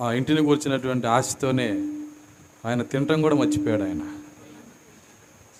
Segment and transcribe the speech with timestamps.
[0.00, 1.68] ఆ ఇంటిని కూర్చున్నటువంటి ఆశతోనే
[2.66, 4.02] ఆయన తినటం కూడా మర్చిపోయాడు ఆయన.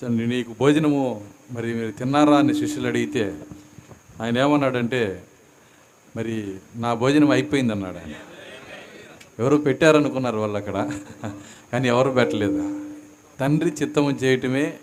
[0.01, 3.41] సో నీకు భోజనము మరి మీరు తిన్నారా అని శిష్యులు అడిగితే
[4.21, 5.25] ఆయన ఏమన్నాడంటే
[6.17, 8.15] మరి నా భోజనం అయిపోయింది అన్నాడు ఆయన.
[9.39, 11.01] ఎవరు పెట్టారనుకున్నారు వాళ్ళు అక్కడ
[11.73, 12.87] కానీ ఎవరు పెట్టలేదు.
[13.41, 14.77] తండ్రి చిత్తము చేయటమే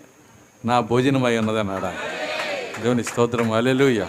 [0.64, 1.92] నా భోజనం అయి ఉన్నది అన్నాడు
[2.82, 3.52] దేవుని స్తోత్రం.
[3.52, 4.06] అలెలుయ్య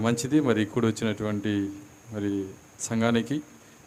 [0.00, 0.40] మంచిది.
[0.40, 1.70] మరి ఇక్కడ వచ్చినటువంటి
[2.12, 2.44] మరి
[2.80, 3.40] సంఘానికి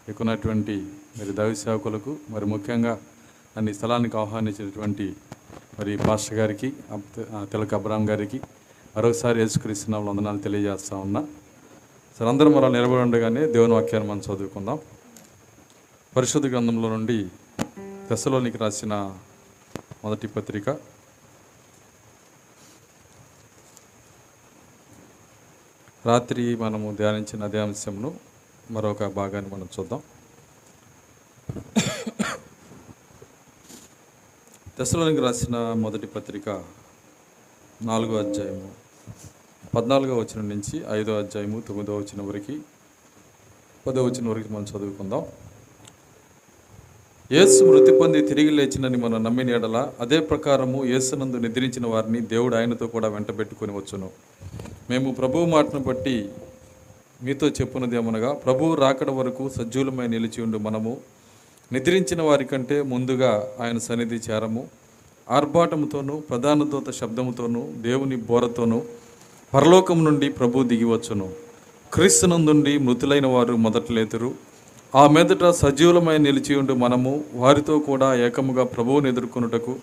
[0.10, 0.76] ఎక్కున్నటువంటి
[1.18, 3.00] మరి దైవ సేవకులకు మరి ముఖ్యంగా
[3.58, 5.16] నన్ను ఈ స్థలానికి ఆహ్వానించినటువంటి
[5.80, 8.42] మరి పాస్టర్ గారికి అబ్- అబ్రామ్ గారికి
[8.98, 11.28] మరొకసారి యేసుక్రీస్తున్న వందనాలు తెలియజేస్తా ఉన్నా.
[12.20, 14.80] సరే అందరం మరో నిలబడి ఉండగానే దేవుని వాక్యాన్ని మనం చదువుకుందాం.
[16.16, 17.28] పరిశుద్ధ గ్రంథంలో నుండి
[18.12, 19.16] దశలోనికి రాసిన
[20.04, 20.70] మొదటి పత్రిక.
[26.06, 28.35] రాత్రి మనము ధ్యానించిన అదే అంశంను
[28.72, 30.02] మరొక భాగాన్ని మనం చూద్దాం.
[34.80, 36.50] దశలోనికి రాసిన మొదటి పత్రిక
[37.82, 38.70] నాలుగో అధ్యాయము
[39.76, 42.56] పద్నాలుగో వచ్చిన నుంచి ఐదో అధ్యాయము తొమ్మిదో వచ్చిన వరకు
[43.88, 45.26] పదో వచ్చిన వరకు మనం చదువుకుందాం.
[47.32, 52.88] యేసు మృతి పొంది తిరిగి లేచినని మనం నమ్మిన ఎడల అదే ప్రకారము యేసునందు నిద్రించిన వారిని దేవుడు ఆయనతో
[52.88, 54.10] కూడా వెంటబెట్టుకొని వచ్చును.
[54.90, 56.30] మేము ప్రభువు మాటను బట్టి
[57.24, 60.98] మీతో చెప్పున్నది ఏమనగా ప్రభువు రాకడ వరకు సజ్జులమై నిలిచి ఉండు మనము.
[61.72, 64.68] నిద్రించిన వారి కంటే ముందుగా ఆయన సన్నిధి చేరము.
[65.32, 68.82] ఆర్భాటముతోనూ ప్రధాన దూత శబ్దముతోనూ దేవుని బోరతోనూ
[69.54, 71.30] పరలోకం నుండి ప్రభు దిగివచ్చును
[71.94, 74.34] క్రీస్తునందుండి మృతులైన వారు మొదట లేతురు.
[74.96, 77.24] ఆ మీదట సజీవులమై నిలిచి ఉండు మనము.
[77.34, 79.76] వారితో కూడా ఏకముగా ప్రభువుని ఎదుర్కొనుటకు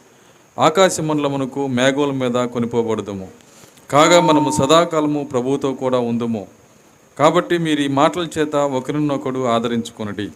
[0.59, 3.29] ఆకాశమండలమునకు మేఘోల మీద కొనిపోబడదుము.
[3.91, 6.47] కాగా మనము సదాకాలము ప్రభువుతో కూడా ఉందుము.
[7.19, 10.27] కాబట్టి మీరు ఈ మాటల చేత ఒకరినొకడు ఆదరించుకునడి.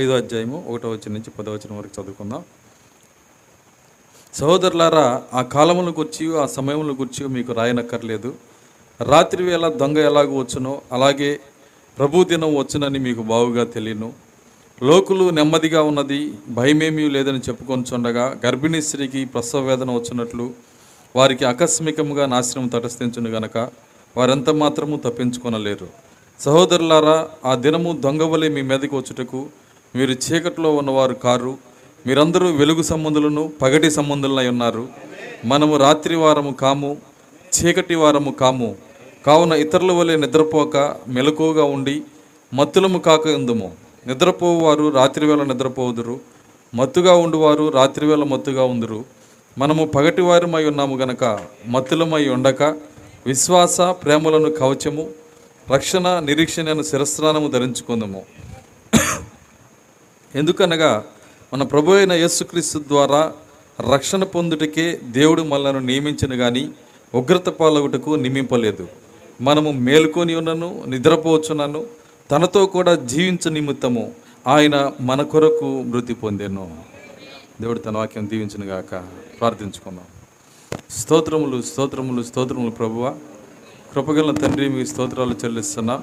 [0.00, 2.42] ఐదో అధ్యాయము ఒకటో వచ్చిన నుంచి పదో వచ్చిన వరకు చదువుకుందాం.
[4.38, 5.04] సహోదరులారా
[5.38, 8.30] ఆ కాలముల గుర్చి ఆ సమయముల గుర్చి మీకు రాయనక్కర్లేదు.
[9.00, 11.30] రాత్రి వేళ దొంగ ఎలాగ వచ్చునో అలాగే
[11.98, 14.08] ప్రభు దినం వచ్చునని మీకు బావుగా తెలియను
[14.88, 16.20] లోకులు నెమ్మదిగా ఉన్నది
[16.58, 20.46] భయమేమీ లేదని చెప్పుకొని చుండగా గర్భిణీ స్త్రీకి ప్రసవ వేదన వచ్చినట్లు
[21.16, 23.56] వారికి ఆకస్మికముగా నాశనం తటస్థించును గనక
[24.16, 25.86] వారెంత మాత్రము తప్పించుకొనలేరు.
[26.40, 29.46] సహోదరులారా ఆ దినము దొంగవలే మీ మీదకి వచ్చుటకు
[29.96, 31.52] మీరు చీకట్లో ఉన్నవారు కారు
[32.06, 34.88] మీరందరూ వెలుగు సంబంధులను పగటి సంబంధులనై ఉన్నారు.
[35.44, 36.96] మనము రాత్రి వారము కాము
[37.54, 38.76] చీకటి వారము కాము.
[39.26, 40.76] కావున ఇతరుల వలె నిద్రపోక
[41.08, 42.02] మెలకువగా ఉండి
[42.54, 43.72] మత్తులము కాక ఎందుము?
[44.06, 46.20] నిద్రపోవారు రాత్రివేళ నిద్రపోదురు
[46.74, 49.04] మత్తుగా ఉండువారు రాత్రివేళ మత్తుగా ఉందురు.
[49.58, 51.24] మనము పగటివారమై ఉన్నాము గనక
[51.66, 52.62] మత్తులమై ఉండక
[53.26, 55.04] విశ్వాస ప్రేమలను కవచము
[55.74, 58.22] రక్షణ నిరీక్షణను శిరస్నానము ధరించుకుందాము.
[60.34, 61.04] ఎందుకనగా
[61.52, 63.32] మన ప్రభు అయిన యేసుక్రీస్తు ద్వారా
[63.92, 66.64] రక్షణ పొందుటకే దేవుడు మనలను నియమించను కానీ
[67.14, 68.86] ఉగ్రత పాలగుటకు నియమింపలేదు.
[69.40, 71.86] మనము మేలుకొని ఉన్నను నిద్రపోవచ్చునను
[72.30, 74.12] తనతో కూడా జీవించ నిమిత్తము
[74.46, 76.95] ఆయన మన కొరకు మృతి పొందాను.
[77.60, 78.90] దేవుడు తన వాక్యం దీవించును గాక
[79.40, 80.04] ప్రార్థించుకుందాం.
[80.90, 83.16] స్తోత్రములు స్తోత్రములు స్తోత్రములు ప్రభువ.
[83.94, 86.02] కృపగల తండ్రి మీ స్తోత్రాలు చెల్లిస్తున్నా.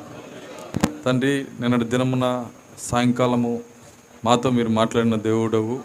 [1.06, 2.46] తండ్రి నిన్నటి దినమున
[2.80, 3.60] సాయంకాలము
[4.26, 5.80] మాతో మీరు మాట్లాడిన దేవుడవు.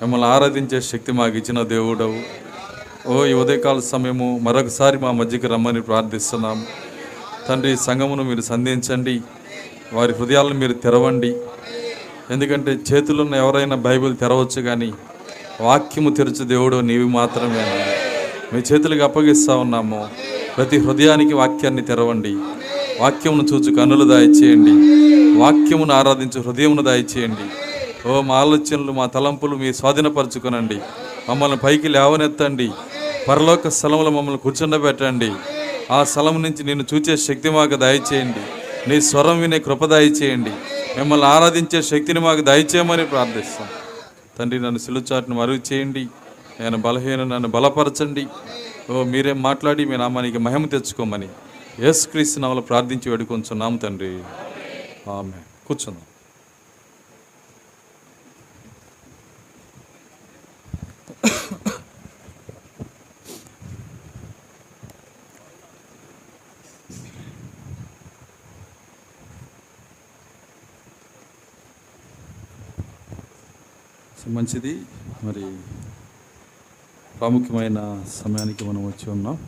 [0.00, 2.20] మిమ్మల్ని ఆరాధించే శక్తి మాకు ఇచ్చిన దేవుడవు.
[3.08, 6.66] ఓ ఈ ఉదయకాల సమయము మరొకసారి మా మధ్యకి రమ్మని ప్రార్థిస్తున్నాం
[7.48, 9.20] తండ్రి సంఘమును మీరు సంధించండి.
[9.92, 11.36] వారి హృదయాలను మీరు తెరవండి.
[12.30, 14.92] ఎందుకంటే చేతులున్న ఎవరైనా బైబిల్ తెరవచ్చు కానీ
[15.60, 17.86] వాక్యము తెరచు దేవుడు నీవి మాత్రమే
[18.52, 20.08] మీ చేతులకు అప్పగిస్తా ఉన్నాము.
[20.56, 22.36] ప్రతి హృదయానికి వాక్యాన్ని తెరవండి.
[23.00, 24.70] వాక్యమును చూచు కన్నులు దాయిచేయండి.
[25.38, 27.46] వాక్యమును ఆరాధించు హృదయమును దాయిచేయండి.
[28.08, 30.78] ఓ మా ఆలోచనలు మా తలంపులు మీ స్వాధీనపరచుకునండి.
[31.28, 32.70] మమ్మల్ని పైకి లేవనెత్తండి.
[33.28, 35.30] పరలోక స్థలంలో మమ్మల్ని కూర్చుండబెట్టండి.
[35.90, 38.42] ఆ స్థలం నుంచి నేను చూచే శక్తి మాకు దయచేయండి.
[38.90, 40.50] నీ స్వరం వినే కృప దయచేయండి.
[40.96, 43.68] మిమ్మల్ని ఆరాధించే శక్తిని మాకు దయచేయమని ప్రార్థిస్తాం.
[44.38, 46.04] తండ్రి నన్ను సిలుచాటును మరుగు చేయండి.
[46.60, 48.24] నేను బలహీన నన్ను బలపరచండి.
[48.90, 51.28] ఓ మీరే మాట్లాడి మీ నామానికి మహిమ తెచ్చుకోమని
[51.84, 54.12] యేసుక్రీస్తు నామలు ప్రార్థించి వేడుకొంచున్నాం తండ్రి.
[55.10, 56.04] ఆమె కూర్చుందాం
[74.28, 74.82] మంచిది.
[75.24, 75.56] మరి
[77.18, 79.38] ప్రాముఖ్యమైన సమయానికి మనం వచ్చి ఉన్నాం.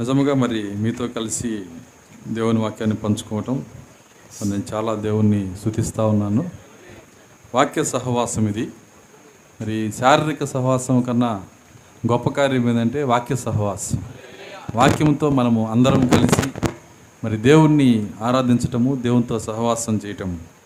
[0.00, 1.62] నిజముగా మరి మీతో కలిసి
[2.28, 3.64] దేవుని వాక్యాన్ని పంచుకోవటం
[4.44, 6.50] నేను చాలా దేవుణ్ణి శుతిస్తూ ఉన్నాను.
[7.54, 8.70] వాక్య సహవాసం ఇది.
[9.60, 11.44] మరి శారీరక సహవాసం కన్నా
[12.12, 14.04] గొప్ప కార్యం ఏంటంటే వాక్య సహవాసం.
[14.74, 16.48] వాక్యంతో మనము అందరం కలిసి
[17.24, 20.59] మరి దేవుణ్ణి ఆరాధించటము దేవునితో సహవాసం చేయటము.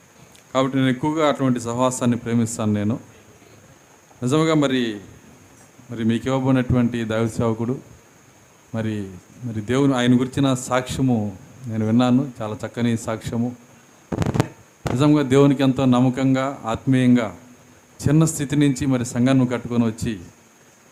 [0.54, 2.98] కాబట్టి నేను ఎక్కువగా అటువంటి సహవాసాన్ని ప్రేమిస్తాను నేను.
[4.22, 5.00] నిజంగా మరి
[5.90, 7.78] మరి మీకు ఇవ్వబడినటువంటి దైవ సేవకుడు
[8.74, 9.10] మరి
[9.44, 13.56] మరి దేవుని ఆయన గురించిన సాక్ష్యము నేను విన్నాను చాలా చక్కని సాక్ష్యము.
[14.92, 17.34] నిజంగా దేవునికి ఎంతో నమ్మకంగా ఆత్మీయంగా
[18.08, 20.20] చిన్న స్థితి నుంచి మరి సంఘాన్ని కట్టుకొని వచ్చి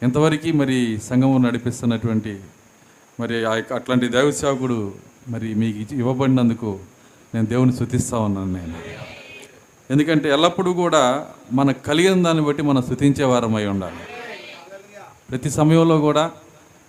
[0.03, 2.41] ఇంతవరకు మరి సంఘము నడిపిస్తున్నటువంటి
[3.20, 4.93] మరి ఆ యొక్క అట్లాంటి దైవ సేవకుడు
[5.29, 6.81] మరి మీకు ఇవ్వబడినందుకు
[7.35, 8.75] నేను దేవుని శుతిస్తా ఉన్నాను నేను.
[9.90, 14.05] ఎందుకంటే ఎల్లప్పుడూ కూడా మనకు కలిగిన దాన్ని బట్టి మనం స్థుతించేవారమై ఉండాలి.
[15.31, 16.31] ప్రతి సమయంలో కూడా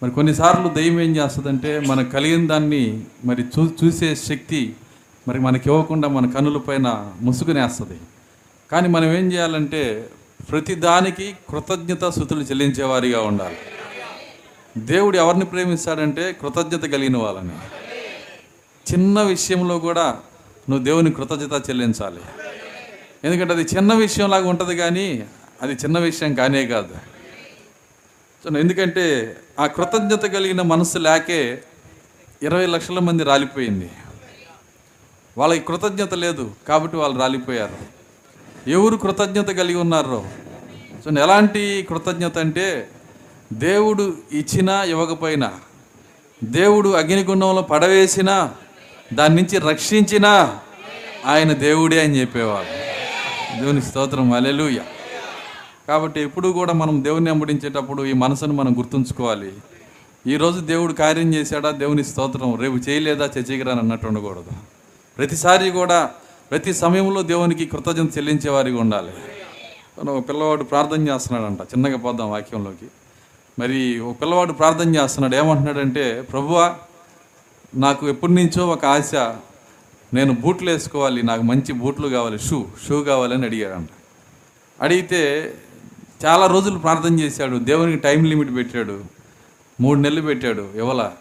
[0.03, 4.75] మరి కొన్నిసార్లు దయ్యం ఏం చేస్తుందంటే మనకు కలిగిన దాన్ని మరి చూ చూసే శక్తి
[5.27, 7.99] మరి మనకి ఇవ్వకుండా మన కన్నుల పైన ముసుగునేస్తుంది.
[8.71, 10.09] కానీ మనం ఏం చేయాలంటే
[10.51, 13.55] ప్రతి దానికి కృతజ్ఞత స్థుతులు చెల్లించేవారిగా ఉండాలి.
[14.77, 17.55] దేవుడు ఎవరిని ప్రేమిస్తాడంటే కృతజ్ఞత కలిగిన వాళ్ళని.
[18.93, 20.17] చిన్న విషయంలో కూడా
[20.69, 22.19] నువ్వు దేవుని కృతజ్ఞత చెల్లించాలి.
[23.23, 25.25] ఎందుకంటే అది చిన్న విషయంలాగా ఉంటుంది కానీ
[25.61, 26.95] అది చిన్న విషయం కానే కాదు.
[28.43, 31.63] సో ఎందుకంటే ఆ కృతజ్ఞత కలిగిన మనసు లేకే
[32.43, 33.89] ఇరవై లక్షల మంది రాలిపోయింది.
[35.37, 37.77] వాళ్ళకి కృతజ్ఞత లేదు కాబట్టి వాళ్ళు రాలిపోయారు.
[38.69, 40.25] ఎవరు కృతజ్ఞత కలిగి ఉన్నారో?
[41.03, 42.87] సో ఎలాంటి కృతజ్ఞత అంటే
[43.53, 45.59] దేవుడు ఇచ్చినా ఇవ్వకపోయినా
[46.43, 48.55] దేవుడు అగ్నిగుండంలో పడవేసినా
[49.13, 50.59] దాని నుంచి రక్షించినా
[51.25, 52.92] ఆయన దేవుడే అని చెప్పేవాడు
[53.59, 54.79] దేవుని స్తోత్రం అలెలుయ
[55.87, 59.53] కాబట్టి ఎప్పుడు కూడా మనం దేవుని వెంబడించేటప్పుడు ఈ మనసును మనం గుర్తుంచుకోవాలి.
[60.27, 61.71] ఈరోజు దేవుడు కార్యం చేశాడా?
[61.71, 62.55] దేవుని స్తోత్రం.
[62.55, 63.25] రేపు చేయలేదా?
[63.25, 64.51] చచ్చిగిరాని అన్నట్టు ఉండకూడదు.
[65.17, 66.11] ప్రతిసారి కూడా
[66.51, 69.11] ప్రతి సమయంలో దేవునికి కృతజ్ఞత చెల్లించేవారిగా ఉండాలి.
[70.11, 72.87] ఒక పిల్లవాడు ప్రార్థన చేస్తున్నాడంట చిన్నగా పోద్దాం వాక్యంలోకి.
[73.59, 75.35] మరి ఒక పిల్లవాడు ప్రార్థన చేస్తున్నాడు.
[75.35, 76.75] ఏమంటున్నాడంటే ప్రభువా
[77.75, 79.15] నాకు ఎప్పటి నుంచో ఒక ఆశ
[80.13, 83.89] నేను బూట్లు వేసుకోవాలి నాకు మంచి బూట్లు కావాలి షూ షూ కావాలని అడిగాడంట
[84.81, 85.53] అడిగితే
[86.25, 89.03] చాలా రోజులు ప్రార్థన చేశాడు దేవునికి టైం లిమిట్ పెట్టాడు
[89.81, 91.11] మూడు నెలలు పెట్టాడు ఇవ్వాల.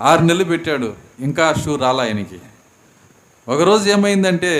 [0.00, 2.38] ఆరు నెలలు పెట్టాడు ఇంకా షూ రాలా ఆయనకి.
[3.48, 4.52] ఒకరోజు ఏమైందంటే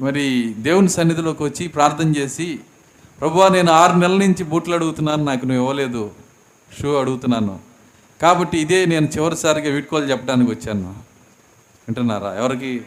[0.00, 2.60] మరి దేవుని సన్నిధిలోకి వచ్చి ప్రార్థన చేసి
[3.20, 6.10] ప్రభువా నేను ఆరు నెలల నుంచి బూట్లు అడుగుతున్నాను నాకు నువ్వు ఇవ్వలేదు
[6.80, 7.58] షూ అడుగుతున్నాను.
[8.22, 10.88] కాబట్టి ఇదే నేను చివరిసారిగా వీడ్కోలు చెప్పడానికి వచ్చాను.
[11.88, 12.34] వింటున్నారా?
[12.34, 12.80] ఎవరికి?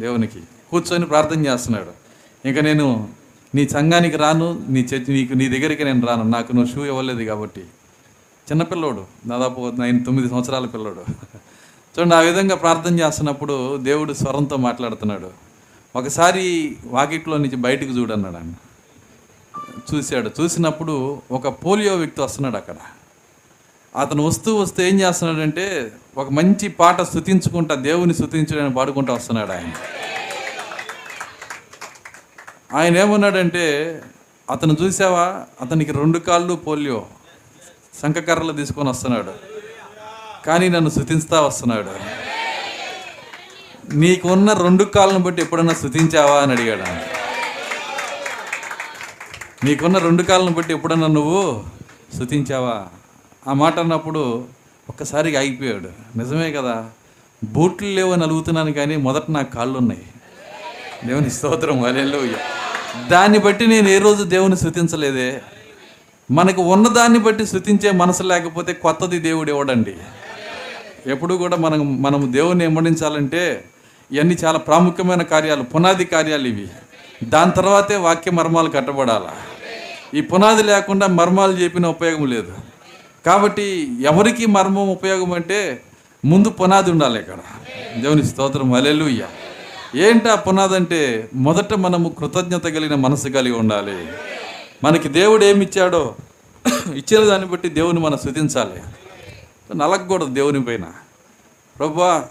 [0.00, 1.92] దేవునికి కూర్చొని ప్రార్థన చేస్తున్నాడు.
[2.48, 3.08] ఇంకా నేను
[3.54, 6.22] నీ సంఘానికి రాను నీ చర్చి నీకు నీ దగ్గరికి నేను రాను.
[6.22, 7.60] నాకు నువ్వు షూ ఇవ్వలేదు కాబట్టి.
[8.50, 11.00] చిన్నపిల్లోడు దాదాపు నైన్ తొమ్మిది సంవత్సరాల పిల్లోడు.
[11.98, 15.30] చూడండి ఆ విధంగా ప్రార్థన చేస్తున్నప్పుడు దేవుడు స్వరంతో మాట్లాడుతున్నాడు.
[15.96, 18.52] ఒకసారి వాకిట్లో నుంచి బయటకు చూడన్నాడు ఆయన.
[19.94, 20.30] చూశాడు.
[20.40, 22.74] చూసినప్పుడు ఒక పోలియో వ్యక్తి వస్తున్నాడు అక్కడ.
[23.96, 29.72] అతను వస్తూ వస్తూ ఏం చేస్తున్నాడంటే ఒక మంచి పాట స్థుతించుకుంటా దేవుని స్థుతించడానికి పాడుకుంటూ వస్తున్నాడు ఆయన.
[32.74, 33.64] ఆయన ఏమన్నాడంటే
[34.50, 35.44] అతను చూసావా?
[35.60, 37.06] అతనికి రెండు కాళ్ళు పోలియో
[38.02, 39.32] శంఖకర్రలు తీసుకొని వస్తున్నాడు.
[40.46, 41.90] కానీ నన్ను స్థుతిస్తా వస్తున్నాడు.
[43.94, 46.84] నీకున్న రెండు కాళ్ళను బట్టి ఎప్పుడన్నా స్థుతించావా అని అడిగాడు
[49.64, 51.64] నీకున్న రెండు కాళ్ళను బట్టి ఎప్పుడన్నా నువ్వు
[52.14, 52.88] స్థుతించావా
[53.48, 54.44] ఆ మాట అన్నప్పుడు
[54.88, 56.18] ఒక్కసారిగా ఆగిపోయాడు.
[56.18, 56.90] నిజమే కదా
[57.44, 60.02] బూట్లు లేవని అలుగుతున్నాను కానీ మొదట నాకు కాళ్ళు ఉన్నాయి
[61.04, 62.40] దేవుని స్తోత్రం హల్లెలూయా.
[63.08, 65.42] దాన్ని బట్టి నేను ఏ రోజు దేవుని స్థుతించలేదే
[66.30, 69.94] మనకు ఉన్నదాన్ని బట్టి శృతించే మనసు లేకపోతే కొత్తది దేవుడు ఇవ్వడండి
[71.06, 73.64] ఎప్పుడు కూడా మనం మనం దేవుని వెంబడించాలంటే
[74.12, 76.68] ఇవన్నీ చాలా ప్రాముఖ్యమైన కార్యాలు పునాది కార్యాలు ఇవి.
[77.24, 79.32] దాని తర్వాతే వాక్య మర్మాలు కట్టబడాలా?
[80.14, 82.52] ఈ పునాది లేకుండా మర్మాలు చెప్పిన ఉపయోగం లేదు.
[83.26, 85.82] కాబట్టి ఎవరికి మర్మం ఉపయోగం అంటే
[86.24, 87.38] ముందు పునాది ఉండాలి ఇక్కడ.
[88.00, 88.72] దేవుని స్తోత్రం.
[88.72, 89.26] అలెలుయ్య
[89.94, 91.28] ఏంటి ఆ పునాది అంటే?
[91.34, 94.06] మొదట మనము కృతజ్ఞత కలిగిన మనసు కలిగి ఉండాలి.
[94.84, 96.14] మనకి దేవుడు ఏమి ఇచ్చాడో
[96.94, 98.82] ఇచ్చిన దాన్ని బట్టి దేవుని మనం శుతించాలి
[99.78, 100.84] నలగకూడదు దేవుని పైన.
[101.78, 102.28] ప్రభా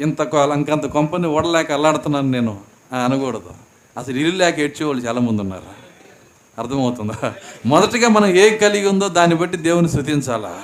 [0.00, 2.60] ఇంత కొ- ఇంకంత కొంపని ఓడలేక అల్లాడుతున్నాను నేను.
[3.04, 3.50] అనకూడదు.
[3.98, 5.77] అసలు ఇల్లు లేక ఏడ్చేవాళ్ళు చాలామంది ఉన్నారు.
[6.58, 7.34] అర్థమవుతుందా?
[7.66, 10.60] మొదటిగా మనం ఏ కలిగి ఉందో దాన్ని బట్టి దేవుని స్థుతించాలా?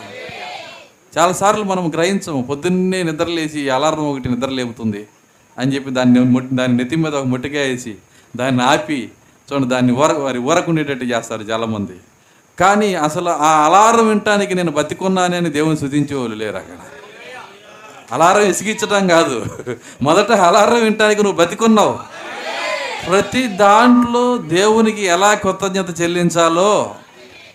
[1.19, 5.07] చాలాసార్లు మనం గ్రహించము పొద్దున్నే నిద్రలేసి అలారం ఒకటి నిద్ర లేపుతుంది
[5.59, 7.95] అని చెప్పి దాన్ని దాని నెత్తి మీద ఒక మొట్టిగా వేసి
[8.37, 9.11] దాన్ని ఆపి
[9.53, 11.93] చూడండి దాన్ని ఊర వారి ఊరకుండేటట్టు చేస్తారు చాలామంది.
[12.61, 16.77] కానీ అసలు ఆ అలారం వినటానికి నేను బతికున్నానని దేవుని శృతించేవాళ్ళు లేరు అక్కడ.
[18.13, 19.45] అలారం ఇసిగించడం కాదు.
[20.03, 21.99] మొదట అలారం వింటానికి నువ్వు బతికున్నావు.
[23.09, 26.95] ప్రతి దాంట్లో దేవునికి ఎలా కృతజ్ఞత చెల్లించాలో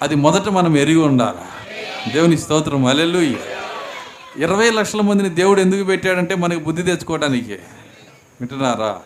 [0.01, 1.43] అది మొదట మనం ఎరిగి ఉండాలి.
[2.13, 2.85] దేవుని స్తోత్రం.
[2.85, 3.19] అలెలు
[4.41, 7.53] ఇరవై లక్షల మందిని దేవుడు ఎందుకు పెట్టాడంటే మనకి బుద్ధి తెచ్చుకోవడానికి.
[8.41, 8.99] వింటున్నారా?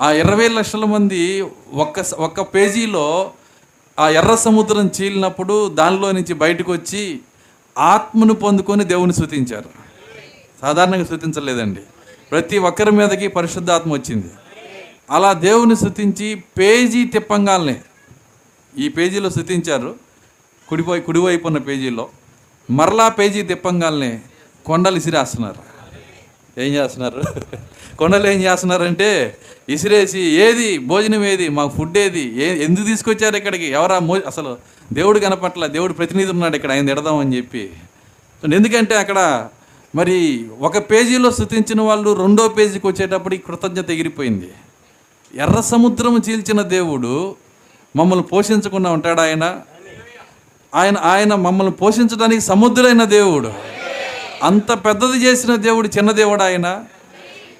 [0.00, 1.40] ఆ ఇరవై లక్షల మంది
[1.72, 3.30] ఒక్క ఒక్క పేజీలో
[3.98, 7.20] ఆ ఎర్ర సముద్రం చీలినప్పుడు దానిలో నుంచి బయటకు వచ్చి
[7.78, 9.70] ఆత్మను పొందుకొని దేవుని శృతించారు
[10.62, 11.80] సాధారణంగా శృతించలేదండి
[12.30, 14.30] ప్రతి ఒక్కరి మీదకి పరిశుద్ధాత్మ వచ్చింది.
[15.10, 17.76] అలా దేవుని స్థుతించి పేజీ తిప్పంగాల్నే.
[18.76, 19.90] ఈ పేజీలో స్థుతించారు
[20.68, 22.08] కుడిపోయి కుడివైపు ఉన్న పేజీలో.
[22.70, 24.20] మరలా పేజీ తిప్పంగాల్నే
[24.66, 25.62] కొండలు ఇసిరేస్తున్నారు
[26.58, 27.20] ఏం చేస్తున్నారు?
[27.98, 29.38] కొండలు ఏం చేస్తున్నారంటే
[29.68, 33.66] ఇసిరేసి ఏది భోజనం ఏది మాకు ఫుడ్ ఏది ఏ ఎందుకు తీసుకొచ్చారు ఇక్కడికి?
[33.66, 34.56] ఎవరా మో అసలు
[34.92, 37.70] దేవుడు కనపట్ల దేవుడు ప్రతినిధి ఉన్నాడు ఇక్కడ ఆయన తిడదామని చెప్పి.
[38.42, 39.48] ఎందుకంటే అక్కడ
[39.94, 44.50] మరి ఒక పేజీలో స్థుతించిన వాళ్ళు రెండో పేజీకి వచ్చేటప్పటికి కృతజ్ఞత ఎగిరిపోయింది.
[45.34, 47.34] ఎర్ర సముద్రం చీల్చిన దేవుడు
[47.96, 49.56] మమ్మల్ని పోషించకుండా ఉంటాడు ఆయన?
[50.74, 53.52] ఆయన ఆయన మమ్మల్ని పోషించడానికి సముద్రులైన దేవుడు.
[54.42, 56.84] అంత పెద్దది చేసిన దేవుడు చిన్న దేవుడు ఆయన?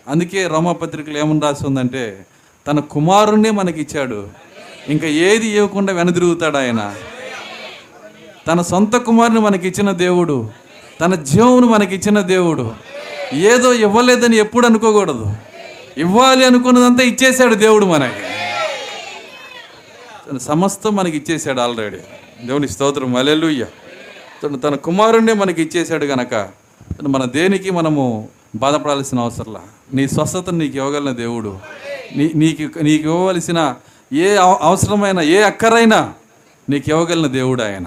[0.08, 2.26] అందుకే రోమపత్రికలు ఏమని రాసి ఉందంటే
[2.66, 4.28] తన కుమారుణ్ణి మనకి ఇచ్చాడు
[4.88, 6.94] ఇంకా ఏది ఇవ్వకుండా వెనదిరుగుతాడు ఆయన?
[8.46, 10.50] తన సొంత కుమారుని మనకి ఇచ్చిన దేవుడు
[11.00, 12.72] తన జీవమును మనకిచ్చిన దేవుడు.
[13.32, 15.36] ఏదో ఇవ్వలేదని ఎప్పుడు అనుకోకూడదు.
[16.00, 18.20] ఇవ్వాలి అనుకున్నదంతా ఇచ్చేశాడు దేవుడు మనకి.
[20.32, 21.96] తన సమస్తం మనకి ఇచ్చేశాడు ఆల్రెడీ
[22.46, 23.12] దేవుని స్తోత్రం.
[23.12, 23.66] మలెలుయ్య
[24.42, 26.30] తను తన కుమారుణ్ణి మనకి ఇచ్చేశాడు గనక
[26.98, 29.60] తను మన దేనికి మనము బాధపడాల్సిన అవసరంలా?
[29.94, 31.58] నీ స్వస్థతను నీకు ఇవ్వగలిగిన దేవుడు.
[32.16, 33.74] నీ నీకు నీకు ఇవ్వవలసిన
[34.12, 36.14] ఏ అవసరమైన ఏ అక్కరైనా
[36.70, 37.84] నీకు ఇవ్వగలిగిన దేవుడు ఆయన.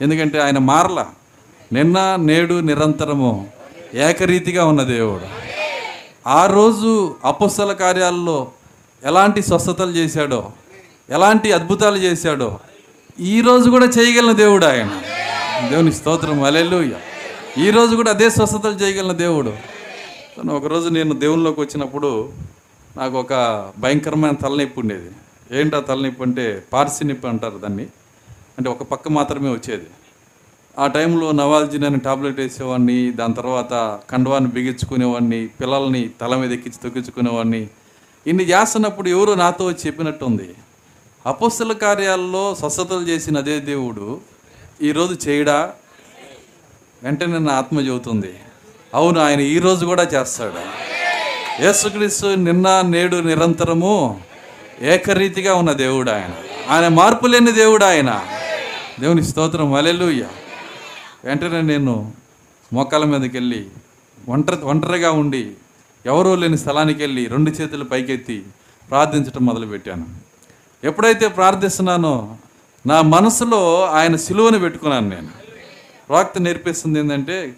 [0.00, 1.06] ఎందుకంటే ఆయన మారల.
[1.72, 3.48] నిన్న నేడు నిరంతరము
[3.94, 5.57] ఏకరీతిగా ఉన్న దేవుడు.
[6.26, 8.48] ఆ రోజు అపస్సల కార్యాల్లో
[9.04, 10.50] ఎలాంటి స్వస్థతలు చేశాడో
[11.10, 12.58] ఎలాంటి అద్భుతాలు చేశాడో
[13.20, 15.02] ఈ రోజు కూడా చేయగలిగిన దేవుడు ఆయన.
[15.68, 16.42] దేవుని స్తోత్రం.
[16.42, 16.92] అలెలుయ్య
[17.64, 19.50] ఈరోజు కూడా అదే స్వస్థతలు చేయగలిగిన దేవుడు.
[20.36, 22.32] కానీ ఒకరోజు నేను దేవునిలోకి వచ్చినప్పుడు
[22.96, 23.34] నాకు ఒక
[23.78, 25.10] భయంకరమైన తలనొప్పి ఉండేది.
[25.60, 27.82] ఏంటి ఆ తలనొప్పి అంటే పార్సి నొప్పి అంటారు దాన్ని.
[28.58, 29.86] అంటే ఒక పక్క మాత్రమే వచ్చేది.
[30.78, 37.68] ఆ టైంలో నవాల్జిన్ అని టాబ్లెట్ వేసేవాడిని దాని తర్వాత కండవాన్ని బిగించుకునేవాడిని పిల్లల్ని తల మీద ఎక్కించి తొక్కించుకునేవాడిని.
[38.26, 40.54] ఇన్ని చేస్తున్నప్పుడు ఎవరో నాతో చెప్పినట్టుంది.
[41.26, 44.20] అపస్సుల కార్యాల్లో స్వస్థతలు చేసిన అదే దేవుడు
[44.82, 45.70] ఈరోజు చేయడా?
[47.02, 48.34] వెంటనే నా ఆత్మ చెబుతుంది.
[48.94, 50.88] అవును ఆయన ఈ రోజు కూడా చేస్తాడు.
[51.62, 54.20] యేసుక్రీస్తు నిన్న నేడు నిరంతరము
[54.82, 56.30] ఏకరీతిగా ఉన్న దేవుడు ఆయన.
[56.70, 58.26] ఆయన మార్పు లేని దేవుడు ఆయన.
[59.00, 59.74] దేవుని స్తోత్రం.
[59.74, 60.26] అలెలుయ్య
[61.24, 62.12] వెంటనే నేను
[62.72, 63.66] మోకాల మీదకి వెళ్ళి
[64.28, 65.52] ఒంటరి ఒంటరిగా ఉండి
[66.06, 68.44] ఎవరూ లేని స్థలానికి వెళ్ళి రెండు చేతులు పైకెత్తి
[68.90, 70.06] ప్రార్థించడం మొదలుపెట్టాను.
[70.84, 72.36] ఎప్పుడైతే ప్రార్థిస్తున్నానో
[72.86, 75.28] నా మనసులో ఆయన సిలువను పెట్టుకున్నాను నేను.
[76.08, 77.54] ప్రాక్త నేర్పిస్తుంది ఏంటంటే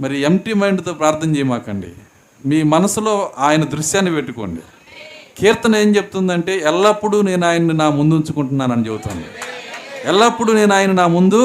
[0.00, 1.92] మరి ఎంటీ మైండ్తో ప్రార్థన చేయమాకండి.
[2.46, 4.60] మీ మనసులో ఆయన దృశ్యాన్ని పెట్టుకోండి.
[5.38, 9.24] కీర్తన ఏం చెప్తుందంటే ఎల్లప్పుడూ నేను ఆయన్ని నా ముందు ఉంచుకుంటున్నానని చెబుతాను
[10.04, 11.40] ఎల్లప్పుడూ నేను ఆయన నా ముందు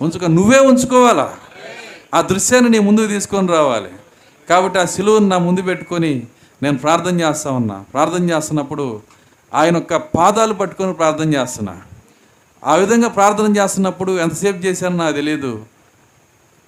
[0.00, 1.28] ఉంచుకో నువ్వే ఉంచుకోవాలా?
[2.14, 3.90] ఆ దృశ్యాన్ని నీ ముందుకు తీసుకొని రావాలి.
[4.50, 6.22] కాబట్టి ఆ సిలువను నా ముందు పెట్టుకొని
[6.62, 7.84] నేను ప్రార్థన చేస్తా ఉన్నా.
[7.92, 9.00] ప్రార్థన చేస్తున్నప్పుడు
[9.54, 11.82] ఆయన యొక్క పాదాలు పట్టుకొని ప్రార్థన చేస్తున్నా.
[12.64, 15.66] ఆ విధంగా ప్రార్థన చేస్తున్నప్పుడు ఎంతసేపు చేశానో నాకు తెలియదు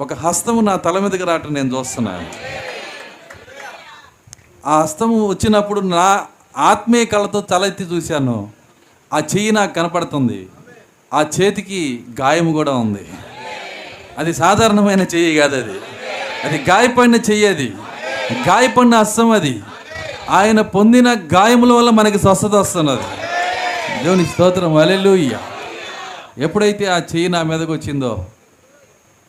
[0.01, 2.27] ఒక హస్తము నా తల మీదకి రావటం నేను చూస్తున్నాను
[4.67, 8.51] ఆ హస్తము వచ్చినప్పుడు నా ఆత్మీయ కళతో తల ఎత్తి చూశాను.
[9.13, 10.49] ఆ చెయ్యి నాకు కనపడుతుంది.
[11.15, 13.09] ఆ చేతికి గాయము కూడా ఉంది.
[14.19, 15.79] అది సాధారణమైన చెయ్యి కాదు అది.
[16.45, 17.73] అది గాయపడిన చెయ్యి అది.
[18.49, 19.61] గాయపడిన అస్తం అది.
[20.31, 23.03] ఆయన పొందిన గాయముల వల్ల మనకి స్వస్థత వస్తున్నది.
[24.05, 24.77] దేవుని స్తోత్రం.
[24.77, 25.39] అలెలుయ్య
[26.39, 28.27] ఎప్పుడైతే ఆ చెయ్యి నా మీదకి వచ్చిందో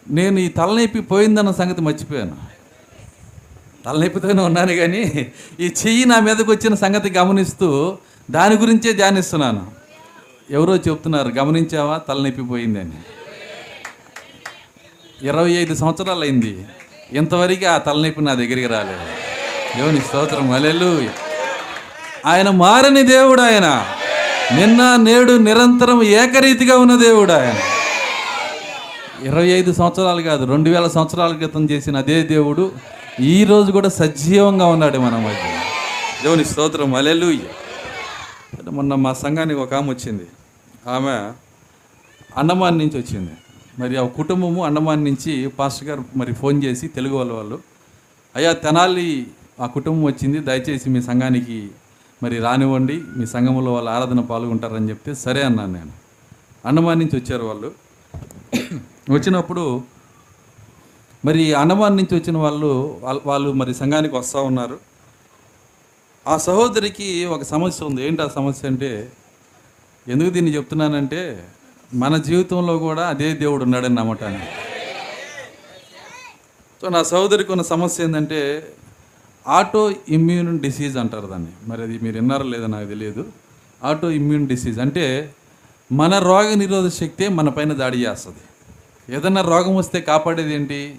[0.10, 2.38] నేను ఈ తలనొప్పి పోయిందన్న సంగతి మర్చిపోయాను.
[3.86, 5.28] తలనొప్పితోనే ఉన్నాను కానీ
[5.60, 7.98] ఈ చెయ్యి నా మీదకి వచ్చిన సంగతి గమనిస్తూ
[8.32, 9.79] దాని గురించే ధ్యానిస్తున్నాను.
[10.52, 11.98] ఎవరో చెప్తున్నారు గమనించావా?
[11.98, 12.92] తలనొప్పి పోయిందని.
[15.28, 16.66] ఇరవై ఐదు సంవత్సరాలు అయింది
[17.12, 19.00] ఇంతవరకు ఆ తలనొప్పి నా దగ్గరికి రాలేదు.
[19.78, 20.52] దేవుని స్తోత్రం.
[20.52, 21.10] అలెలు
[22.26, 23.86] ఆయన మారని దేవుడు ఆయన.
[24.56, 27.56] నిన్న నేడు నిరంతరం ఏకరీతిగా ఉన్న దేవుడు ఆయన.
[29.26, 32.72] ఇరవై ఐదు సంవత్సరాలు కాదు రెండు వేల సంవత్సరాల క్రితం చేసిన అదే దేవుడు
[33.20, 35.60] ఈ రోజు కూడా సజీవంగా ఉన్నాడు మన మధ్య.
[36.24, 36.96] దేవుని స్తోత్రం.
[36.96, 37.60] అలెలు
[38.70, 40.24] మొన్న మా సంఘానికి ఒక ఆమె వచ్చింది.
[40.88, 41.32] ఆమె
[42.38, 43.32] అండమాన్ నుంచి వచ్చింది.
[43.80, 47.60] మరి ఆ కుటుంబము అండమాన్ నుంచి పాస్టర్ గారు మరి ఫోన్ చేసి తెలుగు వాళ్ళ వాళ్ళు
[48.36, 49.28] అయ్యా తెనాలి
[49.60, 51.72] ఆ కుటుంబం వచ్చింది దయచేసి మీ సంఘానికి
[52.24, 55.92] మరి రానివ్వండి మీ సంఘంలో వాళ్ళ ఆరాధన పాల్గొంటారని చెప్తే సరే అన్నాను నేను.
[56.66, 57.72] అండమాన్ నుంచి వచ్చారు వాళ్ళు.
[59.10, 59.84] వచ్చినప్పుడు
[61.26, 64.80] మరి అండమాన్ నుంచి వచ్చిన వాళ్ళు వాళ్ళ- వాళ్ళు మరి సంఘానికి వస్తూ ఉన్నారు.
[66.28, 68.08] ఆ సహోదరికి ఒక సమస్య ఉంది.
[68.08, 69.12] ఏంటి ఆ సమస్య అంటే
[70.08, 71.48] ఎందుకు దీన్ని చెప్తున్నానంటే
[71.94, 74.46] మన జీవితంలో కూడా అదే దేవుడు ఉన్నాడని నమ్మటాను
[76.82, 78.68] సో నా సోదరికి ఉన్న సమస్య ఏంటంటే
[79.48, 81.52] ఆటో ఇమ్యూన్ డిసీజ్ అంటారు దాన్ని.
[81.68, 83.26] మరి అది మీరు విన్నారో లేదో నాకు తెలియదు.
[83.84, 85.34] ఆటో ఇమ్యూన్ డిసీజ్ అంటే
[85.92, 88.40] మన రోగ నిరోధక శక్తే మన పైన దాడి చేస్తుంది.
[89.16, 90.96] ఏదన్నా రోగం వస్తే కాపాడేది ఏంటి?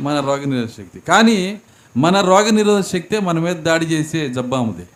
[0.00, 1.00] మన రోగ నిరోధక శక్తి.
[1.00, 1.60] కానీ
[1.96, 4.86] మన రోగ నిరోధక శక్తే మన మీద దాడి చేసే జబ్బాముది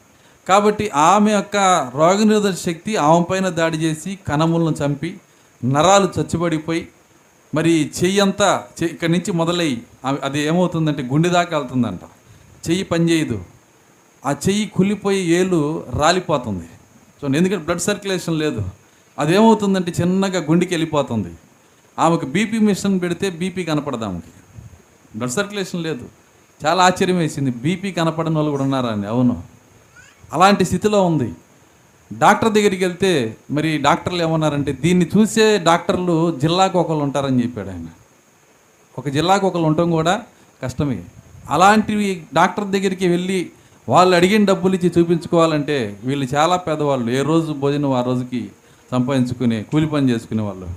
[0.50, 1.56] కాబట్టి ఆమె యొక్క
[1.94, 5.20] రోగనిరోధక శక్తి ఆమె పైన దాడి చేసి కణములను చంపి
[5.64, 6.88] నరాలు చచ్చుబడిపోయి
[7.54, 9.82] మరి చెయ్యి అంతా ఇక్కడి నుంచి మొదలై
[10.22, 12.00] అది ఏమవుతుందంటే గుండె దాకా వెళ్తుందంట.
[12.68, 13.44] చెయ్యి పనిచేయదు
[14.26, 16.68] ఆ చెయ్యి కుళ్ళిపోయి ఏలు రాలిపోతుంది.
[17.20, 18.64] సో ఎందుకంటే బ్లడ్ సర్క్యులేషన్ లేదు.
[19.18, 21.32] అదేమవుతుందంటే చిన్నగా గుండెకి వెళ్ళిపోతుంది.
[21.98, 24.34] ఆమెకు బీపీ మిషన్ పెడితే బీపీ కనపడదు ఆమెకి.
[25.16, 26.08] బ్లడ్ సర్క్యులేషన్ లేదు.
[26.66, 27.50] చాలా ఆశ్చర్యం వేసింది.
[27.50, 29.49] బీపీ కనపడని వాళ్ళు కూడా ఉన్నారండి అవును.
[30.32, 31.32] అలాంటి స్థితిలో ఉంది.
[32.12, 37.88] డాక్టర్ దగ్గరికి వెళ్తే మరి డాక్టర్లు ఏమన్నారంటే దీన్ని చూసే డాక్టర్లు జిల్లాకు ఒకళ్ళు ఉంటారని చెప్పాడు ఆయన.
[38.98, 40.22] ఒక జిల్లాకు ఒకళ్ళు ఉండటం కూడా
[40.62, 41.02] కష్టమే.
[41.50, 43.50] అలాంటివి డాక్టర్ దగ్గరికి వెళ్ళి
[43.88, 47.10] వాళ్ళు అడిగిన డబ్బులు ఇచ్చి చూపించుకోవాలంటే వీళ్ళు చాలా పేదవాళ్ళు.
[47.10, 48.50] ఏ రోజు భోజనం ఆ రోజుకి
[48.92, 50.68] సంపాదించుకునే కూలి పని చేసుకునే వాళ్ళు.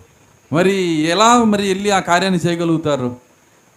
[0.53, 0.75] మరి
[1.13, 3.15] ఎలా మరి వెళ్ళి ఆ కార్యాన్ని చేయగలుగుతారు?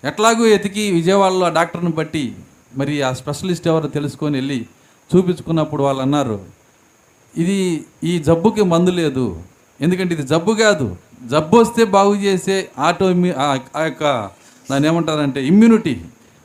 [0.05, 2.35] ఎట్లాగో ఎతికి విజయవాడలో ఆ డాక్టర్ని బట్టి
[2.77, 4.67] మరి ఆ స్పెషలిస్ట్ ఎవరో తెలుసుకొని వెళ్ళి
[5.11, 6.41] చూపించుకున్నప్పుడు వాళ్ళు అన్నారు
[7.37, 9.43] ఇది ఈ జబ్బుకి మందు లేదు.
[9.81, 10.97] ఎందుకంటే ఇది జబ్బు కాదు.
[11.27, 14.31] జబ్బు వస్తే బాగు చేసే ఆటో ఆ- ఆ యొక్క
[14.71, 15.97] దాన్ని ఏమంటారంటే ఇమ్యూనిటీ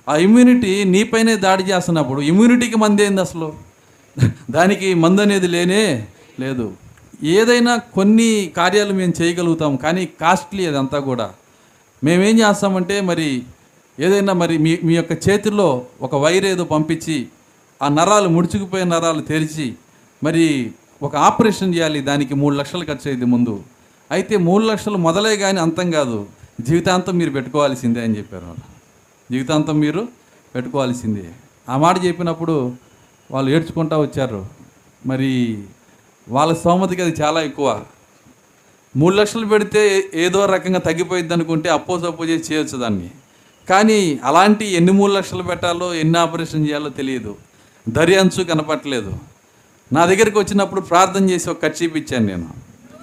[0.10, 3.54] ఆ ఇమ్యూనిటీ నీపైనే దాడి చేస్తున్నప్పుడు ఇమ్యూనిటీకి మంది ఏంది అసలు?
[4.52, 6.08] దానికి మందు అనేది లేనే
[6.40, 6.74] లేదు.
[7.24, 11.32] ఏదైనా కొన్ని కార్యాలు మేము చేయగలుగుతాం కానీ కాస్ట్లీ అదంతా కూడా.
[12.04, 13.44] మేమేం చేస్తామంటే మరి
[14.00, 17.28] ఏదైనా మరి మీ మీ యొక్క చేతిలో ఒక వైర్ ఏదో పంపించి
[17.82, 19.76] ఆ నరాలు ముడుచుకుపోయిన నరాలు తెరిచి
[20.24, 20.72] మరి
[21.04, 23.64] ఒక ఆపరేషన్ చేయాలి దానికి మూడు లక్షలు ఖర్చు అయ్యింది ముందు.
[24.12, 26.28] అయితే మూడు లక్షలు మొదలే కానీ అంతం కాదు.
[26.62, 28.64] జీవితాంతం మీరు పెట్టుకోవాల్సిందే అని చెప్పారు వాళ్ళు.
[29.32, 30.08] జీవితాంతం మీరు
[30.56, 31.30] పెట్టుకోవాల్సిందే.
[31.70, 32.74] ఆ మాట చెప్పినప్పుడు
[33.32, 34.46] వాళ్ళు ఏడ్చుకుంటా వచ్చారు.
[35.06, 35.64] మరి
[36.30, 37.84] వాళ్ళ స్తోమతకి అది చాలా ఎక్కువ.
[38.98, 43.12] మూడు లక్షలు పెడితే ఏదో రకంగా తగ్గిపోయింది అనుకుంటే అప్పో సప్పో చేసి చేయొచ్చు దాన్ని.
[43.70, 47.36] కానీ అలాంటి ఎన్ని మూడు లక్షలు పెట్టాలో ఎన్ని ఆపరేషన్ చేయాలో తెలియదు.
[47.90, 49.18] దరి అంచు కనపట్లేదు
[49.94, 52.50] నా దగ్గరికి వచ్చినప్పుడు ప్రార్థన చేసి ఒక కచ్చీపు ఇచ్చాను నేను.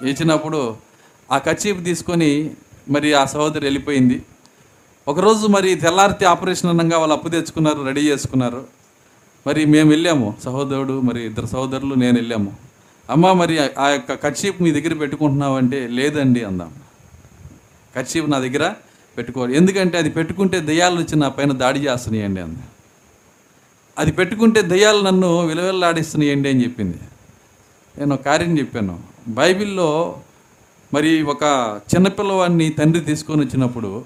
[0.05, 0.75] ఇచ్చినప్పుడు
[1.31, 2.51] ఆ కచ్చీపు తీసుకొని
[2.89, 4.25] మరి ఆ సహోదరి వెళ్ళిపోయింది.
[5.07, 8.67] ఒకరోజు మరి తెల్లారితే ఆపరేషన్ అనగా వాళ్ళు అప్పు తెచ్చుకున్నారు రెడీ చేసుకున్నారు.
[9.47, 10.35] మరి మేము వెళ్ళాము.
[10.43, 12.53] సహోదరుడు మరి ఇద్దరు సహోదరులు నేను వెళ్ళాము.
[13.09, 16.73] అమ్మ మరి ఆ- యొక్క కచ్చీపు మీ దగ్గర పెట్టుకుంటున్నావంటే లేదండి అందాం.
[17.97, 18.73] కచ్చీపు నా దగ్గర
[19.17, 19.57] పెట్టుకోవాలి.
[19.57, 22.59] ఎందుకంటే అది పెట్టుకుంటే దయ్యాలు వచ్చి నా పైన దాడి చేస్తున్నాయండి అంది.
[23.99, 26.97] అది పెట్టుకుంటే దయ్యాలు నన్ను విలువెల్లాడిస్తున్నాయండి అని చెప్పింది.
[27.97, 28.99] నేను కార్యం చెప్పాను.
[29.27, 30.19] బైబిల్లో
[30.93, 31.43] మరి ఒక
[31.95, 34.05] చిన్నపిల్లవాడిని తండ్రి తీసుకొని వచ్చినప్పుడు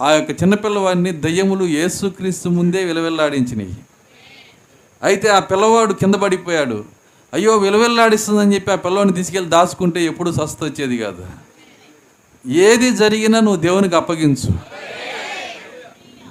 [0.00, 3.74] ఆ యొక్క చిన్నపిల్లవాడిని దయ్యములు యేసుక్రీస్తు ముందే విలువెల్లాడించినాయి.
[5.02, 6.84] అయితే ఆ పిల్లవాడు కింద పడిపోయాడు.
[7.34, 11.26] అయ్యో విలువెల్లాడిస్తుందని చెప్పి ఆ పిల్లవాడిని తీసుకెళ్ళి దాచుకుంటే ఎప్పుడు స్వస్థ వచ్చేది కాదు.
[12.48, 14.58] ఏది జరిగినా నువ్వు దేవునికి అప్పగించు.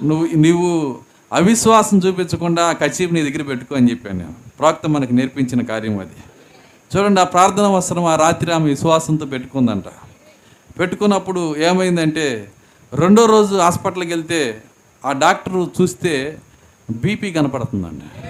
[0.04, 4.34] నువ్వు నువ్వు అవిశ్వాసం చూపించకుండా కచీపు నీ దగ్గర పెట్టుకో అని చెప్పాను నేను.
[4.58, 6.10] ప్రాక్త మనకు నేర్పించిన కార్యం అది.
[6.96, 9.84] చూడండి ఆ ప్రార్థన వస్త్రం ఆ రాత్రి ఆమె విశ్వాసంతో పెట్టుకుందంట.
[10.78, 12.50] పెట్టుకున్నప్పుడు ఏమైందంటే
[12.94, 14.62] రెండో రోజు హాస్పిటల్కి వెళ్తే
[15.04, 16.38] ఆ డాక్టర్ చూస్తే
[16.90, 18.20] బీపీ కనపడుతుందండి.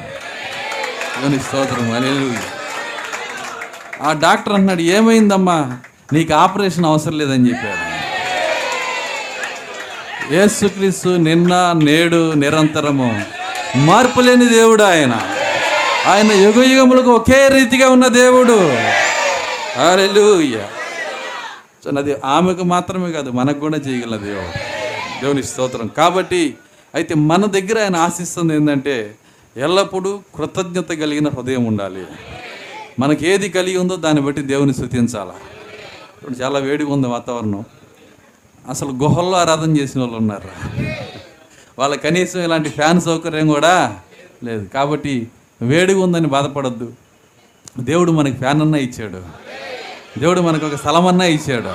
[1.21, 2.37] దేవుని స్తోత్రం
[4.03, 5.79] ఆ డాక్టర్ అన్నాడు ఏమైందమ్మా?
[6.13, 7.98] నీకు ఆపరేషన్ అవసరం లేదని చెప్పాడు.
[10.33, 13.23] యేసుక్రీస్తు నిన్న నేడు నిరంతరము.
[13.77, 15.21] మార్పు లేని దేవుడు ఆయన.
[16.07, 18.57] ఆయన యుగ యుగములకు ఒకే రీతిగా ఉన్న దేవుడు.
[19.79, 20.69] హల్లెలూయా.
[21.99, 24.59] అది ఆమెకు మాత్రమే కాదు మనకు కూడా చేయగల దేవుడు.
[25.23, 25.87] దేవుని స్తోత్రం.
[25.87, 26.55] కాబట్టి
[26.95, 29.15] అయితే మన దగ్గర ఆయన ఆశిస్తుంది ఏంటంటే
[29.57, 32.05] ఎల్లప్పుడూ కృతజ్ఞత కలిగిన హృదయం ఉండాలి.
[32.99, 35.35] మనకి ఏది కలిగి ఉందో దాన్ని బట్టి దేవుని స్థుతించాలా.
[36.17, 37.65] ఇప్పుడు చాలా వేడిగా ఉంది వాతావరణం.
[38.69, 40.49] అసలు గుహల్లో ఆరాధన చేసిన వాళ్ళు ఉన్నారు?
[41.79, 43.97] వాళ్ళ కనీసం ఇలాంటి ఫ్యాన్ సౌకర్యం కూడా
[44.45, 44.65] లేదు.
[44.65, 45.29] కాబట్టి
[45.63, 46.93] వేడిగా ఉందని బాధపడద్దు.
[47.81, 49.23] దేవుడు మనకి ఫ్యాన్ అన్నా ఇచ్చాడు.
[50.21, 51.73] దేవుడు మనకు ఒక స్థలమన్నా ఇచ్చాడు.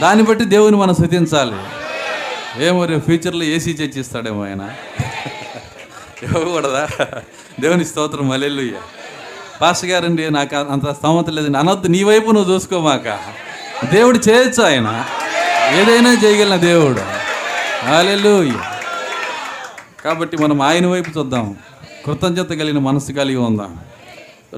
[0.00, 1.56] దాన్ని బట్టి దేవుని మనం శృతించాలి
[2.64, 4.74] ఏమో రేపు ఫ్యూచర్లో ఏసీ చర్చిస్తాడేమో ఆయన.
[6.22, 6.88] ఇవ్వకూడదా?
[7.60, 8.72] దేవుని స్తోత్రం మల్లెల్లుయ్య
[9.60, 11.58] పాస్టర్ గారండి నాకు అంత స్తోమత లేదండి.
[11.58, 13.18] అనొద్దు నీ వైపు నువ్వు చూసుకోమాక.
[13.92, 15.04] దేవుడు చేయొచ్చు ఆయన.
[15.70, 17.00] ఏదైనా చేయగలిగిన దేవుడు.
[17.86, 18.54] హాలెల్లుయ్య
[20.04, 21.56] కాబట్టి మనం ఆయన వైపు చూద్దాం.
[22.06, 23.80] కృతజ్ఞత కలిగిన మనసు కలిగి ఉందాం.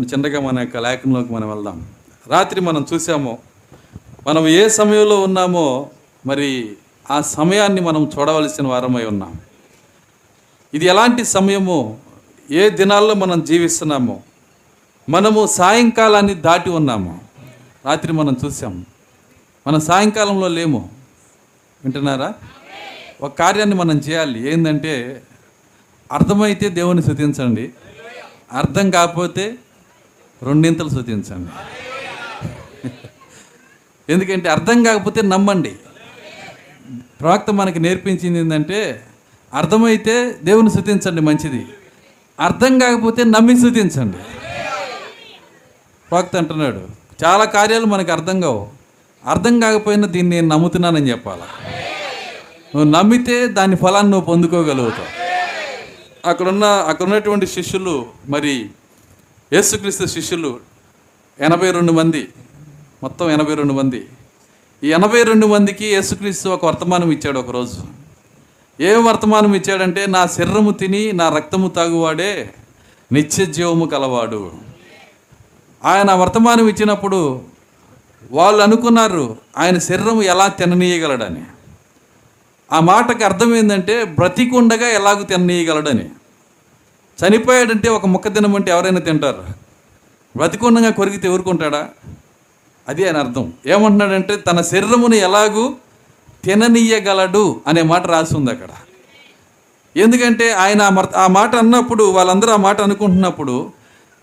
[0.02, 1.86] చిన్నగా మన యొక్క లేఖనంలోకి మనం వెళ్దాం.
[2.28, 3.38] రాత్రి మనం చూసాము
[4.26, 5.90] మనం ఏ సమయంలో ఉన్నామో
[6.26, 6.76] మరి
[7.10, 9.34] ఆ సమయాన్ని మనం చూడవలసిన వారమై ఉన్నాం.
[10.74, 11.98] ఇది ఎలాంటి సమయము?
[12.50, 14.20] ఏ దినాల్లో మనం జీవిస్తున్నామో?
[15.08, 17.20] మనము సాయంకాలాన్ని దాటి ఉన్నాము.
[17.86, 18.86] రాత్రి మనం చూసాం.
[19.66, 20.93] మన సాయంకాలంలో లేము.
[21.84, 22.28] వింటున్నారా?
[23.20, 24.52] ఒక కార్యాన్ని మనం చేయాలి.
[24.52, 24.92] ఏంటంటే
[26.12, 27.64] అర్థమైతే దేవుని శృతించండి
[28.52, 29.44] అర్థం కాకపోతే
[30.42, 31.50] రెండింతలు శృతించండి
[34.10, 35.72] ఎందుకంటే అర్థం కాకపోతే నమ్మండి.
[37.20, 38.80] ప్రవక్త మనకి నేర్పించింది ఏంటంటే
[39.52, 41.62] అర్థమైతే దేవుని శృతించండి మంచిది.
[42.40, 44.20] అర్థం కాకపోతే నమ్మి శృతించండి
[46.08, 46.82] ప్రవక్త అంటున్నాడు
[47.24, 48.62] చాలా కార్యాలు మనకు అర్థం కావు.
[49.26, 51.46] అర్థం కాకపోయినా దీన్ని నేను నమ్ముతున్నానని చెప్పాలి?
[52.74, 55.10] నువ్వు నమ్మితే దాని ఫలాన్ని నువ్వు పొందుకోగలుగుతావు.
[56.28, 58.70] అక్కడున్న అక్కడ ఉన్నటువంటి శిష్యులు మరి
[59.52, 60.60] యేసుక్రీస్తు శిష్యులు
[61.40, 62.28] ఎనభై రెండు మంది
[63.02, 64.00] మొత్తం ఎనభై రెండు మంది.
[64.82, 67.80] ఈ ఎనభై రెండు మందికి యేసుక్రీస్తు ఒక వర్తమానం ఇచ్చాడు ఒకరోజు.
[68.80, 72.52] ఏం వర్తమానం ఇచ్చాడంటే నా శరీరము తిని నా రక్తము తాగువాడే
[73.12, 74.52] నిత్య జీవము కలవాడు.
[75.84, 77.42] ఆయన వర్తమానం ఇచ్చినప్పుడు
[78.30, 81.44] వాళ్ళు అనుకున్నారు ఆయన శరీరం ఎలా తిననీయగలడని.
[82.72, 86.10] ఆ మాటకు అర్థం ఏంటంటే బ్రతికుండగా ఎలాగూ తిననీయగలడని.
[87.18, 89.44] చనిపోయాడంటే ఒక ముక్క తినమంటే ఎవరైనా తింటారు.
[90.36, 91.88] బ్రతికుండగా కొరికితే ఊరుకుంటాడా
[92.88, 93.52] అది ఆయన అర్థం.
[93.66, 95.74] ఏమంటున్నాడంటే తన శరీరమును ఎలాగూ
[96.44, 98.68] తిననీయగలడు అనే మాట రాసి ఉంది అక్కడ.
[99.96, 100.82] ఎందుకంటే ఆయన
[101.16, 103.72] ఆ మాట అన్నప్పుడు వాళ్ళందరూ ఆ మాట అనుకుంటున్నప్పుడు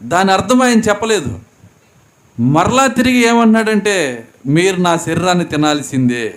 [0.04, 1.40] దాని అర్థం ఆయన చెప్పలేదు.
[2.42, 6.34] మరలా తిరిగి ఏమన్నాడంటే మీరు నా శరీరాన్ని తినాల్సిందే.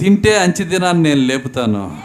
[0.00, 1.98] తింటే అంచి దినాన్ని నేను లేపుతాను.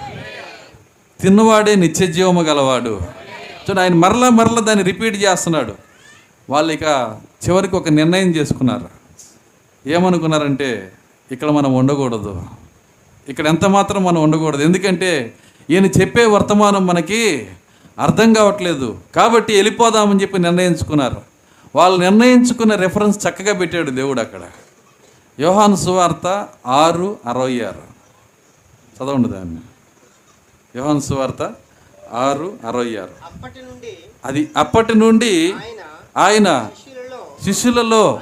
[1.22, 2.89] తిన్నవాడే నిత్యజీవము గలవాడు.
[2.89, 5.76] చూడండి ఆయన మరలా మరలా దాన్ని రిపీట్ చేస్తున్నాడు.
[6.50, 7.17] వాళ్ళు ఇక
[7.50, 8.89] చివరికి ఒక నిర్ణయం చేసుకున్నారు.
[9.89, 10.91] ఏమనుకున్నారంటే
[11.32, 12.44] ఇక్కడ మనం ఉండకూడదు.
[13.30, 14.63] ఇక్కడ ఎంత మాత్రం మనం ఉండకూడదు.
[14.63, 15.34] ఎందుకంటే
[15.70, 17.48] ఈయన చెప్పే వర్తమానం మనకి
[18.00, 18.98] అర్థం కావట్లేదు.
[19.15, 21.31] కాబట్టి వెళ్ళిపోదామని చెప్పి నిర్ణయించుకున్నారు.
[21.76, 24.42] వాళ్ళు నిర్ణయించుకున్న రెఫరెన్స్ చక్కగా పెట్టాడు దేవుడు అక్కడ.
[25.40, 27.84] యోహాను సువార్త ఆరు అరవై ఆరు.
[28.98, 29.62] చదవండి దాన్ని.
[30.76, 31.54] యోహాను సువార్త
[32.14, 33.16] ఆరు అరవై ఆరు.
[34.26, 35.54] అది అప్పటి నుండి
[36.18, 36.70] ఆయన
[37.44, 38.22] శిష్యులలో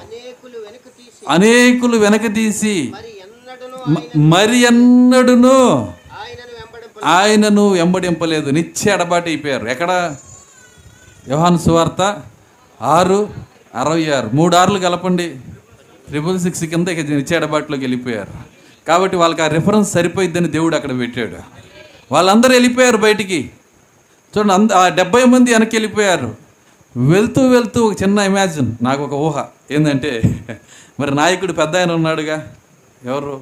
[1.29, 2.91] అనేకులు వెనుక తీసి
[4.17, 5.57] మరి ఎన్నడను
[6.19, 8.49] ఆయనను వెంబడింప ఆయనను వెంబడింపలేదు.
[8.49, 10.15] నిత్య ఎడబాటు అయిపోయారు ఎక్కడ?
[11.27, 12.01] యోహాను సువార్త
[12.81, 13.29] ఆరు
[13.75, 14.29] అరవై ఆరు.
[14.33, 15.29] మూడు ఆరులు కలపండి
[16.07, 18.33] ట్రిపుల్ సిక్స్ కింద ఇక నిత్య వెళ్ళిపోయారు.
[18.87, 21.37] కాబట్టి వాళ్ళకి ఆ రిఫరెన్స్ సరిపోయిద్దని దేవుడు అక్కడ పెట్టాడు.
[22.11, 23.51] వాళ్ళందరూ వెళ్ళిపోయారు బయటికి.
[24.37, 26.35] చూడండి అంద ఆ డెబ్బై మంది వెనక్కి వెళ్ళిపోయారు.
[26.97, 29.45] వెళ్తూ వెళ్తూ ఒక చిన్న ఇమాజిన్ నాకు ఒక ఊహ.
[29.71, 30.45] ఏంటంటే
[30.99, 32.55] మరి నాయకుడు పెద్ద ఆయన ఉన్నాడుగా?
[33.05, 33.41] ఎవరు?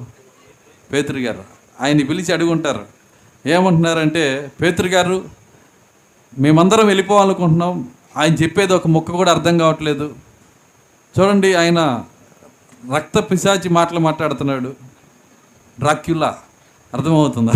[0.92, 1.44] పేతురు గారు.
[1.80, 2.86] ఆయన్ని పిలిచి అడుగుంటారు.
[3.46, 5.24] ఏమంటున్నారంటే పేతురు గారు
[6.38, 7.88] మేమందరం వెళ్ళిపోవాలనుకుంటున్నాం.
[8.18, 10.14] ఆయన చెప్పేది ఒక ముక్క కూడా అర్థం కావట్లేదు.
[11.20, 12.04] చూడండి ఆయన
[12.96, 14.74] రక్త పిశాచి మాటలు మాట్లాడుతున్నాడు.
[15.80, 16.38] డ్రాక్యులా.
[16.94, 17.52] అర్థమవుతుందా?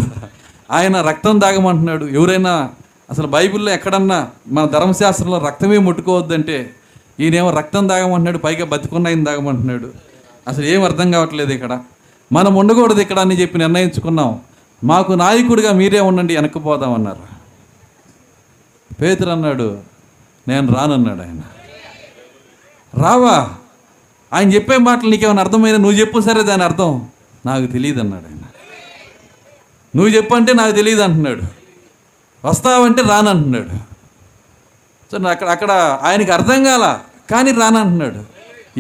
[0.71, 2.71] ఆయన రక్తం తాగమంటున్నాడు ఎవరైనా
[3.11, 6.75] అసలు బైబిల్లో ఎక్కడన్నా మన ధర్మశాస్త్రంలో రక్తమే ముట్టుకోవద్దంటే
[7.21, 9.93] ఈయనేమో రక్తం తాగమంటున్నాడు పైగా బతికున్న ఆయన తాగమంటున్నాడు
[10.49, 11.81] అసలు ఏం అర్థం కావట్లేదు ఇక్కడ.
[12.33, 14.41] మనం ఉండకూడదు ఇక్కడ అని చెప్పి నిర్ణయించుకున్నాం.
[14.85, 17.23] మాకు నాయకుడిగా మీరే ఉండండి వెనక్కిపోదామన్నారు
[18.95, 19.92] పేతురు అన్నాడు
[20.49, 21.41] నేను రానన్నాడు ఆయన.
[23.03, 23.55] రావా
[24.33, 25.79] ఆయన చెప్పే మాటలు నీకేమైనా అర్థమైనా?
[25.79, 27.09] నువ్వు చెప్పు సరే దాని అర్థం.
[27.47, 28.39] నాకు తెలియదు అన్నాడు ఆయన.
[29.97, 31.43] నువ్వు చెప్పంటే నాకు తెలియదు అంటున్నాడు
[32.45, 33.93] వస్తావంటే రానంటున్నాడు.
[35.13, 37.01] సో అక్కడ అక్కడ ఆయనకి అర్థం కాల
[37.31, 38.25] కానీ రానంటున్నాడు.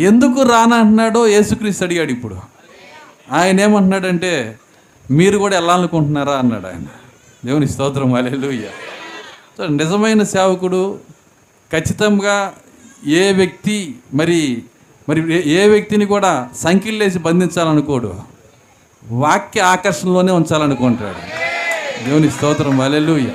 [0.00, 2.36] ఎందుకు రానంటున్నాడో యేసుక్రీస్తు అడిగాడు ఇప్పుడు.
[3.32, 4.58] ఆయన ఏమంటున్నాడంటే
[5.10, 6.82] మీరు కూడా వెళ్ళాలనుకుంటున్నారా అన్నాడు ఆయన.
[7.44, 8.66] దేవుని స్తోత్రం అలెలుయ్య
[9.58, 10.98] సో నిజమైన సేవకుడు
[11.72, 12.52] ఖచ్చితంగా
[13.06, 14.62] ఏ వ్యక్తి మరి
[15.08, 18.14] మరి ఏ- వ్యక్తిని కూడా సంఖ్యలేసి బంధించాలనుకోడు.
[19.10, 21.42] వాక్య ఆకర్షణలోనే ఉంచాలనుకుంటాడు.
[22.08, 23.28] దేవుని స్తోత్రం అలెలుయ్య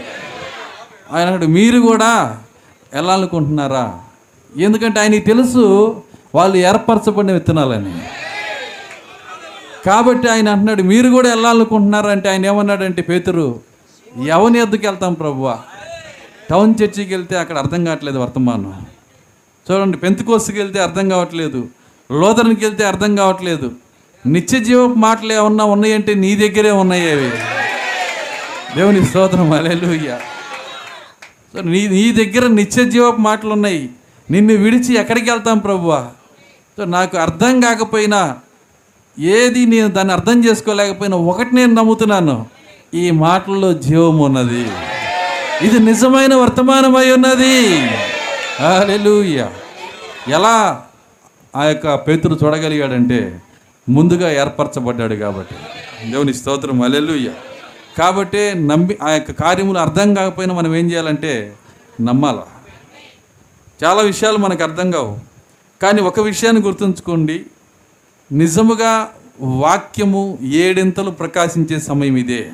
[1.14, 2.38] ఆయన అన్నాడు మీరు కూడా
[2.94, 4.00] వెళ్ళాలనుకుంటున్నారా?
[4.58, 5.96] ఎందుకంటే ఆయనకి తెలుసు
[6.36, 8.02] వాళ్ళు ఏర్పరచబడిన విత్తనాలని.
[9.86, 12.10] కాబట్టి ఆయన అంటున్నాడు మీరు కూడా వెళ్ళాలనుకుంటున్నారా?
[12.12, 13.60] అంటే ఆయన ఏమన్నాడంటే పేతురు
[14.26, 15.60] ఎవని ఎద్దుకు వెళ్తాం ప్రభువా?
[16.50, 18.86] టౌన్ చర్చికి వెళ్తే అక్కడ అర్థం కావట్లేదు వర్తమానం.
[19.72, 21.68] చూడండి పెంతుకోసుకి వెళ్తే అర్థం కావట్లేదు.
[22.12, 23.72] లోదరికి వెళ్తే అర్థం కావట్లేదు.
[24.26, 27.32] నిత్య జీవ మాటలు ఏమన్నా ఉన్నాయంటే నీ దగ్గరే ఉన్నాయి అవి.
[28.76, 30.20] దేవుని స్తోత్రం అలెలుయ్య
[31.54, 33.90] సో నీ నీ దగ్గర నిత్య జీవపు మాటలు ఉన్నాయి.
[34.32, 36.08] నిన్ను విడిచి ఎక్కడికి వెళ్తాం ప్రభువా?
[36.78, 38.38] సో నాకు అర్థం కాకపోయినా
[39.20, 42.46] ఏది నేను దాన్ని అర్థం చేసుకోలేకపోయినా ఒకటి నేను నమ్ముతున్నాను.
[42.94, 44.68] ఈ మాటల్లో జీవం ఉన్నది.
[45.62, 47.56] ఇది నిజమైన వర్తమానమై ఉన్నది.
[50.32, 50.82] ఎలా
[51.56, 53.42] ఆ యొక్క పేతురు చూడగలిగాడంటే
[53.90, 55.56] ముందుగా ఏర్పరచబడ్డాడు కాబట్టి.
[56.12, 57.30] దేవుని స్తోత్రం అలెలుయ్య
[57.98, 61.54] కాబట్టి నమ్మి ఆ యొక్క కార్యములు అర్థం కాకపోయినా మనం ఏం చేయాలంటే
[62.02, 62.40] నమ్మాల.
[63.84, 65.20] చాలా విషయాలు మనకు అర్థం కావు.
[65.82, 67.46] కానీ ఒక విషయాన్ని గుర్తుంచుకోండి.
[68.32, 69.10] నిజముగా
[69.42, 72.52] వాక్యము ఏడింతలు ప్రకాశించే సమయం ఇదే.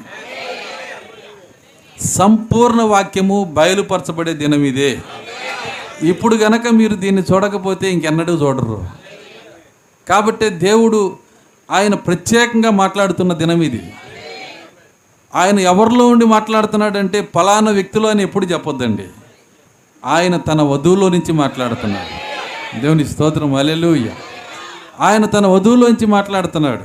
[2.03, 4.99] సంపూర్ణ వాక్యము బయలుపరచబడే దినం ఇదే.
[6.01, 8.87] ఇప్పుడు గనక మీరు దీన్ని చూడకపోతే ఇంకెన్నడూ చూడరు.
[10.09, 11.17] కాబట్టి దేవుడు
[11.71, 13.93] ఆయన ప్రత్యేకంగా మాట్లాడుతున్న దినం ఇది.
[15.35, 19.07] ఆయన ఎవరిలో ఉండి మాట్లాడుతున్నాడంటే ఫలానా వ్యక్తిలో అని ఎప్పుడు చెప్పొద్దండి.
[20.05, 22.23] ఆయన తన వధువులో నుంచి మాట్లాడుతున్నాడు.
[22.79, 23.53] దేవుని స్తోత్రం.
[23.53, 24.09] అలెలుయ్య
[24.99, 26.83] ఆయన తన వధువులోంచి మాట్లాడుతున్నాడు.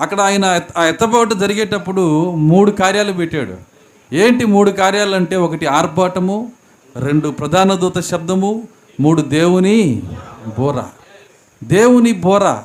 [0.00, 3.73] అక్కడ ఆయన ఆ ఎత్తబాటు జరిగేటప్పుడు మూడు కార్యాలు పెట్టాడు.
[4.14, 6.52] ఏంటి మూడు కార్యాలంటే ఒకటి ఆర్భాటము
[6.96, 8.68] రెండు ప్రధాన దూత శబ్దము
[9.00, 10.02] మూడు దేవుని
[10.58, 10.82] బోర.
[11.64, 12.62] దేవుని బోర.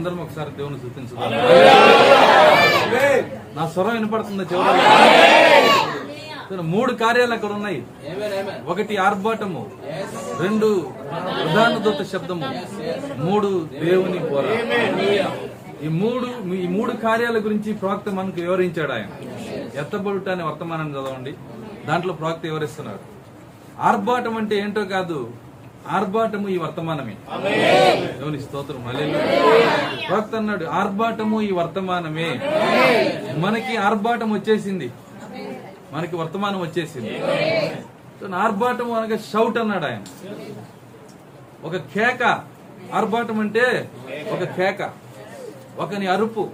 [0.00, 1.32] అందరం ఒకసారి దేవుని చూపించుదాం.
[3.56, 4.82] నా స్వరం వినపడుతుంది చివరి
[6.74, 7.80] మూడు కార్యాలు అక్కడ ఉన్నాయి.
[8.66, 9.62] ఒకటి ఆర్భాటము.
[10.42, 10.68] రెండు
[11.42, 12.46] ప్రధాన దూత శబ్దము
[13.26, 13.50] మూడు
[13.84, 14.46] దేవుని పోర
[15.86, 16.26] ఈ మూడు
[16.62, 19.08] ఈ మూడు కార్యాల గురించి ప్రవక్త మనకు వివరించాడు ఆయన.
[19.80, 21.34] ఎత్తబడుట అనే వర్తమానం చదవండి.
[21.88, 23.04] దాంట్లో ప్రవక్త వివరిస్తున్నాడు
[23.90, 25.20] ఆర్భాటం అంటే ఏంటో కాదు
[25.88, 27.16] ఆర్భాటము ఈ వర్తమానమే.
[28.12, 28.84] దేవుని స్తోత్రం.
[30.08, 32.40] ప్రవక్త అన్నాడు ఆర్భాటము ఈ వర్తమానమే.
[33.36, 34.90] మనకి ఆర్భాటం వచ్చేసింది.
[35.92, 37.18] మనకి వర్తమానం వచ్చేసింది.
[38.20, 40.02] సో ఆర్భాటం అనగా షౌట్ అన్నాడు ఆయన.
[41.64, 42.40] ఒక కేక.
[42.94, 43.90] ఆర్భాటం అంటే
[44.32, 44.90] ఒక కేక.
[45.78, 46.50] ఒకని అరుపు.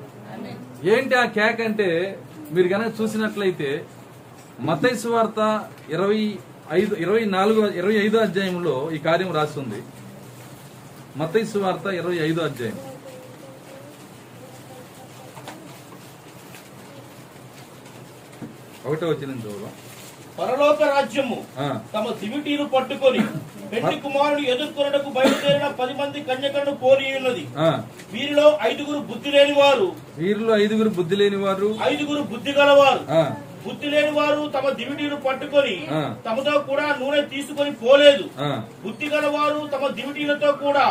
[0.84, 2.18] ఏంటి ఆ కేక అంటే?
[2.52, 3.84] మీరు కనుక చూసినట్లయితే
[4.60, 6.38] మతైసు వార్త ఇరవై
[6.74, 9.80] ఐదు ఇరవై నాలుగు ఇరవై ఐదో అధ్యాయంలో ఈ కార్యం రాస్తుంది.
[11.20, 12.78] మతైసు వార్త ఇరవై ఐదో అధ్యాయం.
[18.86, 19.70] ఒకటో వచ్చిన చదువు
[20.38, 21.38] పరలోక రాజ్యము
[21.94, 23.22] తమ దివిటీలు పట్టుకొని
[23.70, 27.44] పెళ్ళి కుమారుడు ఎదుర్కొనటకు బయలుదేరిన పది మంది కన్యకలను కోరి ఉన్నది.
[28.14, 33.02] వీరిలో ఐదుగురు బుద్ధి లేని వారు వీరిలో ఐదుగురు బుద్ధి లేని వారు ఐదుగురు బుద్ధి గలవారు.
[33.66, 35.76] బుద్ధి లేని వారు తమ దివిటీలు పట్టుకొని.
[36.26, 38.24] తమతో కూడా నూనె తీసుకొని పోలేదు.
[38.84, 40.86] బుద్ధి గలవారు తమ దివిటీలతో కూడా.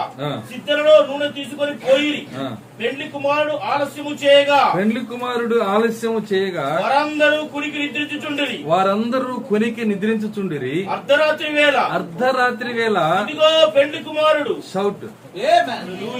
[0.51, 2.23] సిద్ధలలో నూనె తీసుకొని పోయిరి.
[2.41, 2.45] ఆ.
[2.79, 8.57] పెళ్ళి కుమారుడు ఆలస్యము చేయగా పెండ్లి కుమారుడు ఆలస్యము చేయగా వారందరూ కునికి నిద్రించుచుండిరి.
[8.65, 10.73] వారందరూ కొనికి నిద్రించుచుండిరి.
[10.89, 11.77] అర్ధరాత్రి వేళ.
[11.97, 14.55] అర్ధరాత్రి వేళ ఇదిగో పెళ్ళి కుమారుడు.
[14.73, 15.05] షౌట్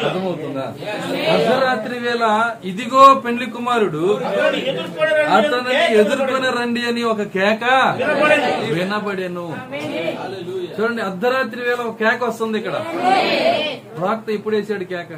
[0.06, 0.66] అర్థమవుతుందా?
[1.34, 2.24] అర్ధరాత్రి వేళ
[2.70, 4.02] ఇదిగో పెండ్లి కుమారుడు
[5.36, 7.64] అతనిని కేక ఎదుర్కొని రండి అని ఒక కేక
[8.76, 9.46] వినబడెను.
[10.78, 12.78] చూడండి అర్ధరాత్రి వేళ ఒక కేక వస్తుంది ఇక్కడ.
[14.00, 15.12] ప్రాక్త ఇప్పుడు వేసాడు కేక?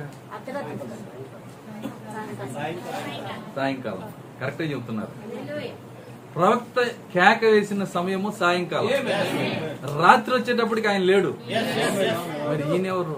[3.55, 4.07] సాయంకాలం.
[4.41, 5.13] కరెక్ట్ చెబుతున్నారు
[6.35, 6.79] ప్రవక్త
[7.13, 8.89] కేక వేసిన సమయము సాయంకాలం.
[10.03, 11.31] రాత్రి వచ్చేటప్పటికి ఆయన లేడు.
[12.49, 13.15] మరి ఈయన ఎవరు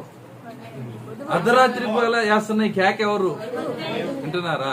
[1.36, 3.32] అర్ధరాత్రి పగల వేస్తున్న కేక ఎవరు?
[4.22, 4.72] వింటున్నారా?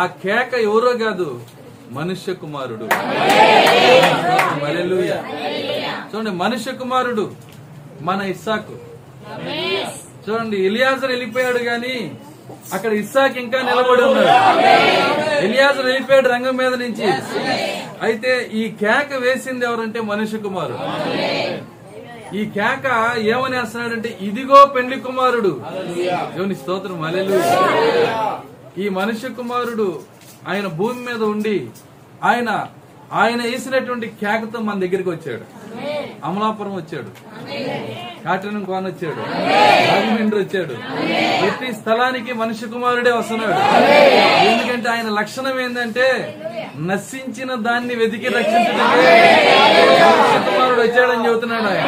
[0.00, 1.28] ఆ కేక ఎవరో కాదు
[1.96, 2.86] మనుష్య కుమారుడు.
[6.10, 7.24] చూడండి మనుష్య కుమారుడు
[8.08, 8.76] మన ఇస్సాకు.
[10.24, 11.94] చూడండి ఇలియాజర్ వెళ్ళిపోయాడు గాని
[12.76, 14.32] అక్కడ ఇస్సాక్ ఇంకా నిలబడి ఉన్నాడు.
[15.46, 17.06] ఇలియాజర్ వెళ్ళిపోయాడు రంగం మీద నుంచి.
[18.06, 20.80] అయితే ఈ కేక వేసింది ఎవరంటే మనుష్య కుమారుడు.
[22.34, 22.86] ఈ కేక
[23.32, 25.52] ఏమని వేస్తున్నాడంటే ఇదిగో పెండ్లి కుమారుడు.
[26.34, 27.00] దేవుని స్తోత్రం.
[27.02, 27.36] అలెలు
[28.82, 29.88] ఈ మనుష్య కుమారుడు
[30.48, 31.56] ఆయన భూమి మీద ఉండి
[32.22, 32.50] ఆయన
[33.12, 35.40] ఆయన వేసినటువంటి కేకతో మన దగ్గరికి వచ్చాడు.
[36.24, 37.34] అమలాపురం వచ్చాడు.
[38.24, 39.20] కాటనం కోన వచ్చాడు.
[39.90, 40.74] రాజమండ్రి వచ్చాడు.
[41.40, 43.52] ప్రతి స్థలానికి మనిషి కుమారుడే వస్తున్నాడు.
[44.48, 46.38] ఎందుకంటే ఆయన లక్షణం ఏంటంటే
[46.78, 48.84] నశించిన దాన్ని వెతికి రక్షించడమే
[49.60, 51.84] మనుష్య కుమారుడు వచ్చాడని చెబుతున్నాడు ఆయన.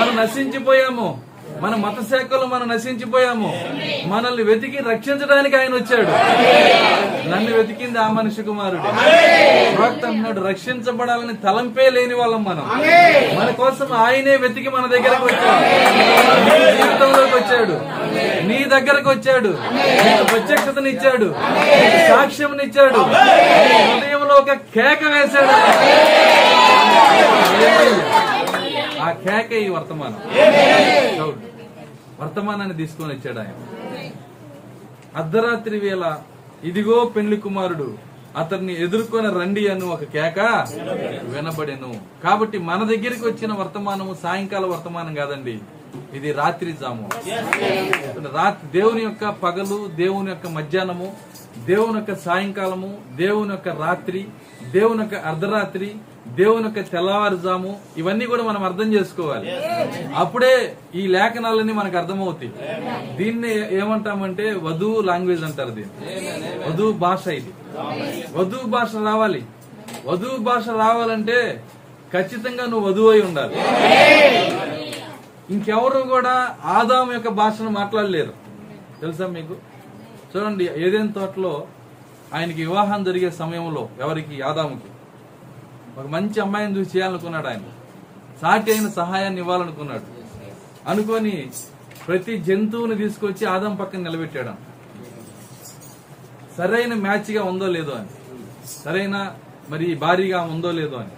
[0.00, 1.27] మనం నశించిపోయాము.
[1.62, 3.48] మన మత శాఖలు మనం నశించిపోయాము.
[4.06, 6.12] మనల్ని వెతికి రక్షించడానికి ఆయన వచ్చాడు.
[7.28, 8.82] నన్ను వెతికింది ఆ మనిషి కుమారుడు.
[9.76, 12.64] ప్రవక్త అన్నాడు రక్షించబడాలని తలంపే లేని వాళ్ళం మనం.
[13.38, 15.66] మన కోసం ఆయనే వెతికి మన దగ్గరకు వచ్చాడు.
[16.76, 17.76] జీవితంలోకి వచ్చాడు.
[18.48, 19.52] నీ దగ్గరకు వచ్చాడు.
[20.24, 21.28] ప్రత్యక్షతనిచ్చాడు
[22.08, 25.54] సాక్ష్యంనిచ్చాడు హృదయంలో ఒక కేక వేశాడు.
[29.02, 30.18] ఆ కేక ఈ వర్తమానం.
[32.20, 33.54] వర్తమానాన్ని తీసుకొని వచ్చాడు ఆయన.
[35.20, 36.04] అర్ధరాత్రి వేళ
[36.64, 37.88] ఇదిగో పెండ్లి కుమారుడు
[38.36, 40.38] అతన్ని ఎదుర్కొని రండి అని ఒక కేక
[41.32, 41.90] వినబడెను.
[42.24, 45.56] కాబట్టి మన దగ్గరికి వచ్చిన వర్తమానము సాయంకాల వర్తమానం కాదండి
[46.16, 47.06] ఇది రాత్రి జాము.
[48.38, 51.08] రాత్రి దేవుని యొక్క పగలు దేవుని యొక్క మధ్యాహ్నము
[51.70, 52.90] దేవుని యొక్క సాయంకాలము
[53.22, 54.20] దేవుని యొక్క రాత్రి
[54.76, 55.88] దేవుని యొక్క అర్ధరాత్రి
[56.36, 59.50] దేవుని యొక్క తెల్లవారుజాము ఇవన్నీ కూడా మనం అర్థం చేసుకోవాలి.
[60.14, 62.52] అప్పుడే ఈ లేఖనాలన్నీ మనకు అర్థమవుతాయి.
[63.16, 66.08] దీన్ని ఏమంటామంటే వధువు లాంగ్వేజ్ అంటారు దీన్ని.
[66.68, 67.52] వధువు భాష ఇది.
[68.32, 69.42] వధువు భాష రావాలి.
[70.06, 71.64] వధువు భాష రావాలంటే
[72.12, 73.54] ఖచ్చితంగా నువ్వు వధువు అయి ఉండాలి.
[75.50, 78.32] ఇంకెవరు కూడా ఆదాము యొక్క భాషను మాట్లాడలేరు.
[79.00, 79.56] తెలుసా మీకు?
[80.30, 81.66] చూడండి ఏదైనా తోటలో
[82.34, 84.42] ఆయనకి వివాహం జరిగే సమయంలో ఎవరికి?
[84.42, 84.97] ఆదాముకి.
[85.98, 87.64] ఒక మంచి అమ్మాయిని చూసి చేయాలనుకున్నాడు ఆయన?
[88.42, 90.06] సాటి అయిన సహాయాన్ని ఇవ్వాలనుకున్నాడు.
[90.90, 91.34] అనుకొని
[92.06, 94.52] ప్రతి జంతువుని తీసుకొచ్చి ఆదాం పక్కన నిలబెట్టాడు
[96.56, 98.12] సరైన మ్యాచ్గా ఉందో లేదో అని.
[98.84, 99.16] సరైన
[99.70, 101.14] మరి భారీగా ఉందో లేదో అని.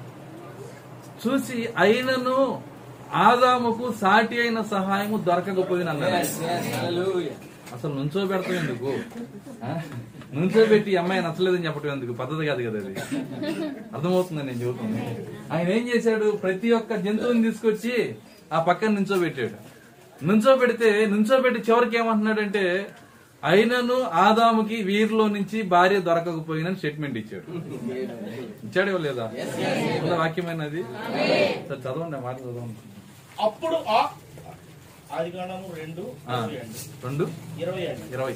[1.22, 2.36] చూసి అయినను
[3.26, 6.16] ఆదాముకు సాటి అయిన సహాయము దొరకకపోయిన అన్నాడు
[7.74, 8.90] అసలు నుంచో పెడతాం ఎందుకు?
[10.32, 10.36] ఆ?
[10.36, 12.12] నుంచో పెట్టి ఈ అమ్మాయి నచ్చలేదని చెప్పడం ఎందుకు?
[12.12, 12.94] పద్ధతి కాదు కదా అది.
[13.94, 15.00] అర్థమవుతుందని నేను చెబుతుంది?
[15.52, 16.30] ఆయన ఏం చేశాడు?
[16.42, 17.94] ప్రతి ఒక్క జంతువుని తీసుకొచ్చి
[18.52, 19.56] ఆ పక్కన నుంచో పెట్టాడు.
[20.20, 22.64] నుంచో పెడితే నుంచో పెట్టి చివరికి ఏమంటున్నాడంటే
[23.42, 27.46] అయినను ఆదాముకి వీరిలో నుంచి భార్య దొరకకపోయినని స్టేట్మెంట్ ఇచ్చాడు.
[28.66, 29.26] ఇచ్చాడో లేదా?
[30.18, 30.82] వాక్యమైనది?
[31.68, 32.76] సరే చదవండి మాట చదవండి.
[33.40, 33.76] అప్పుడు
[35.76, 36.04] రెండు.
[37.04, 37.24] రెండు?
[37.60, 38.34] ఇరవై ఇరవై.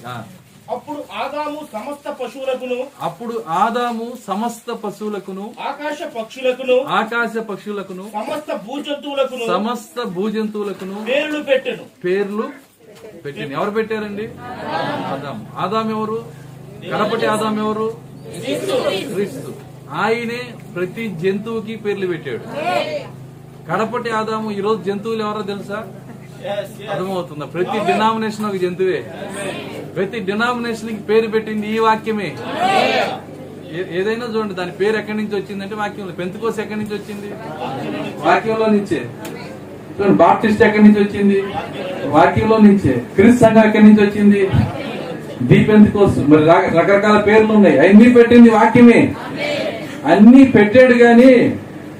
[0.70, 10.02] అప్పుడు ఆదాము సమస్త పశువులకును అప్పుడు ఆదాము సమస్త పశువులకును ఆకాశ పక్షులకును ఆకాశ పక్షులకును సమస్త భూజంతువులకును సమస్త
[10.02, 11.84] భూజంతువులకును పేర్లు పెట్టెను.
[12.04, 12.50] పేర్లు
[13.24, 13.54] పెట్టింది.
[13.54, 14.26] ఎవరు పెట్టారండి?
[15.12, 16.18] ఆదాం ఆదాం ఎవరు?
[16.92, 17.88] కడపటి ఆదాం ఎవరు?
[19.12, 19.54] క్రీస్తు.
[19.92, 20.40] ఆయనే
[20.74, 22.44] ప్రతి జంతువుకి పేర్లు పెట్టాడు.
[23.70, 25.78] కడపటి ఆదాము ఈ రోజు జంతువులు ఎవరో తెలుసా.
[26.90, 27.46] అర్థమవుతుందా?
[27.46, 28.98] ప్రతి డినామినేషన్ ఒక జంతువే.
[29.96, 32.30] ప్రతి డినామినేషన్కి పేరు పెట్టింది ఈ వాక్యమే.
[33.98, 37.28] ఏదైనా చూడండి దాని పేరు ఎక్కడి నుంచి వచ్చిందంటే వాక్యంలో పెంతుకోసి ఎక్కడి నుంచి వచ్చింది?
[38.26, 39.00] వాక్యంలో నుంచే.
[39.96, 41.38] చూడండి బాప్టిస్ట్ ఎక్కడి నుంచి వచ్చింది?
[42.16, 42.94] వాక్యంలో నుంచే.
[43.16, 44.42] క్రిస్ సంఘం ఎక్కడి నుంచి వచ్చింది?
[45.50, 46.44] దీపెంతుకోస్ మరి
[46.78, 47.78] రకరకాల పేర్లు ఉన్నాయి.
[47.86, 49.00] అన్ని పెట్టింది వాక్యమే.
[50.12, 51.30] అన్ని పెట్టాడు గాని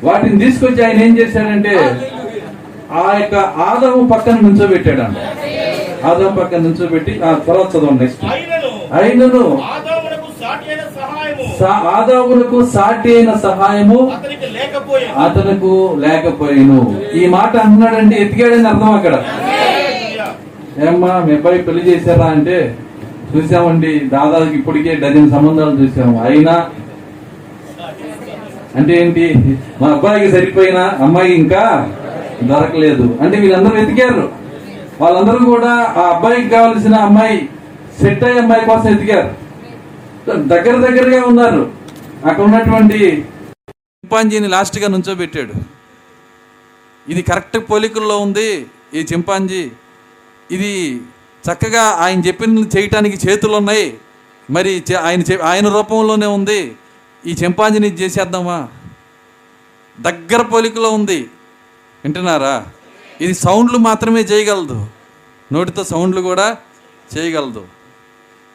[0.07, 1.75] వాటిని తీసుకొచ్చి ఆయన ఏం చేశాడంటే
[3.01, 3.35] ఆ యొక్క
[3.69, 5.07] ఆదము పక్కన నుంచోబెట్టాడు
[6.09, 8.25] ఆదం పక్కన నుంచోబెట్టి ఆ తర్వాత చదవండి నెక్స్ట్
[8.99, 9.43] ఆయనను
[11.95, 13.99] ఆదామునకు సాటి అయిన సహాయము.
[14.57, 15.15] లేకపోయాను.
[15.25, 15.73] అతనుకు
[16.05, 16.79] లేకపోయాను.
[17.15, 19.15] ఈ మాట అంటున్నాడంటే ఎతికాడని అర్థం అక్కడ.
[20.89, 22.57] ఏమ్మా మీ అబ్బాయి పెళ్ళి చేశారా అంటే
[23.33, 26.55] చూసామండి దాదాపు ఇప్పటికే డజన్ సంబంధాలు చూసాము అయినా
[28.77, 29.25] అంటే ఏంటి
[29.81, 31.63] మా అబ్బాయికి సరిపోయిన అమ్మాయి ఇంకా
[32.43, 33.05] దొరకలేదు.
[33.23, 34.25] అంటే వీళ్ళందరూ వెతికారు.
[35.01, 37.49] వాళ్ళందరూ కూడా ఆ అబ్బాయికి కావాల్సిన అమ్మాయి
[38.01, 39.45] సెట్ అయ్యే అమ్మాయి కోసం ఎదిగారు.
[40.37, 41.73] దగ్గర దగ్గరగా ఉన్నారు.
[42.25, 43.25] అక్కడ ఉన్నటువంటి
[43.71, 45.53] చింపాంజీని లాస్ట్గా నుంచోబెట్టాడు.
[47.09, 49.71] ఇది కరెక్ట్ పోలికల్లో ఉంది ఈ చింపాంజీ.
[50.51, 51.01] ఇది
[51.53, 53.99] చక్కగా ఆయన చెప్పిన చేయటానికి చేతులు ఉన్నాయి.
[54.51, 56.77] మరి చే- ఆయన ఆయన రూపంలోనే ఉంది.
[57.27, 58.69] ఈ చింపాంజీని ఇది చేసేద్దామా?
[60.01, 61.21] దగ్గర పోలికలో ఉంది.
[62.05, 62.67] వింటున్నారా?
[63.21, 64.87] ఇది సౌండ్లు మాత్రమే చేయగలదు.
[65.53, 66.57] నోటితో సౌండ్లు కూడా
[67.17, 67.67] చేయగలదు.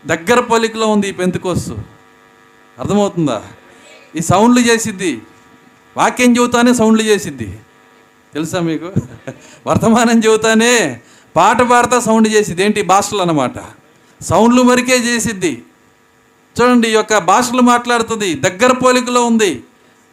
[0.05, 1.77] దగ్గర పోలికలో ఉంది ఈ పెంతుకోసు
[2.79, 3.43] అర్థమవుతుందా?
[4.15, 5.21] ఈ సౌండ్లు చేసిద్ది.
[5.97, 7.59] వాక్యం చెబుతానే సౌండ్లు చేసిద్ది.
[8.33, 8.91] తెలుసా మీకు?
[9.67, 11.01] వర్తమానం చెబుతానే
[11.35, 12.63] పాట పాడతా సౌండ్ చేసిద్ది.
[12.63, 12.81] ఏంటి?
[12.81, 13.51] భాషలు అన్నమాట.
[14.23, 15.63] సౌండ్లు మరికే చేసిద్ది.
[16.61, 18.33] చూడండి ఈ యొక్క భాషలు మాట్లాడుతుంది.
[18.33, 19.63] దగ్గర పోలికలో ఉంది.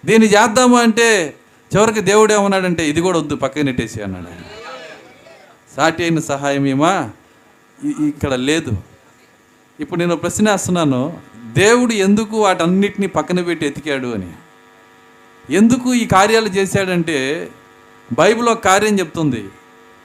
[0.05, 1.35] దీన్ని చేద్దాము అంటే
[1.75, 4.41] చివరికి దేవుడు ఏమన్నాడంటే ఇది కూడా వద్దు పక్కన నెట్టేసి అన్నాడు ఆయన.
[5.77, 7.11] సాటి అయిన సహాయం ఏమా?
[7.85, 8.73] ఇక్కడ లేదు.
[9.81, 11.21] ఇప్పుడు నేను ప్రశ్న వేస్తున్నాను.
[11.53, 14.33] దేవుడు ఎందుకు వాటన్నిటిని పక్కన పెట్టి ఎతికాడు అని?
[15.51, 17.49] ఎందుకు ఈ కార్యాలు చేశాడంటే
[18.19, 19.45] బైబిల్ ఒక కార్యం చెప్తుంది.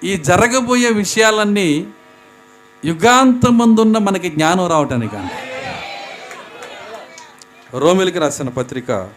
[0.03, 1.87] ఈ జరగబోయే విషయాలన్నీ
[2.85, 5.15] యుగాంతమందున్న మనకి జ్ఞానం రావటానికి?
[7.73, 9.09] రోమిలికి రాసిన పత్రిక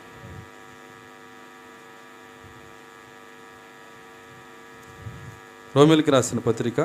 [5.76, 6.80] రోమిలికి రాసిన పత్రిక.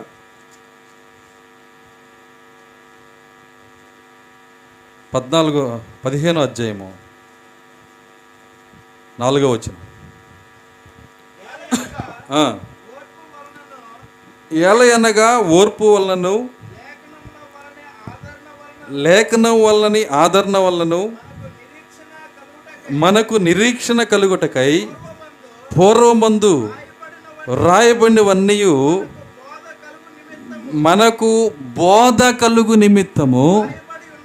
[5.13, 5.63] పద్నాలుగో
[6.05, 6.89] పదిహేనో అధ్యాయము.
[9.19, 9.75] నాలుగో వచ్చిన
[14.67, 16.35] ఎలా అనగా ఓర్పు వలనను
[19.05, 21.01] లేఖనం వల్లని ఆదరణ వల్లను
[23.03, 24.71] మనకు నిరీక్షణ కలుగుటకై
[25.77, 26.53] పూర్వమందు
[27.47, 28.63] రాయబడినవన్నీ
[30.73, 33.69] మనకు బోధ కలుగు నిమిత్తము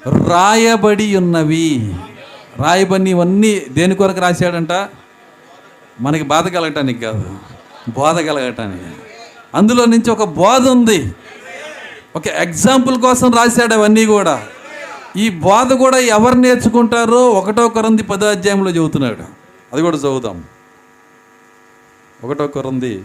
[0.07, 1.95] రాయబడి ఉన్నవి.
[2.63, 4.73] రాయబడినవన్నీ దేని కొరకు రాశాడంట?
[6.01, 7.25] మనకి బాధ కలగటానికి కాదు
[7.89, 8.85] బోధ కలగటానికి.
[9.55, 11.13] అందులో నుంచి ఒక బోధ ఉంది.
[12.17, 14.45] ఒక ఎగ్జాంపుల్ కోసం రాశాడు అవన్నీ కూడా.
[15.17, 19.25] ఈ బోధ కూడా ఎవరు నేర్చుకుంటారో ఒకటో కొరంది పదో అధ్యాయంలో చెబుతున్నాడు
[19.73, 20.45] అది కూడా చదువుతాం
[22.25, 23.05] ఒకటో కొరంది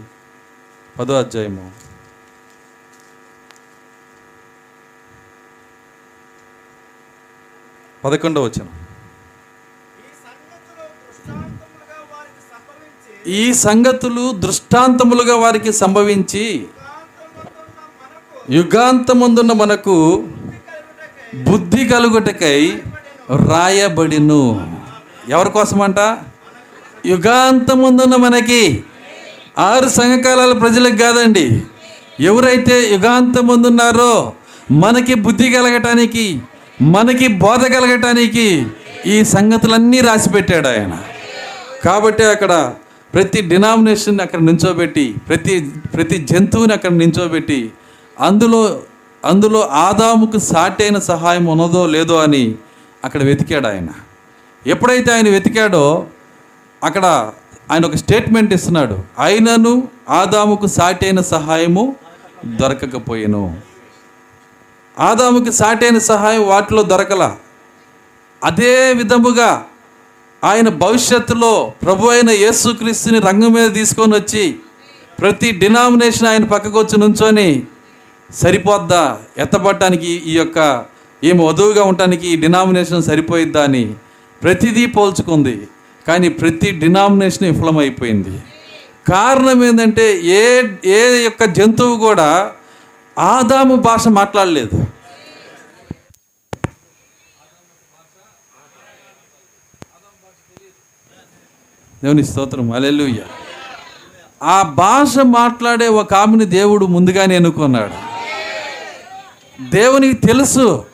[0.98, 1.72] పదో అధ్యాయము.
[8.04, 8.66] పదకొండవ వచ్చిన
[13.26, 16.68] ఈ సంగతులు దృష్టాంతములుగా వారికి సంభవించి
[18.50, 20.28] యుగాంతముందున్న మనకు
[21.34, 22.82] బుద్ధి కలుగుటకై
[23.50, 24.42] రాయబడిను.
[25.28, 25.98] ఎవరి కోసమంట?
[27.06, 28.84] యుగాంతముందున్న మనకి
[29.58, 31.62] ఆరు సంఘకాలాల ప్రజలకు కాదండి.
[32.20, 34.32] ఎవరైతే యుగాంతమందున్నారో
[34.70, 36.40] మనకి బుద్ధి కలగటానికి
[36.82, 38.66] మనకి బోధ కలగటానికి
[39.06, 41.02] ఈ సంగతులన్నీ రాసి పెట్టాడు ఆయన.
[41.84, 42.72] కాబట్టి అక్కడ
[43.14, 47.70] ప్రతి డినామినేషన్ అక్కడ నించోబెట్టి ప్రతి ప్రతి జంతువుని అక్కడ నించోబెట్టి
[48.20, 48.80] అందులో
[49.24, 52.54] అందులో ఆదాముకు సాటైన సహాయం ఉన్నదో లేదో అని
[53.04, 53.88] అక్కడ వెతికాడు ఆయన.
[54.66, 56.06] ఎప్పుడైతే ఆయన వెతికాడో
[56.84, 57.30] అక్కడ
[57.70, 58.98] ఆయన ఒక స్టేట్మెంట్ ఇస్తున్నాడు.
[59.18, 61.96] అయినను ఆదాముకు సాటైన సహాయము
[62.46, 63.60] దొరకకపోయాను.
[64.98, 67.36] ఆదాముకి సాటైన సహాయం వాటిలో దొరకల.
[68.44, 69.64] అదే విధముగా
[70.44, 74.56] ఆయన భవిష్యత్తులో ప్రభు అయిన యేసుక్రీస్తుని రంగం మీద తీసుకొని వచ్చి
[75.20, 77.62] ప్రతి డినామినేషన్ ఆయన పక్కకు వచ్చి నుంచొని
[78.34, 79.18] సరిపోద్దా?
[79.38, 80.84] ఎత్తపడటానికి ఈ యొక్క
[81.24, 83.94] ఈమె వధువుగా ఉండటానికి ఈ డినామినేషన్ సరిపోయిద్దా అని
[84.42, 85.68] ప్రతిదీ పోల్చుకుంది.
[86.10, 88.42] కానీ ప్రతి డినామినేషన్ విఫలమైపోయింది.
[89.12, 92.52] కారణం ఏంటంటే ఏ ఏ యొక్క జంతువు కూడా
[93.18, 94.70] ఆదాము భాష మాట్లాడలేదు.
[102.04, 102.72] దేవుని స్తోత్రం.
[102.72, 103.18] అలెలుయ్య
[104.42, 108.10] ఆ భాష మాట్లాడే ఒక ఆమెని దేవుడు ముందుగానే ఎన్నుకున్నాడు.
[109.70, 110.84] దేవునికి తెలుసు.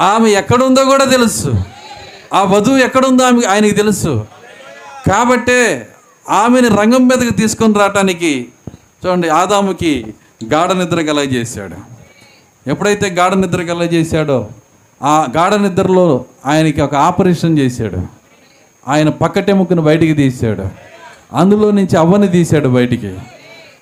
[0.00, 1.54] ఆమె ఎక్కడుందో కూడా తెలుసు.
[2.34, 4.26] ఆ వధువు ఎక్కడుందో ఆమె ఆయనకి తెలుసు.
[5.10, 5.88] కాబట్టే
[6.30, 8.48] ఆమెని రంగం మీదకి తీసుకొని రావటానికి
[9.06, 11.92] చూడండి ఆదాముకి గాఢ నిద్ర కలగజేశాడు.
[12.70, 14.48] ఎప్పుడైతే గాఢ నిద్ర కలగజేశాడో
[15.02, 18.02] ఆ గాఢ నిద్రలో ఆయనకి ఒక ఆపరేషన్ చేశాడు.
[18.88, 20.64] ఆయన పక్కటెముకను బయటికి తీశాడు.
[21.32, 23.18] అందులో నుంచి అవ్వని తీశాడు బయటికి.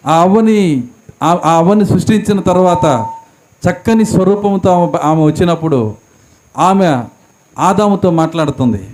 [0.06, 0.84] ఆ అవ్వని
[1.22, 3.06] ఆ ఆ అవ్వని సృష్టించిన తర్వాత
[3.70, 5.94] చక్కని స్వరూపంతో ఆమె- ఆమె వచ్చినప్పుడు
[6.58, 7.02] ఆమె
[7.58, 8.86] ఆదాముతో మాట్లాడుతుంది.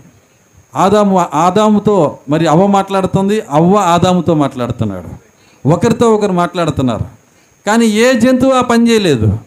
[0.76, 5.26] ఆదాము ఆదాముతో మరి అవ్వ మాట్లాడుతుంది అవ్వ ఆదాముతో మాట్లాడుతున్నాడు.
[5.68, 7.04] ఒకరితో ఒకరు మాట్లాడుతున్నారు.
[7.66, 9.38] కానీ ఏ జంతువు ఆ పని చేయలేదు.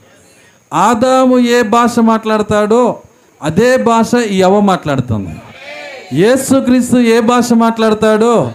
[0.73, 2.97] ఆదాము ఏ భాష మాట్లాడతాడో
[3.43, 5.41] అదే భాష ఈ అవ్వ మాట్లాడుతుంది.
[6.21, 8.51] యేసుక్రీస్తు ఏ భాష మాట్లాడతాడో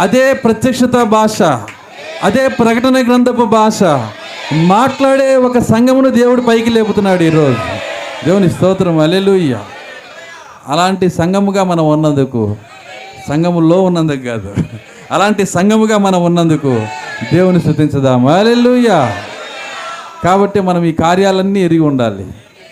[0.00, 1.42] అదే ప్రత్యక్షత భాష
[2.22, 3.82] అదే ప్రకటన గ్రంథపు భాష.
[4.54, 7.58] మాట్లాడే ఒక సంఘమును దేవుడు పైకి లేపుతున్నాడు ఈరోజు.
[8.24, 8.98] దేవుని స్తోత్రం.
[8.98, 9.60] అలెలుయ్యా
[10.66, 12.56] అలాంటి సంఘముగా మనం ఉన్నందుకు
[13.28, 14.54] సంఘములో ఉన్నందుకు కాదు.
[15.12, 16.80] అలాంటి సంఘముగా మనం ఉన్నందుకు
[17.32, 18.26] దేవుని స్థుతించదాం.
[18.26, 19.16] అలెలుయ్యా
[20.24, 22.26] కాబట్టి మనం ఈ కార్యాలన్నీ ఎరిగి ఉండాలి.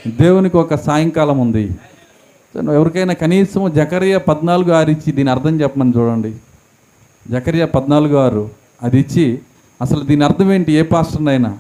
[0.07, 1.71] దేవునికి ఒక సాయంకాలం ఉంది.
[2.73, 6.35] ఎవరికైనా కనీసం జకరియా పద్నాలుగు ఆరు ఇచ్చి దీని అర్థం చెప్పమని చూడండి.
[7.31, 8.51] జకరియా పద్నాలుగు ఆరు
[8.83, 9.39] అది ఇచ్చి
[9.83, 10.73] అసలు దీని అర్థం ఏంటి?
[10.73, 11.59] ఏ పాస్టర్నైనా?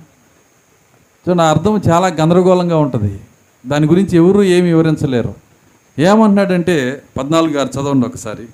[1.26, 3.20] సో నా అర్థం చాలా గందరగోళంగా ఉంటుంది.
[3.66, 5.44] దాని గురించి ఎవరు ఏమి వివరించలేరు.
[5.98, 6.76] ఏమంటున్నాడంటే
[7.16, 8.44] పద్నాలుగు గారు చదవండి ఒకసారి.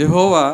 [0.00, 0.44] యహోవా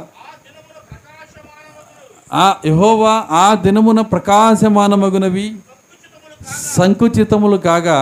[2.36, 5.46] ఆ యహోవా ఆ దినమున ప్రకాశమానమగునవి
[6.74, 7.98] సంకుచితములు కాగా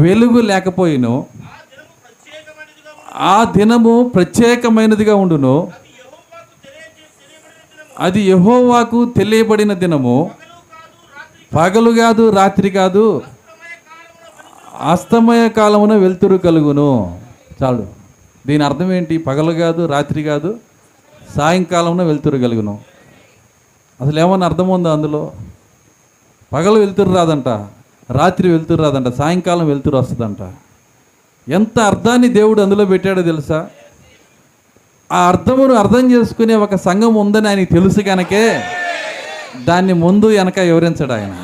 [0.00, 1.14] వెలుగు లేకపోయిను
[3.30, 5.56] ఆ దినము ప్రత్యేకమైనదిగా ఉండును
[7.98, 10.16] అది యహోవాకు తెలియబడిన దినము.
[11.54, 13.04] పగలు కాదు రాత్రి కాదు
[14.80, 17.20] అస్తమయ కాలమున వెలుతురు కలుగును.
[17.62, 17.86] చాలు.
[18.46, 19.18] దీని అర్థం ఏంటి?
[19.18, 20.56] పగలు కాదు రాత్రి కాదు
[21.36, 22.78] సాయంకాలమున వెలుతురు కలుగును.
[24.00, 25.32] అసలు ఏమన్నా అర్థం ఉందా అందులో?
[26.52, 27.48] పగలు వెలుతురు రాదంట
[28.10, 30.36] రాత్రి వెలుతురు రాదంట సాయంకాలం వెలుతురు వస్తుందంట.
[31.50, 33.68] ఎంత అర్థాన్ని దేవుడు అందులో పెట్టాడో తెలుసా?
[35.12, 38.60] ఆ అర్థమును అర్థం చేసుకునే ఒక సంఘం ఉందని ఆయనకి తెలుసు కనుకే
[39.64, 41.36] దాన్ని ముందు వెనక వివరించడు ఆయన.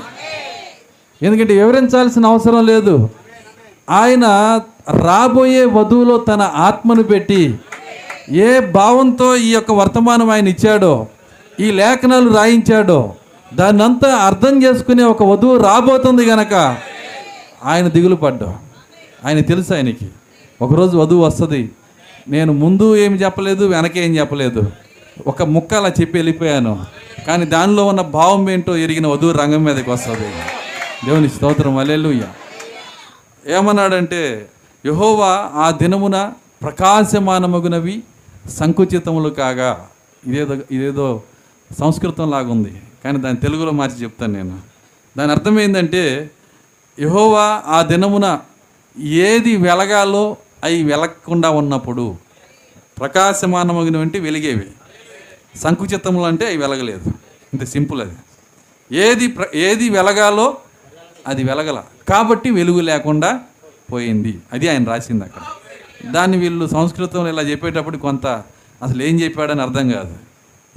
[1.22, 3.10] ఎందుకంటే వివరించాల్సిన అవసరం లేదు.
[3.90, 4.26] ఆయన
[4.90, 7.58] రాబోయే వధువులో తన ఆత్మను పెట్టి
[8.30, 11.06] ఏ భావంతో ఈ యొక్క వర్తమానం ఆయన ఇచ్చాడో
[11.60, 13.14] ఈ లేఖనాలు రాయించాడో
[13.54, 16.76] దాన్నంతా అర్థం చేసుకునే ఒక వధువు రాబోతుంది గనక
[17.64, 18.58] ఆయన దిగులు పడ్డా
[19.26, 20.08] ఆయన తెలుసు ఆయనకి.
[20.62, 21.70] ఒకరోజు వధువు వస్తుంది.
[22.28, 24.62] నేను ముందు ఏమి చెప్పలేదు వెనక ఏం చెప్పలేదు.
[25.26, 26.84] ఒక ముక్క అలా చెప్పి వెళ్ళిపోయాను.
[27.26, 30.28] కానీ దానిలో ఉన్న భావం ఏంటో ఎరిగిన వధువు రంగం మీదకి వస్తుంది.
[31.04, 31.76] దేవుని స్తోత్రం.
[31.76, 32.22] అల్లెలుయ్య
[33.46, 34.48] ఏమన్నాడంటే
[34.86, 36.32] యహోవా ఆ దినమున
[36.62, 38.02] ప్రకాశమానమగునవి
[38.48, 39.88] సంకుచితములు కాగా.
[40.26, 41.22] ఇదేదో ఇదేదో
[41.80, 42.82] సంస్కృతం లాగుంది.
[43.04, 44.60] కానీ దాని తెలుగులో మార్చి చెప్తాను నేను.
[45.18, 46.30] దాని అర్థం ఏంటంటే
[47.00, 48.40] యహోవా ఆ దినమున
[48.98, 52.16] ఏది వెలగాలో అవి వెలగకుండా ఉన్నప్పుడు
[52.98, 54.70] ప్రకాశమానమగినవంటి వెలిగేవి.
[55.58, 57.10] సంకుచితములు అంటే అవి వెలగలేదు.
[57.52, 58.16] ఇంత సింపుల్ అది.
[58.96, 60.56] ఏది ప్ర ఏది వెలగాలో
[61.26, 61.82] అది వెలగల.
[62.08, 63.40] కాబట్టి వెలుగు లేకుండా
[63.92, 64.38] పోయింది.
[64.52, 65.42] అది ఆయన రాసింది అక్కడ.
[66.12, 68.26] దాన్ని వీళ్ళు సంస్కృతంలో ఇలా చెప్పేటప్పుడు కొంత
[68.82, 70.16] అసలు ఏం చెప్పాడని అర్థం కాదు.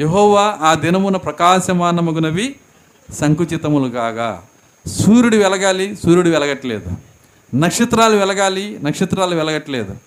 [0.02, 2.56] యహోవా ఆ దినమున ప్రకాశమానమగునవి
[3.14, 4.44] సంకుచితములు కాగా
[4.88, 6.92] సూర్యుడు వెలగాలి సూర్యుడు వెలగట్లేదు.
[7.56, 9.98] నక్షత్రాలు వెలగాలి నక్షత్రాలు వెలగట్లేదు.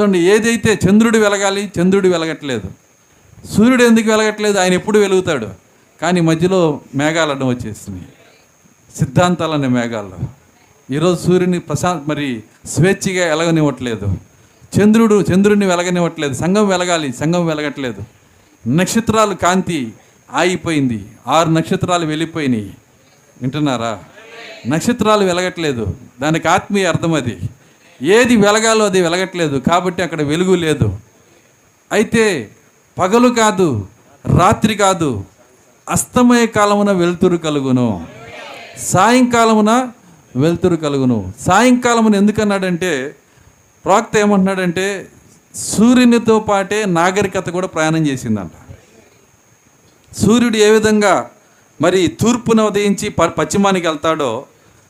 [0.00, 2.68] చూడండి ఏదైతే చంద్రుడు వెలగాలి చంద్రుడు వెలగట్లేదు.
[3.46, 4.58] సూర్యుడు ఎందుకు వెలగట్లేదు?
[4.58, 5.48] ఆయన ఎప్పుడు వెలుగుతాడు?
[6.02, 8.06] కానీ మధ్యలో మేఘాలు అడ్డం వచ్చేస్తున్నాయి
[8.98, 10.41] సిద్ధాంతాలనే మేఘాలు
[10.92, 14.18] ఈరోజు సూర్యుని ప్రశాంత్ మరి స్వేచ్ఛగా వెలగనివ్వట్లేదు.
[14.80, 16.34] చంద్రుడు చంద్రుడిని వెలగనివ్వట్లేదు.
[16.34, 18.02] సంఘం వెలగాలి సంఘం వెలగట్లేదు.
[18.68, 19.92] నక్షత్రాలు కాంతి
[20.32, 21.04] ఆగిపోయింది.
[21.26, 22.76] ఆరు నక్షత్రాలు వెళ్ళిపోయినాయి
[23.42, 24.04] వింటున్నారా?
[24.68, 25.96] నక్షత్రాలు వెలగట్లేదు.
[26.20, 27.38] దానికి ఆత్మీయ అర్థం అది.
[28.02, 29.56] ఏది వెలగాలో అది వెలగట్లేదు.
[29.58, 30.98] కాబట్టి అక్కడ వెలుగు లేదు.
[31.92, 32.50] అయితే
[32.98, 33.88] పగలు కాదు
[34.38, 35.24] రాత్రి కాదు
[35.88, 38.06] అస్తమయ కాలమున వెలుతురు కలుగును.
[38.78, 39.88] సాయంకాలమున
[40.36, 41.32] వెలుతురు కలుగును.
[41.40, 43.16] సాయంకాలం ఎందుకన్నాడంటే
[43.84, 45.08] ప్రాక్త ఏమంటున్నాడంటే
[45.54, 48.50] సూర్యునితో పాటే నాగరికత కూడా ప్రయాణం చేసిందంట.
[50.16, 51.30] సూర్యుడు ఏ విధంగా
[51.82, 54.44] మరి తూర్పున ఉదయించి ప- పశ్చిమానికి వెళ్తాడో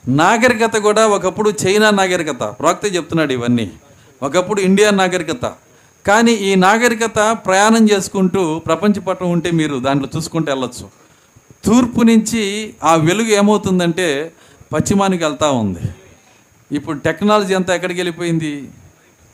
[0.09, 2.43] నాగరికత కూడా ఒకప్పుడు చైనా నాగరికత.
[2.43, 3.72] ప్రాక్తే చెప్తున్నాడు ఇవన్నీ.
[4.22, 5.53] ఒకప్పుడు ఇండియా నాగరికత.
[6.07, 10.88] కానీ ఈ నాగరికత ప్రయాణం చేసుకుంటూ ప్రపంచ పట్టం ఉంటే మీరు దాంట్లో చూసుకుంటూ వెళ్ళొచ్చు.
[11.64, 14.32] తూర్పు నుంచి ఆ వెలుగు ఏమవుతుందంటే
[14.73, 15.81] పశ్చిమానికి వెళ్తూ ఉంది.
[16.77, 18.70] ఇప్పుడు టెక్నాలజీ అంతా ఎక్కడికి వెళ్ళిపోయింది?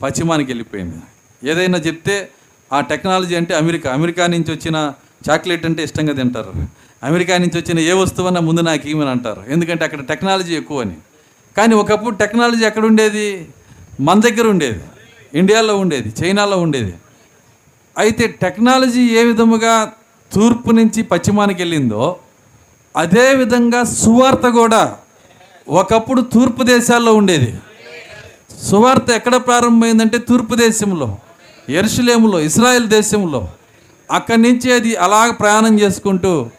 [0.03, 0.99] పశ్చిమానికి వెళ్ళిపోయింది.
[1.51, 2.28] ఏదైనా చెప్తే
[2.72, 3.93] ఆ టెక్నాలజీ అంటే అమెరికా.
[3.93, 4.93] అమెరికా నుంచి వచ్చిన
[5.30, 6.53] చాక్లెట్ అంటే ఇష్టంగా తింటారు.
[7.03, 9.45] అమెరికా నుంచి వచ్చిన ఏ వస్తువన్నా ముందు నాకు ఏమని అంటారు.
[9.49, 10.97] ఎందుకంటే అక్కడ టెక్నాలజీ ఎక్కువ అని
[11.57, 13.49] కానీ ఒకప్పుడు టెక్నాలజీ ఎక్కడ ఉండేది?
[14.01, 14.80] మన దగ్గర ఉండేది.
[15.34, 16.14] ఇండియాలో ఉండేది.
[16.20, 16.95] చైనాలో ఉండేది.
[17.99, 19.93] అయితే టెక్నాలజీ ఏ విధముగా
[20.34, 22.16] తూర్పు నుంచి పశ్చిమానికి వెళ్ళిందో
[22.97, 24.99] అదే విధంగా సువార్త కూడా
[25.68, 27.58] ఒకప్పుడు తూర్పు దేశాల్లో ఉండేది.
[28.62, 31.18] సువార్త ఎక్కడ ప్రారంభమైందంటే తూర్పు దేశంలో
[31.68, 33.48] ఎరుసలేములో ఇస్రాయెల్ దేశంలో.
[34.10, 36.50] అక్కడి నుంచి అది అలా ప్రయాణం చేసుకుంటూ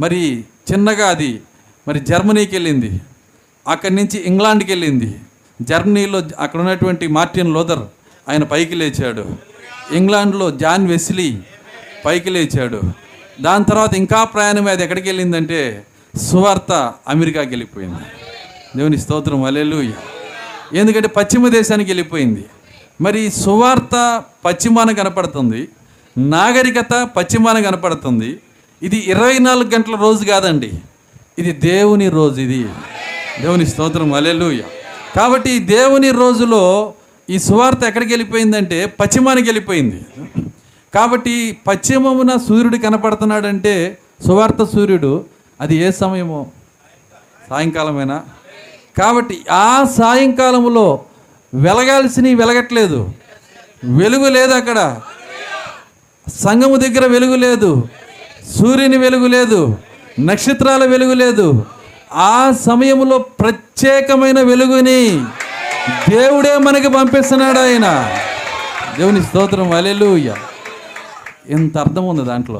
[0.00, 1.40] మరి చిన్నగా అది
[1.88, 3.00] మరి జర్మనీకి వెళ్ళింది.
[3.68, 5.14] అక్కడి నుంచి ఇంగ్లాండ్కి వెళ్ళింది.
[5.62, 7.82] జర్మనీలో అక్కడ ఉన్నటువంటి మార్టిన్ లోదర్
[8.28, 9.26] ఆయన పైకి లేచాడు.
[9.92, 11.38] ఇంగ్లాండ్లో జాన్ వెస్లీ
[12.04, 12.80] పైకి లేచాడు.
[13.40, 15.86] దాని తర్వాత ఇంకా ప్రయాణం అది ఎక్కడికి వెళ్ళిందంటే
[16.30, 18.27] సువార్త అమెరికాకి వెళ్ళిపోయింది.
[18.78, 19.92] దేవుని స్తోత్రం అలెలుయ్య
[20.80, 22.42] ఎందుకంటే పశ్చిమ దేశానికి వెళ్ళిపోయింది.
[23.04, 23.94] మరి సువార్త
[24.44, 25.60] పశ్చిమాన కనపడుతుంది
[26.16, 28.30] నాగరికత పశ్చిమాన కనపడుతుంది.
[28.82, 30.70] ఇది ఇరవై నాలుగు గంటల రోజు కాదండి
[31.38, 32.60] ఇది దేవుని రోజు ఇది.
[33.42, 34.62] దేవుని స్తోత్రం అలెలుయ్య
[35.16, 36.62] కాబట్టి దేవుని రోజులో
[37.28, 40.00] ఈ సువార్త ఎక్కడికి వెళ్ళిపోయిందంటే పశ్చిమానికి వెళ్ళిపోయింది.
[40.94, 41.34] కాబట్టి
[41.66, 43.74] పశ్చిమమున సూర్యుడు కనపడుతున్నాడంటే
[44.26, 45.12] సువార్త సూర్యుడు
[45.60, 46.40] అది ఏ సమయమో?
[47.50, 48.16] సాయంకాలమైనా?
[48.98, 51.04] కాబట్టి ఆ సాయంకాలంలో
[51.54, 53.12] వెలగాల్సినవి వెలగట్లేదు.
[53.84, 55.00] వెలుగు లేదు అక్కడ.
[56.34, 57.88] సంఘము దగ్గర వెలుగు లేదు.
[58.58, 59.78] సూర్యుని వెలుగు లేదు.
[60.20, 61.66] నక్షత్రాల వెలుగు లేదు.
[62.12, 65.24] ఆ సమయంలో ప్రత్యేకమైన వెలుగుని
[66.08, 68.14] దేవుడే మనకి పంపిస్తున్నాడు ఆయన.
[68.98, 69.72] దేవుని స్తోత్రం.
[69.72, 70.34] అలెలుయ్య
[71.48, 72.58] ఇంత అర్థం ఉంది దాంట్లో.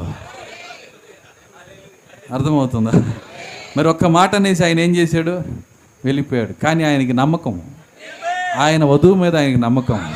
[2.33, 2.91] అర్థమవుతుందా?
[3.77, 5.41] మరి ఒక్క మాట అనేసి ఆయన ఏం చేశాడు?
[6.05, 6.53] వెళ్ళిపోయాడు.
[6.53, 7.61] కానీ ఆయనకి నమ్మకం.
[8.57, 10.13] ఆయన వధువు మీద ఆయనకి నమ్మకం.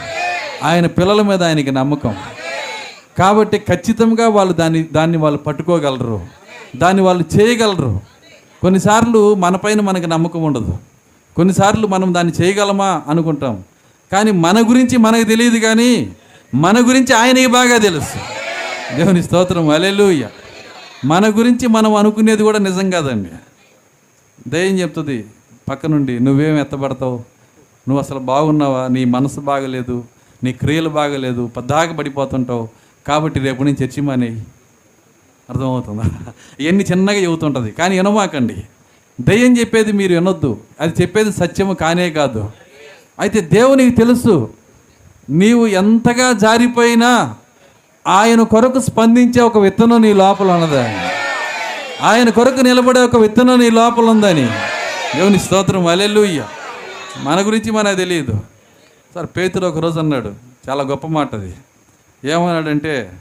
[0.64, 2.16] ఆయన పిల్లల మీద ఆయనకి నమ్మకం.
[3.18, 6.26] కాబట్టి ఖచ్చితంగా వాళ్ళు దాన్ని దాన్ని వాళ్ళు పట్టుకోగలరు.
[6.76, 8.02] దాన్ని వాళ్ళు చేయగలరు.
[8.62, 10.78] కొన్నిసార్లు మనపైన మనకి నమ్మకం ఉండదు.
[11.36, 13.64] కొన్నిసార్లు మనం దాన్ని చేయగలమా అనుకుంటాం.
[14.12, 16.16] కానీ మన గురించి మనకు తెలియదు కానీ
[16.56, 18.16] మన గురించి ఆయనకి బాగా తెలుసు.
[18.96, 19.70] దేవుని స్తోత్రం.
[19.70, 20.30] అలెలుయ్య
[21.06, 23.30] మన గురించి మనం అనుకునేది కూడా నిజం కాదండి.
[24.48, 25.26] దయ్యం చెప్తుంది
[25.70, 27.16] పక్క నుండి నువ్వేం ఎత్తబడతావు?
[27.90, 28.88] నువ్వు అసలు బాగున్నావా?
[28.88, 30.04] నీ మనసు బాగలేదు
[30.44, 32.68] నీ క్రియలు బాగలేదు పద్దాక పడిపోతుంటావు.
[33.08, 34.46] కాబట్టి రేపు నుంచి చర్చి మానేయి.
[35.50, 36.04] అర్థమవుతుందా?
[36.60, 37.72] ఇవన్నీ చిన్నగా చెబుతుంటుంది.
[37.72, 38.56] కానీ వినమాకండి.
[39.22, 40.58] దయ్యం చెప్పేది మీరు వినొద్దు.
[40.82, 42.52] అది చెప్పేది సత్యము కానే కాదు.
[43.20, 44.54] అయితే దేవునికి తెలుసు
[45.30, 47.36] నీవు ఎంతగా జారిపోయినా
[48.08, 50.98] ఆయన కొరకు స్పందించే ఒక విత్తనం నీ లోపల ఉన్నదని.
[52.02, 54.50] ఆయన కొరకు నిలబడే ఒక విత్తనం నీ లోపల ఉందని.
[55.16, 56.48] దేవుని స్తోత్రం అలెలుయ్య
[57.18, 58.34] మన గురించి మనకు తెలియదు.
[59.16, 60.36] సార్ పేతులు ఒకరోజు అన్నాడు
[60.70, 61.54] చాలా గొప్ప మాట అది
[62.26, 63.20] ఏమన్నాడంటే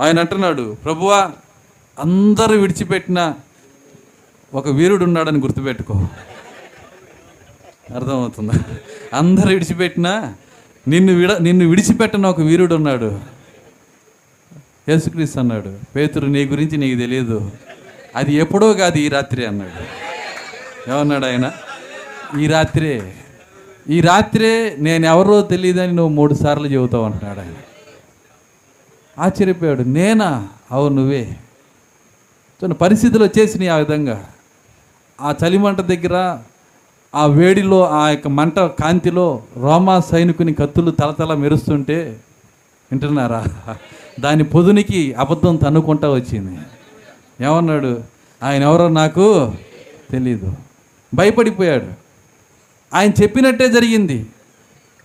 [0.00, 1.30] ఆయన అంటున్నాడు ప్రభువా
[1.98, 3.34] అందరూ విడిచిపెట్టిన
[4.54, 5.94] ఒక వీరుడు ఉన్నాడని గుర్తుపెట్టుకో.
[7.94, 8.52] అర్థమవుతుందా?
[9.12, 10.34] అందరు విడిచిపెట్టినా
[10.88, 13.20] నిన్ను విడ నిన్ను విడిచిపెట్టిన ఒక వీరుడు ఉన్నాడు.
[14.88, 17.50] యేసుక్రీస్తు అన్నాడు పేతురు నీ గురించి నీకు తెలియదు
[18.16, 20.13] అది ఎప్పుడో కాదు ఈ రాత్రి అన్నాడు.
[20.88, 21.52] ఏమన్నాడు ఆయన?
[22.40, 23.14] ఈ రాత్రే
[23.88, 27.52] ఈ రాత్రే నేను ఎవరో తెలియదని నువ్వు మూడు సార్లు చెబుతావు అంటున్నాడు ఆయన.
[29.18, 29.82] ఆశ్చర్యపోయాడు.
[29.82, 30.48] నేనా?
[30.72, 31.36] అవు నువ్వే.
[32.60, 34.30] కొన్ని పరిస్థితులు వచ్చేసినాయి ఆ విధంగా.
[35.20, 36.38] ఆ చలిమంట దగ్గర
[37.14, 42.20] ఆ వేడిలో ఆ యొక్క మంట కాంతిలో రోమా సైనికుని కత్తులు తలతల మెరుస్తుంటే
[42.92, 43.44] వింటున్నారా?
[44.20, 46.58] దాని పొదునికి అబద్ధం తన్నుకుంటా వచ్చింది.
[47.44, 48.02] ఏమన్నాడు?
[48.42, 49.52] ఆయన ఎవరో నాకు
[50.10, 50.52] తెలీదు.
[51.14, 51.86] భయపడిపోయాడు.
[52.94, 54.26] ఆయన చెప్పినట్టే జరిగింది.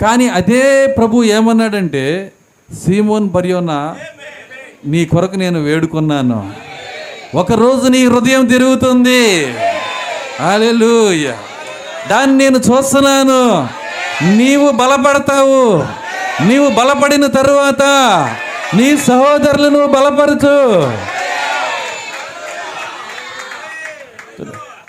[0.01, 2.32] కానీ అదే ప్రభు ఏమన్నాడంటే
[2.86, 3.95] సీమోన్ బర్యోనా
[4.86, 6.53] నీ కొరకు నేను వేడుకున్నాను.
[7.36, 9.45] ఒకరోజు నీ హృదయం తిరుగుతుంది.
[10.41, 11.38] హల్లెలూయా.
[12.10, 13.70] దాన్ని నేను చూస్తున్నాను.
[14.36, 15.84] నీవు బలపడతావు.
[16.43, 17.84] నీవు బలపడిన తరువాత
[18.76, 20.91] నీ సహోదరులను బలపరచు.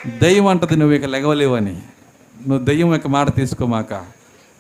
[0.07, 1.76] దయ్యం అంటది నువ్వు ఇక లెగవలేవని
[2.48, 3.94] నువ్వు దయ్యం యొక్క మాట తీసుకోమాక.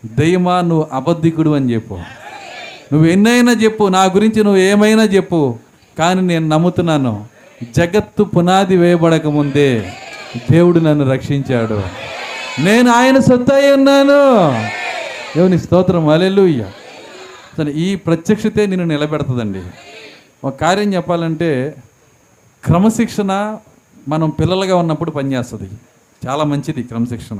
[0.04, 1.94] దయ్యమా నువ్వు అబద్ధికుడు అని చెప్పు.
[2.92, 5.58] నువ్వు ఎన్నైనా చెప్పు నా గురించి నువ్వు ఏమైనా చెప్పు
[5.98, 7.26] కానీ నేను నమ్ముతున్నాను
[7.76, 9.92] జగత్తు పునాది వేయబడక ముందే
[10.50, 11.82] దేవుడు నన్ను రక్షించాడు.
[12.60, 14.50] నేను ఆయన సొత్తు ఉన్నాను.
[15.36, 16.66] దేవుని స్తోత్రం అలెలుయ్య
[17.58, 19.62] సరే ఈ ప్రత్యక్షతే నిన్ను నిలబెడతదండి.
[20.44, 21.74] ఒక కార్యం చెప్పాలంటే
[22.64, 23.56] క్రమశిక్షణ
[24.08, 25.70] మనం పిల్లలుగా ఉన్నప్పుడు పనిచేస్తుంది
[26.26, 27.38] చాలా మంచిది క్రమశిక్షణ.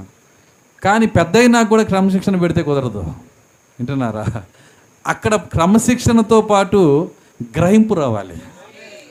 [0.85, 2.99] కానీ పెద్ద అయినా కూడా క్రమశిక్షణ పెడితే కుదరదు.
[3.79, 4.27] వింటున్నారా?
[5.07, 7.11] అక్కడ క్రమశిక్షణతో పాటు
[7.59, 8.35] గ్రహింపు రావాలి.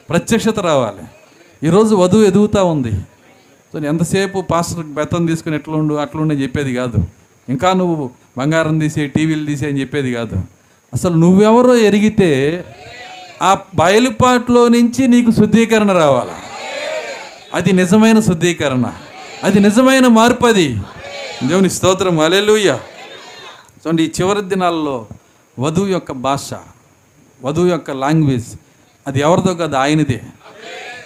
[0.09, 1.03] ప్రత్యక్షత రావాలి.
[1.67, 2.91] ఈరోజు వధువు ఎదుగుతూ ఉంది.
[3.73, 6.97] సో ఎంతసేపు పాస్టర్ బెత్తం తీసుకుని ఎట్లుండు అట్లుండు అని చెప్పేది కాదు.
[7.49, 10.43] ఇంకా నువ్వు బంగారం తీసే టీవీలు తీసే అని చెప్పేది కాదు.
[10.93, 12.63] అసలు నువ్వెవరో ఎరిగితే
[13.41, 16.48] ఆ బయలుపాట్లో నుంచి నీకు శుద్ధీకరణ రావాలి?
[17.53, 18.93] అది నిజమైన శుద్ధీకరణ.
[19.43, 20.81] అది నిజమైన మార్పు అది.
[21.47, 22.19] దేవుని స్తోత్రం.
[22.19, 22.79] అలెలుయ్య
[23.87, 25.07] చూడండి ఈ చివరి దినాల్లో
[25.59, 26.53] వధువు యొక్క భాష
[27.43, 28.47] వధువు యొక్క లాంగ్వేజ్
[29.07, 30.21] అది ఎవరిదో కాదు ఆయనదే.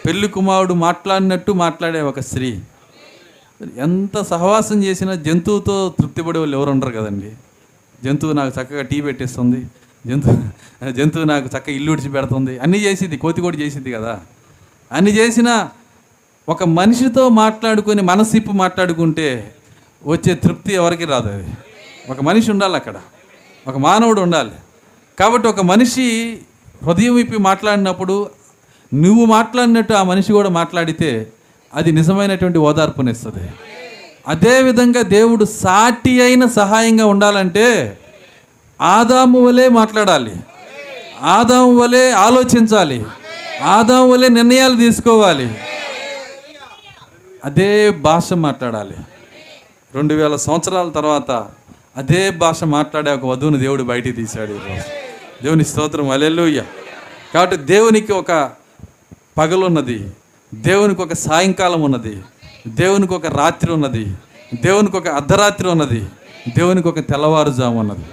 [0.06, 2.60] పెళ్ళి కుమారుడు మాట్లాడినట్టు మాట్లాడే ఒక స్త్రీ.
[3.78, 7.32] ఎంత సహవాసం చేసినా జంతువుతో తృప్తిపడే వాళ్ళు ఎవరు ఉండరు కదండి.
[8.04, 9.66] జంతువు నాకు చక్కగా టీ పెట్టేస్తుంది.
[10.08, 14.20] జంతువు జంతువు నాకు చక్కగా ఇల్లు ఉడిచి పెడుతుంది అన్నీ చేసింది కోతి కూడా చేసింది కదా.
[14.92, 15.70] అన్ని చేసినా
[16.50, 19.56] ఒక మనిషితో మాట్లాడుకొని మనసిప్పు మాట్లాడుకుంటే
[20.06, 21.48] వచ్చే తృప్తి ఎవరికి రాదు అది.
[22.10, 22.94] ఒక మనిషి ఉండాలి అక్కడ.
[23.68, 24.52] ఒక మానవుడు ఉండాలి.
[25.20, 26.38] కాబట్టి ఒక మనిషి
[26.84, 28.30] హృదయం విప్పి మాట్లాడినప్పుడు
[28.94, 31.28] నువ్వు మాట్లాడినట్టు ఆ మనిషి కూడా మాట్లాడితే
[31.74, 33.50] అది నిజమైనటువంటి ఓదార్పునిస్తుంది.
[34.28, 38.00] అదేవిధంగా దేవుడు సాటి అయిన సహాయంగా ఉండాలంటే
[38.82, 40.36] ఆదాము వలె మాట్లాడాలి.
[41.22, 43.06] ఆదాము వలె ఆలోచించాలి.
[43.64, 45.56] ఆదాము వలె నిర్ణయాలు తీసుకోవాలి.
[47.46, 48.96] అదే భాష మాట్లాడాలి.
[49.96, 51.48] రెండు వేల సంవత్సరాల తర్వాత
[51.98, 54.84] అదే భాష మాట్లాడే ఒక వధువుని దేవుడు బయటికి తీశాడు ఈరోజు.
[55.44, 56.64] దేవుని స్తోత్రం అలెలుయ్య
[57.34, 58.52] కాబట్టి దేవునికి ఒక
[59.38, 60.10] పగలున్నది
[60.56, 62.22] దేవునికి ఒక సాయంకాలం ఉన్నది
[62.68, 64.06] దేవునికి ఒక రాత్రి ఉన్నది
[64.62, 66.06] దేవునికి ఒక అర్ధరాత్రి ఉన్నది
[66.58, 68.06] దేవునికి ఒక తెల్లవారుజాము ఉన్నది.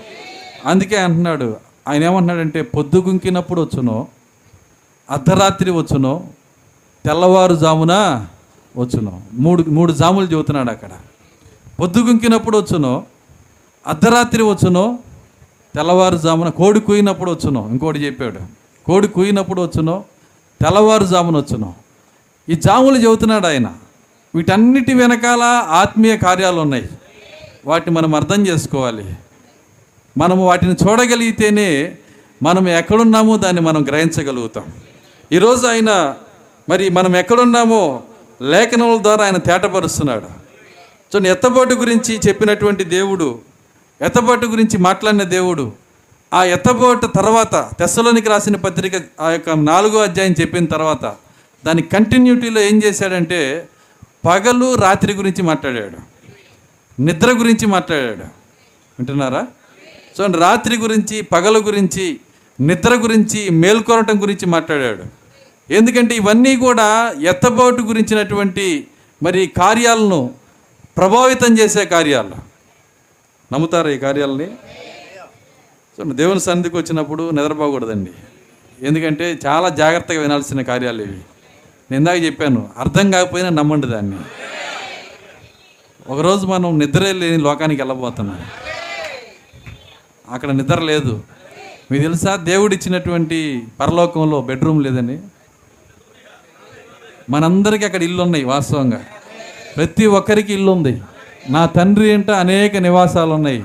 [0.66, 1.56] అందుకే అంటున్నాడు
[1.88, 4.06] ఆయన ఏమంటున్నాడంటే పొద్దు గుంకినప్పుడు వచ్చునో
[5.10, 6.24] అర్ధరాత్రి వచ్చునో
[7.06, 8.26] తెల్లవారుజామున
[8.76, 9.22] వచ్చును.
[9.32, 10.90] మూడు మూడు జాములు చెబుతున్నాడు అక్కడ.
[11.80, 12.66] పొద్దు గుంకినప్పుడు
[13.86, 14.98] అర్ధరాత్రి వచ్చును.
[15.74, 17.68] తెల్లవారుజామున కోడి కూయినప్పుడు వచ్చును.
[17.70, 18.40] ఇంకోటి చెప్పాడు.
[18.84, 20.04] కోడి కూయినప్పుడు వచ్చును.
[20.62, 21.74] తెల్లవారుజామున వచ్చును.
[22.48, 23.72] ఈ జాములు చెబుతున్నాడు ఆయన.
[24.34, 26.88] వీటన్నిటి వెనకాల ఆత్మీయ కార్యాలు ఉన్నాయి.
[27.66, 29.14] వాటిని మనం అర్థం చేసుకోవాలి.
[30.18, 31.96] మనము వాటిని చూడగలిగితేనే
[32.42, 34.64] మనం ఎక్కడున్నామో దాన్ని మనం గ్రహించగలుగుతాం.
[35.32, 36.14] ఈరోజు ఆయన
[36.68, 38.02] మరి మనం ఎక్కడున్నామో
[38.42, 40.24] లేఖనముల ద్వారా ఆయన తేటపరుస్తున్నాడు.
[41.14, 43.40] చూడండి ఎత్తబాటు గురించి చెప్పినటువంటి దేవుడు
[44.02, 45.72] ఎత్తబాటు గురించి మాట్లాడిన దేవుడు
[46.34, 51.16] ఆ ఎత్తబాటు తర్వాత తెస్సలోనికి రాసిన పత్రిక ఆ యొక్క నాలుగో అధ్యాయం చెప్పిన తర్వాత
[51.66, 53.68] దాని కంటిన్యూటీలో ఏం చేశాడంటే
[54.24, 55.98] పగలు రాత్రి గురించి మాట్లాడాడు.
[57.02, 58.24] నిద్ర గురించి మాట్లాడాడు.
[58.98, 59.46] వింటున్నారా?
[60.20, 62.20] చూడండి రాత్రి గురించి పగల గురించి
[62.60, 65.19] నిద్ర గురించి మేల్కొనటం గురించి మాట్లాడాడు.
[65.70, 68.86] ఎందుకంటే ఇవన్నీ కూడా ఎత్తబాటు గురించినటువంటి
[69.22, 70.30] మరి కార్యాలను
[70.96, 72.34] ప్రభావితం చేసే కార్యాలు.
[73.52, 74.46] నమ్ముతారా ఈ కార్యాలని?
[75.94, 78.10] చూడండి దేవుని సన్నిధికి వచ్చినప్పుడు నిద్రపోకూడదండి.
[78.82, 81.20] ఎందుకంటే చాలా జాగ్రత్తగా వినాల్సిన కార్యాలు ఇవి.
[81.90, 84.16] నేను ఇందాక చెప్పాను అర్థం కాకపోయినా నమ్మండి దాన్ని.
[86.08, 88.46] ఒకరోజు మనం నిద్ర లేని లోకానికి వెళ్ళబోతున్నాం.
[90.30, 91.22] అక్కడ నిద్ర లేదు.
[91.90, 95.18] మీకు తెలుసా దేవుడు ఇచ్చినటువంటి పరలోకంలో బెడ్రూమ్ లేదని
[97.30, 99.04] మనందరికీ అక్కడ ఇల్లు ఉన్నాయి వాస్తవంగా.
[99.76, 101.02] ప్రతి ఒక్కరికి ఇల్లు ఉంది
[101.50, 103.64] నా తండ్రి ఏంట అనేక నివాసాలు ఉన్నాయి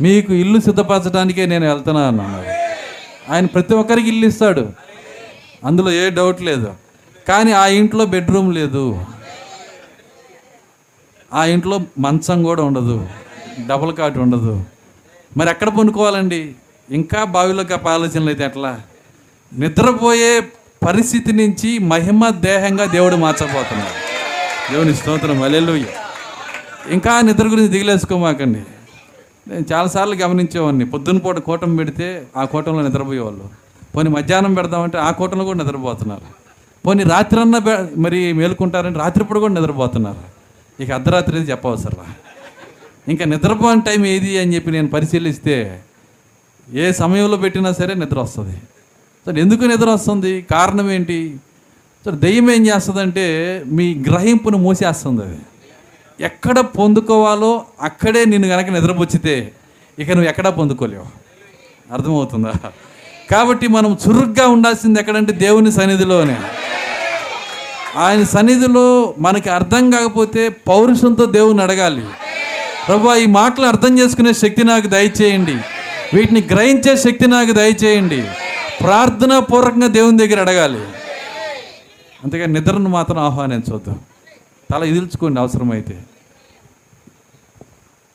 [0.00, 2.46] మీకు ఇల్లు సిద్ధపరచడానికే నేను వెళ్తున్నాను అన్నాడు.
[3.32, 4.72] ఆయన ప్రతి ఒక్కరికి ఇల్లు ఇస్తాడు.
[5.64, 6.74] అందులో ఏ డౌట్ లేదు.
[7.28, 9.04] కానీ ఆ ఇంట్లో బెడ్రూమ్ లేదు.
[11.34, 13.08] ఆ ఇంట్లో మంచం కూడా ఉండదు.
[13.66, 14.64] డబుల్ కాట్ ఉండదు.
[15.36, 16.54] మరి ఎక్కడ పనుకోవాలండి?
[16.90, 18.80] ఇంకా బావిలోకి ఆ ఆలోచనలు అయితే ఎట్లా?
[19.58, 20.40] నిద్రపోయే
[20.86, 23.96] పరిస్థితి నుంచి మహిమ దేహంగా దేవుడు మార్చబోతున్నాడు.
[24.72, 25.42] దేవుని స్తోత్రం.
[25.42, 25.84] అలెలుయ్య
[26.90, 28.62] ఇంకా నిద్ర గురించి దిగిలేసుకోమాకండి.
[29.48, 30.86] నేను చాలాసార్లు గమనించేవాడిని.
[30.86, 33.48] పొద్దున్న పూట కూటం పెడితే ఆ కూటంలో నిద్రపోయేవాళ్ళు.
[33.96, 36.26] పోనీ మధ్యాహ్నం పెడదామంటే ఆ కూటంలో కూడా నిద్రపోతున్నారు.
[36.86, 37.58] పోనీ రాత్రి అన్న
[37.96, 40.38] మరి మేలుకుంటారంటే రాత్రిపూట కూడా నిద్రపోతున్నారు.
[40.82, 42.06] ఇక అర్ధరాత్రి అయితే చెప్పవసరా
[43.08, 45.82] ఇంకా నిద్రపోని టైం ఏది అని చెప్పి నేను పరిశీలిస్తే
[46.72, 48.56] ఏ సమయంలో పెట్టినా సరే నిద్ర వస్తుంది.
[49.28, 50.42] సరే ఎందుకు నిద్ర వస్తుంది?
[50.42, 51.36] కారణం ఏంటి?
[52.06, 55.38] సరే దెయ్యం ఏం చేస్తుందంటే మీ గ్రహింపును మూసేస్తుంది అది.
[56.20, 59.52] ఎక్కడ పొందుకోవాలో అక్కడే నిన్ను కనుక నిద్రపుచ్చితే
[59.98, 61.06] ఇక నువ్వు ఎక్కడా పొందుకోలేవు.
[61.92, 62.52] అర్థమవుతుందా?
[63.30, 66.36] కాబట్టి మనం చురుగ్గా ఉండాల్సింది ఎక్కడంటే దేవుని సన్నిధిలోనే.
[67.96, 72.06] ఆయన సన్నిధిలో మనకి అర్థం కాకపోతే పౌరుషంతో దేవుని అడగాలి.
[72.88, 75.54] ప్రభా ఈ మాటలు అర్థం చేసుకునే శక్తి నాకు దయచేయండి.
[76.16, 78.24] వీటిని గ్రహించే శక్తి నాకు దయచేయండి.
[78.80, 80.80] ప్రార్థనా పూర్వకంగా దేవుని దగ్గర అడగాలి.
[82.24, 83.94] అంతేగా నిద్రను మాత్రం ఆహ్వానించవద్దు.
[84.70, 86.02] తల ఇదిల్చుకోండి అవసరమైతే.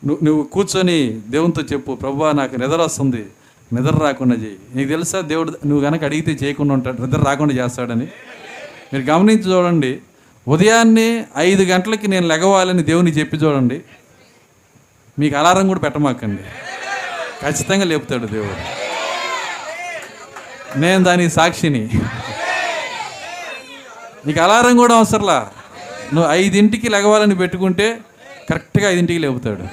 [0.06, 3.26] నువ్వు నువ్వు కూర్చొని దేవునితో చెప్పు ప్రభా నాకు నిద్ర వస్తుంది.
[3.74, 8.08] నిద్ర రాకుండా చేయి నీకు తెలుసా దేవుడు నువ్వు కనుక అడిగితే చేయకుండా ఉంటాడు నిద్ర రాకుండా చేస్తాడని?
[8.94, 10.00] మీరు గమనించి చూడండి.
[10.48, 13.82] ఉదయాన్నే ఐదు గంటలకి నేను లెగవాలని దేవుని చెప్పి చూడండి.
[15.20, 16.42] మీకు అలారం కూడా పెట్టమాకండి.
[17.42, 18.83] ఖచ్చితంగా లేపుతాడు దేవుడు.
[20.78, 21.90] నేను దానికి సాక్షిని.
[24.26, 25.52] నీకు అలారం కూడా అవసరంలా?
[26.14, 28.00] నువ్వు ఐదింటికి లెగవాలని పెట్టుకుంటే
[28.50, 29.64] కరెక్ట్గా ఐదింటికి లేపుతాడు.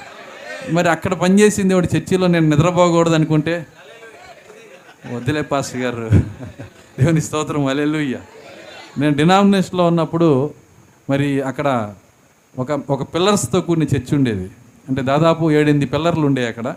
[0.73, 3.65] మరి అక్కడ పనిచేసింది వాడు చర్చిలో నేను నిద్రపోకూడదు అనుకుంటే?
[5.13, 6.09] వద్దులే పాస్టర్ గారు.
[6.99, 7.65] దేవుని స్తోత్రం.
[7.65, 8.17] అలెలుయ్య
[8.97, 10.53] నేను డినామినేషన్లో ఉన్నప్పుడు
[11.09, 11.93] మరి అక్కడ
[12.59, 14.51] ఒక ఒక పిల్లర్స్తో కూడిన చర్చి ఉండేది.
[14.89, 16.75] అంటే దాదాపు ఏడెనిమిది పిల్లర్లు ఉండేవి అక్కడ.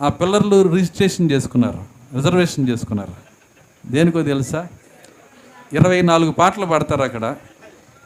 [0.00, 1.84] ఆ పిల్లర్లు రిజిస్ట్రేషన్ చేసుకున్నారు.
[2.14, 3.27] రిజర్వేషన్ చేసుకున్నారు.
[3.90, 4.60] దేనికో తెలుసా?
[5.72, 7.36] ఇరవై నాలుగు పాటలు పాడతారు అక్కడ.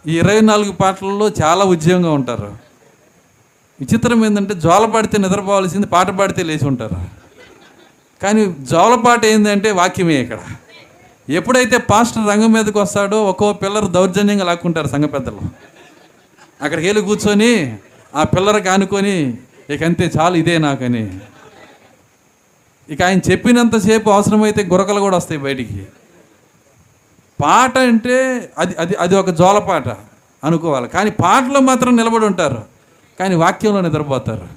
[0.07, 2.51] ఈ ఇరవై నాలుగు పాటలలో చాలా ఉద్యోగంగా ఉంటారు.
[3.81, 6.99] విచిత్రం ఏంటంటే జోల పాడితే నిద్రపోవాల్సింది పాట పాడితే లేచి ఉంటారు.
[8.23, 10.39] కానీ జోలపాట ఏంటంటే వాక్యమే ఇక్కడ.
[11.29, 15.43] ఎప్పుడైతే పాస్టర్ రంగం మీదకి వస్తాడో ఒక్కో పిల్లరు దౌర్జన్యంగా లాక్కుంటారు సంఘ పెద్దలు.
[16.63, 17.79] అక్కడికి వెళ్ళి కూర్చొని
[18.17, 19.17] ఆ పిల్లరకు ఆనుకొని
[19.71, 21.05] ఇక అంతే చాలు ఇదే నాకని.
[22.91, 25.87] ఇక ఆయన చెప్పినంతసేపు అవసరమైతే గురకలు కూడా వస్తాయి బయటికి.
[27.43, 29.89] పాట అంటే అది అది అది ఒక జోలపాట
[30.45, 30.89] అనుకోవాలి.
[30.89, 32.63] కానీ పాటలో మాత్రం నిలబడి ఉంటారు.
[33.21, 34.49] కానీ వాక్యంలో నిద్రపోతారు.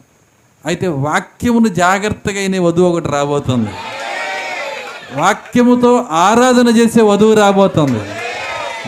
[0.65, 3.69] అయితే వాక్యమును జాగ్రత్తగా అయిన వధువు ఒకటి రాబోతుంది.
[5.13, 7.99] వాక్యముతో ఆరాధన చేసే వధువు రాబోతుంది.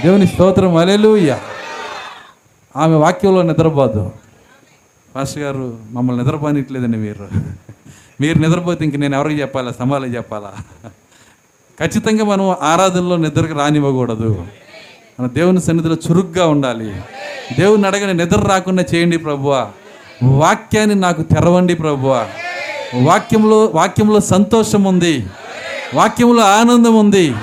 [0.01, 1.39] దేవుని స్తోత్రం అలెలుయ్య
[2.75, 4.11] ఆమె వాక్యంలో నిద్రపోదు.
[5.15, 7.27] పాస్టర్ గారు మమ్మల్ని నిద్రపోనిట్లేదండి మీరు.
[8.21, 9.73] మీరు నిద్రపోతే ఇంక నేను ఎవరికి చెప్పాలా?
[9.79, 10.53] సమాలకు చెప్పాలా?
[11.79, 14.47] ఖచ్చితంగా మనం ఆరాధనలో నిద్రకు రానివ్వకూడదు.
[15.19, 17.01] మన దేవుని సన్నిధిలో చురుగ్గా ఉండాలి.
[17.59, 19.71] దేవుని అడగని నిద్ర రాకుండా చేయండి ప్రభువా.
[20.23, 22.27] వాక్యాన్ని నాకు తెరవండి ప్రభువా.
[23.01, 25.27] వాక్యంలో వాక్యంలో సంతోషం ఉంది.
[25.93, 27.35] వాక్యంలో ఆనందం ఉంది.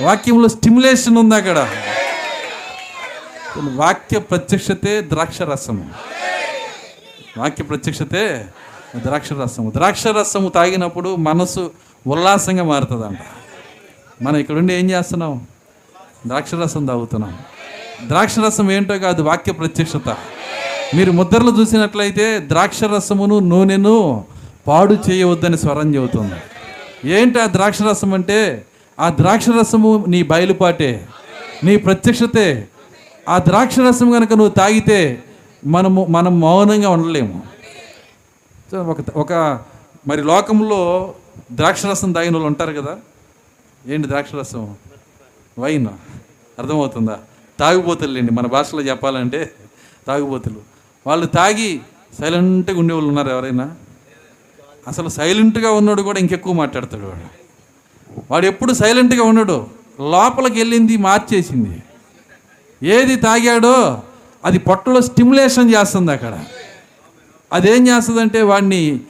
[0.00, 1.68] వాక్యంలో స్టిమ్యులేషన్ ఉంది అక్కడ.
[3.58, 5.90] వాక్య ప్రత్యక్షతే ద్రాక్ష రసము
[7.38, 8.46] వాక్య ప్రత్యక్షతే
[8.94, 11.70] ద్రాక్ష రసము ద్రాక్ష రసము తాగినప్పుడు మనసు
[12.06, 13.18] ఉల్లాసంగా మారుతుందంట.
[14.22, 15.46] మనం ఇక్కడుండి ఏం చేస్తున్నాం?
[16.26, 17.38] ద్రాక్ష రసం తాగుతున్నాం.
[18.06, 20.16] ద్రాక్ష రసం ఏంటో కాదు వాక్య ప్రత్యక్షత.
[20.94, 24.24] మీరు ముద్రలు చూసినట్లయితే ద్రాక్ష రసమును నూనెను
[24.66, 26.34] పాడు చేయవద్దని స్వరం చెబుతుంది.
[27.12, 28.66] ఏంటి ఆ ద్రాక్ష రసం అంటే?
[29.00, 31.08] ఆ ద్రాక్ష రసము నీ బయలుపాటే
[31.64, 32.68] నీ ప్రత్యక్షతే.
[33.28, 35.22] ఆ ద్రాక్ష రసం కనుక నువ్వు తాగితే
[35.66, 37.55] మనము మనం మౌనంగా ఉండలేము.
[38.70, 39.32] సో ఒక ఒక
[40.08, 41.14] మరి లోకంలో
[41.52, 42.98] ద్రాక్షరసం తాగిన వాళ్ళు ఉంటారు కదా?
[43.86, 44.76] ఏంటి ద్రాక్షరసం
[45.58, 45.86] వైన్.
[46.58, 47.18] అర్థమవుతుందా?
[47.60, 49.52] తాగుబోతులండి మన భాషలో చెప్పాలంటే
[50.06, 50.60] తాగుబోతులు.
[51.06, 51.80] వాళ్ళు తాగి
[52.20, 53.74] సైలెంట్గా ఉండేవాళ్ళు ఉన్నారు ఎవరైనా?
[54.88, 57.46] అసలు సైలెంట్గా ఉన్నాడు కూడా ఇంకెక్కువ మాట్లాడతాడు వాడు.
[58.30, 59.66] వాడు ఎప్పుడు సైలెంట్గా ఉన్నాడు
[60.00, 61.82] లోపలికి వెళ్ళింది మార్చేసింది.
[62.82, 64.02] ఏది తాగాడో
[64.44, 66.44] అది పొట్టలో స్టిమ్యులేషన్ చేస్తుంది అక్కడ.
[67.52, 69.00] అదేం చేస్తుందంటే వాడిని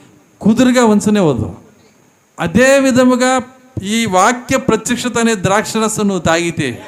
[0.41, 1.55] కుదురుగా ఉంచనివ్వదు.
[2.39, 3.41] అదే విధముగా
[3.83, 6.83] ఈ వాక్య ప్రత్యక్షత అనే ద్రాక్షరసం నువ్వు తాగితే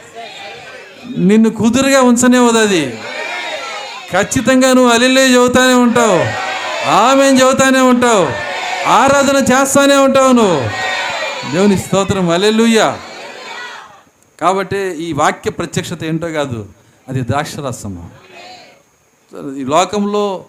[1.18, 3.00] నిన్ను కుదురుగా ఉంచనివ్వదు అది.
[4.12, 6.20] ఖచ్చితంగా నువ్వు అలిలే చెబుతానే ఉంటావు.
[6.89, 8.28] ఆమె చెబుతానే ఉంటావు.
[8.88, 10.62] ఆరాధన చేస్తానే ఉంటావు నువ్వు.
[11.54, 12.30] దేవుని స్తోత్రం.
[12.30, 13.00] అలెలుయ్యా
[14.41, 16.70] కాబట్టి ఈ వాక్య ప్రత్యక్షత ఏంటో కాదు
[17.10, 18.10] అది ద్రాక్షరసము
[19.58, 20.45] ఈ లోకంలో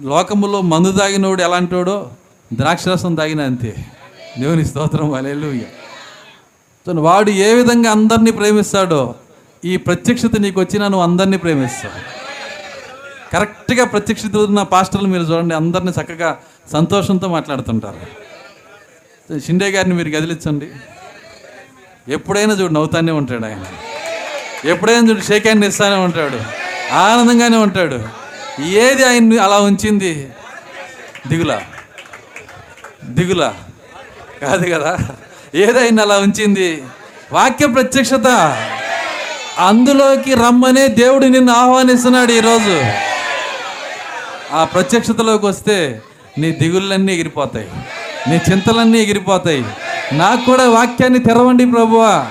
[0.00, 2.10] లోకములో మందు తాగినోడు ఎలాంటోడో?
[2.52, 3.74] ద్రాక్షరసం తాగిన అంతే.
[4.38, 5.62] దేవుని స్తోత్రం అలెలుయ్య
[6.92, 9.14] వాడు ఏ విధంగా అందరినీ ప్రేమిస్తాడో
[9.64, 12.22] ఈ ప్రత్యక్షత నీకు వచ్చినా నువ్వు అందరినీ ప్రేమిస్తావు.
[13.32, 16.38] కరెక్ట్గా ప్రత్యక్షత ఉన్న పాస్టర్లు మీరు చూడండి అందరినీ చక్కగా
[16.72, 18.22] సంతోషంతో మాట్లాడుతుంటారు.
[19.38, 20.68] షిండే గారిని మీరు గదిలించండి.
[22.08, 23.64] ఎప్పుడైనా చూడు నవ్వుతానే ఉంటాడు ఆయన.
[24.64, 26.40] ఎప్పుడైనా చూడు షేక్ హ్యాండ్ ఇస్తానే ఉంటాడు.
[26.94, 28.21] ఆనందంగానే ఉంటాడు.
[28.60, 30.28] ఏది ఆయన్ని అలా ఉంచింది?
[31.26, 31.62] దిగులా.
[33.04, 33.54] దిగులా.
[34.42, 34.98] కాదు కదా.
[35.54, 36.84] ఏది ఆయన్ని అలా ఉంచింది?
[37.32, 38.26] వాక్య ప్రత్యక్షత.
[39.58, 42.84] అందులోకి రమ్మనే దేవుడు నిన్ను ఆహ్వానిస్తున్నాడు ఈరోజు.
[44.52, 46.02] ఆ ప్రత్యక్షతలోకి వస్తే
[46.38, 47.68] నీ దిగుళ్ళన్నీ ఎగిరిపోతాయి.
[48.28, 49.64] నీ చింతలన్నీ ఎగిరిపోతాయి.
[50.12, 52.26] నాకు కూడా వాక్యాన్ని తెరవండి ప్రభువా.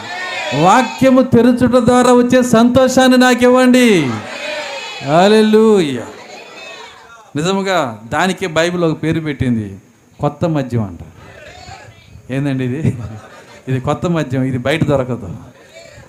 [0.60, 4.12] వాక్యము తెరచుట ద్వారా వచ్చే సంతోషాన్ని నాకు ఇవ్వండి.
[5.06, 6.02] హల్లెలూయా.
[7.36, 9.78] నిజముగా దానికే బైబిల్ ఒక పేరు పెట్టింది
[10.20, 11.00] కొత్త మద్యం అంట.
[12.32, 12.98] ఏందండి ఇది?
[13.68, 15.38] ఇది కొత్త మద్యం ఇది బయట దొరకదు.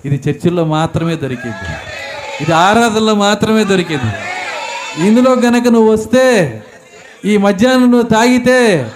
[0.05, 1.73] ఇది చర్చిల్లో మాత్రమే దొరికింది.
[2.41, 4.13] ఇది ఆరాధనలో మాత్రమే దొరికింది.
[5.07, 6.63] ఇందులో గనక నువ్వు వస్తే
[7.25, 8.91] ఈ మధ్యాహ్నం నువ్వు తాగితే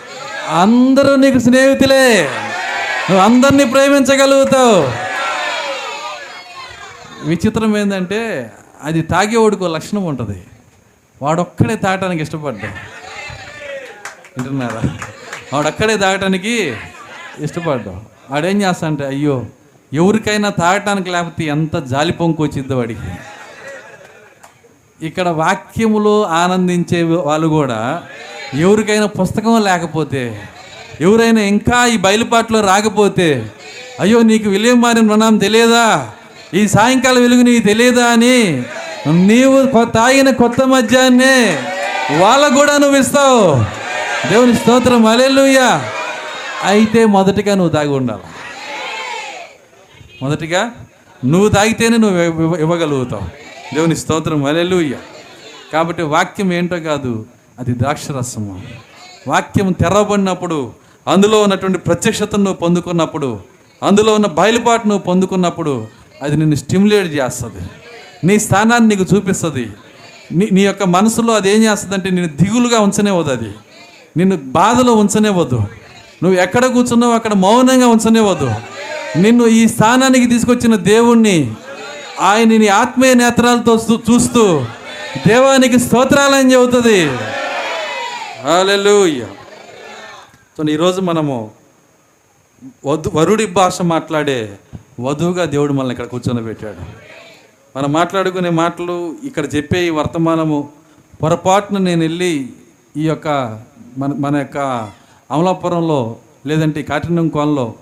[0.50, 2.30] అందరూ నీకు స్నేహితులే.
[3.10, 5.08] నువ్వు అందరినీ ప్రేమించగలుగుతావు.
[7.30, 8.52] విచిత్రం ఏంటంటే
[8.84, 10.44] అది తాగేవాడికి ఒక లక్షణం ఉంటుంది.
[11.22, 12.68] వాడొక్కడే తాగటానికి ఇష్టపడ్డా
[14.38, 14.82] వింటున్నారా?
[15.54, 16.76] వాడొక్కడే తాగటానికి
[17.40, 18.02] ఇష్టపడ్డావు
[18.32, 19.46] వాడేం చేస్తా అంటే అయ్యో
[19.94, 23.12] ఎవరికైనా తాగటానికి లేకపోతే ఎంత జాలి పొంకు వచ్చిందో వాడికి.
[25.02, 28.04] ఇక్కడ వాక్యములో ఆనందించే వాళ్ళు కూడా
[28.54, 30.50] ఎవరికైనా పుస్తకం లేకపోతే
[31.02, 33.52] ఎవరైనా ఇంకా ఈ బయలుపాట్లో రాకపోతే
[34.00, 36.14] అయ్యో నీకు విలియం మారిన రుణం తెలియదా?
[36.54, 38.64] ఈ సాయంకాల వెలుగు నీకు తెలియదా అని?
[39.08, 41.58] నీవు తాగిన కొత్త మద్యాన్నే
[42.20, 43.64] వాళ్ళకు కూడా నువ్వు ఇస్తావు.
[44.32, 45.84] దేవుని స్తోత్రం అలెలుయ్యా
[46.64, 48.22] అయితే మొదటిగా నువ్వు తాగి ఉండాలి.
[50.22, 50.72] మొదటిగా
[51.26, 53.28] నువ్వు తాగితేనే నువ్వు ఇవ్వగలుగుతావు.
[53.76, 54.96] దేవుని స్తోత్రం అలెలుయ్య
[55.74, 57.26] కాబట్టి వాక్యం ఏంటో కాదు
[57.60, 58.62] అది ద్రాక్షరసము.
[59.28, 60.72] వాక్యం తెరవబడినప్పుడు
[61.08, 63.40] అందులో ఉన్నటువంటి ప్రత్యక్షతను నువ్వు పొందుకున్నప్పుడు
[63.84, 67.64] అందులో ఉన్న బయలుపాటు నువ్వు పొందుకున్నప్పుడు అది నిన్ను స్టిమ్యులేట్ చేస్తుంది.
[68.24, 69.66] నీ స్థానాన్ని నీకు చూపిస్తుంది.
[70.32, 73.52] నీ నీ యొక్క మనసులో అది ఏం చేస్తుందంటే నిన్ను దిగులుగా ఉంచనేవద్దు అది.
[74.18, 75.60] నిన్ను బాధలో ఉంచనేవద్దు
[76.24, 78.50] నువ్వు ఎక్కడ కూర్చున్నావు అక్కడ మౌనంగా ఉంచనేవద్దు
[79.20, 81.38] నిన్ను ఈ స్థానానికి తీసుకొచ్చిన దేవుణ్ణి
[82.20, 83.74] ఆయన నీ ఆత్మీయ నేత్రాలతో
[84.10, 84.44] చూస్తూ
[85.28, 87.00] దేవానికి స్తోత్రాలని చెబుతుంది.
[90.58, 91.52] సో ఈరోజు మనము
[92.86, 94.40] వధు వరుడి భాష మాట్లాడే
[95.00, 96.82] వధువుగా దేవుడు మనల్ని ఇక్కడ కూర్చొని పెట్టాడు.
[97.78, 100.70] మనం మాట్లాడుకునే మాటలు ఇక్కడ చెప్పే ఈ వర్తమానము
[101.24, 102.50] పొరపాటున నేను వెళ్ళి
[102.98, 103.28] ఈ యొక్క
[103.98, 104.58] మన మన యొక్క
[105.32, 107.74] అమలాపురంలో లేదంటే కాటినం కాఠిన్యం కోనలో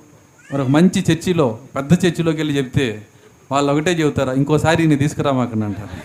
[0.53, 3.05] మరొక మంచి చర్చిలో పెద్ద చర్చిలోకి వెళ్ళి చెప్తే
[3.51, 5.97] వాళ్ళు ఒకటే చెబుతారు ఇంకోసారి ఇన్ని తీసుకురామాకండి అంటారు.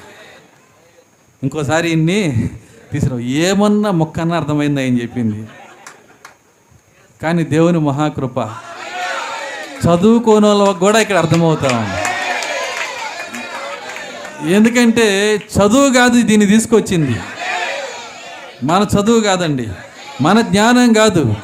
[1.42, 2.50] ఇంకోసారి ఇన్ని
[2.92, 5.48] తీసుకురా ఏమన్నా మొక్కన్నా అర్థమైందా అని చెప్పింది.
[7.22, 8.40] కానీ దేవుని మహాకృప
[9.86, 11.68] చదువుకోని వాళ్ళకి కూడా ఇక్కడ అర్థమవుతా.
[11.78, 12.10] ఉంది
[14.54, 17.20] ఎందుకంటే చదువు కాదు దీన్ని తీసుకొచ్చింది.
[18.62, 19.68] మన చదువు కాదండి
[20.20, 21.34] మన జ్ఞానం కాదు.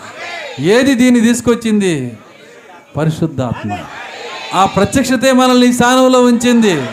[0.60, 2.18] ఏది దీన్ని తీసుకొచ్చింది?
[2.96, 3.78] పరిశుద్ధాత్మ.
[4.54, 6.86] ఆ ప్రత్యక్షతే మనల్ని స్థానంలో ఉంచింది.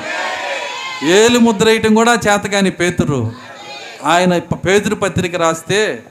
[1.09, 3.31] ఏలు ముద్ర వేయటం కూడా చేతకాని పేతురు.
[4.03, 6.03] ఆయన పేతురు పత్రిక రాస్తే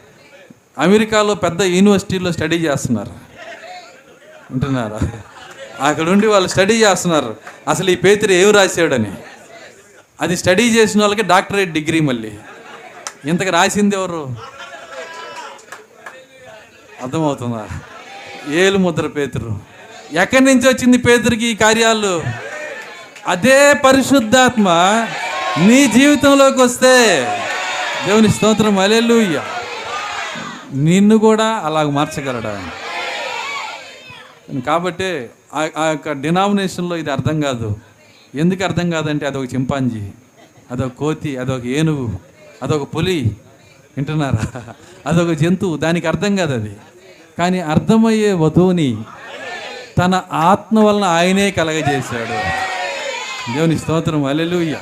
[0.79, 3.32] అమెరికాలో పెద్ద యూనివర్సిటీలో స్టడీ చేస్తున్నారు.
[4.51, 4.99] ఉంటున్నారు?
[5.81, 7.37] అక్కడ ఉండి వాళ్ళు స్టడీ చేస్తున్నారు.
[7.69, 9.13] అసలు ఈ పేతురు ఏమి రాశాడని?
[10.21, 12.33] అది స్టడీ చేసిన వాళ్ళకి డాక్టరేట్ డిగ్రీ మళ్ళీ.
[13.25, 14.35] ఇంతకు రాసింది ఎవరు?
[17.03, 17.69] అర్థమవుతుందా?
[18.55, 19.61] ఏలు ముద్ర పేతురు.
[20.13, 22.23] ఎక్కడి నుంచి వచ్చింది పేతురికి ఈ కార్యాలు?
[23.27, 24.69] అదే పరిశుద్ధాత్మ
[25.59, 27.27] నీ జీవితంలోకి వస్తే.
[28.07, 29.43] దేవుని స్తోత్రం అలెలుయ్య
[30.75, 32.71] నిన్ను కూడా అలాగ మార్చగలడా?
[34.67, 37.77] కాబట్టి ఆ- ఆ యొక్క డినామినేషన్లో ఇది అర్థం కాదు.
[38.35, 40.11] ఎందుకు అర్థం కాదంటే అదొక చింపాంజీ
[40.71, 42.19] అదొక కోతి అదొక ఏనుగు
[42.63, 43.37] అదొక పులి
[43.97, 44.63] వింటున్నారా?
[45.07, 46.77] అదొక జంతువు దానికి అర్థం కాదు అది.
[47.39, 49.05] కానీ అర్థమయ్యే వధువుని
[49.99, 52.37] తన ఆత్మ వలన ఆయనే కలగజేశాడు.
[53.53, 54.77] దేవుని స్తోత్రం అలెలుయ్య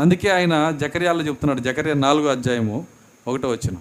[0.00, 2.86] అందుకే ఆయన జకర్యాల్లో చెప్తున్నాడు జకర్య నాలుగో అధ్యాయము
[3.26, 3.74] ఒకటో వచ్చిన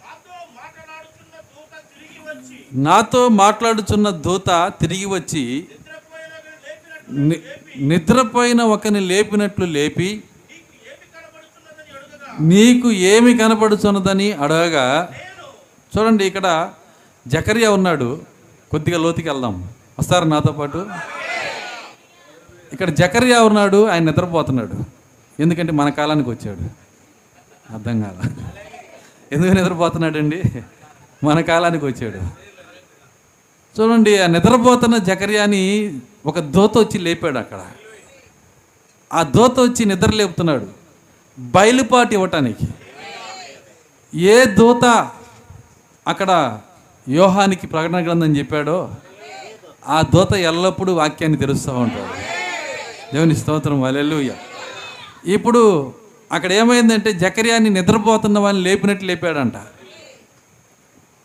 [0.00, 5.66] నాతో మాట్లాడుతున్న దూత తిరిగి వచ్చి నాతో మాట్లాడుచున్న దూత తిరిగి వచ్చి
[7.76, 10.22] నిద్రపోయిన ని- ఒకని లేపినట్లు లేపి
[12.40, 15.08] నీకు ఏమి నీకు ఏమి కనపడుచున్నదని అడగగా
[15.98, 16.72] చూడండి ఇక్కడ
[17.26, 18.20] జకరియా ఉన్నాడు
[18.70, 19.68] కొద్దిగా లోతుకి వెళ్దాం.
[19.98, 20.86] వస్తారు నాతో పాటు?
[22.72, 24.84] ఇక్కడ జకరియా ఉన్నాడు ఆయన నిద్రపోతున్నాడు.
[25.42, 26.60] ఎందుకంటే మన కాలానికి వచ్చాడు.
[27.74, 28.30] అర్థం కాల.
[29.32, 30.42] ఎందుకు నిద్రపోతున్నాడండి?
[31.24, 32.47] మన కాలానికి వచ్చాడు.
[33.80, 37.66] చూడండి ఆ నిద్రపోతున్న జకర్యాని ఒక దోత వచ్చి లేపాడు అక్కడ.
[39.12, 40.66] ఆ దోత వచ్చి నిద్ర లేపుతున్నాడు.
[41.38, 42.66] బయలుపాటు ఇవ్వటానికి.
[44.14, 45.10] ఏ దూత
[46.08, 46.60] అక్కడ
[47.08, 48.90] యోహానికి ప్రకటన గ్రంథం చెప్పాడో
[49.86, 52.14] ఆ దూత ఎల్లప్పుడూ వాక్యాన్ని తెరుస్తూ ఉంటాడు.
[53.14, 54.34] దేవుని స్తోత్రం అలెలుయ్య
[55.24, 55.92] ఇప్పుడు
[56.32, 59.52] అక్కడ ఏమైందంటే జకర్యాని నిద్రపోతున్న వాళ్ళని లేపినట్టు లేపాడంట.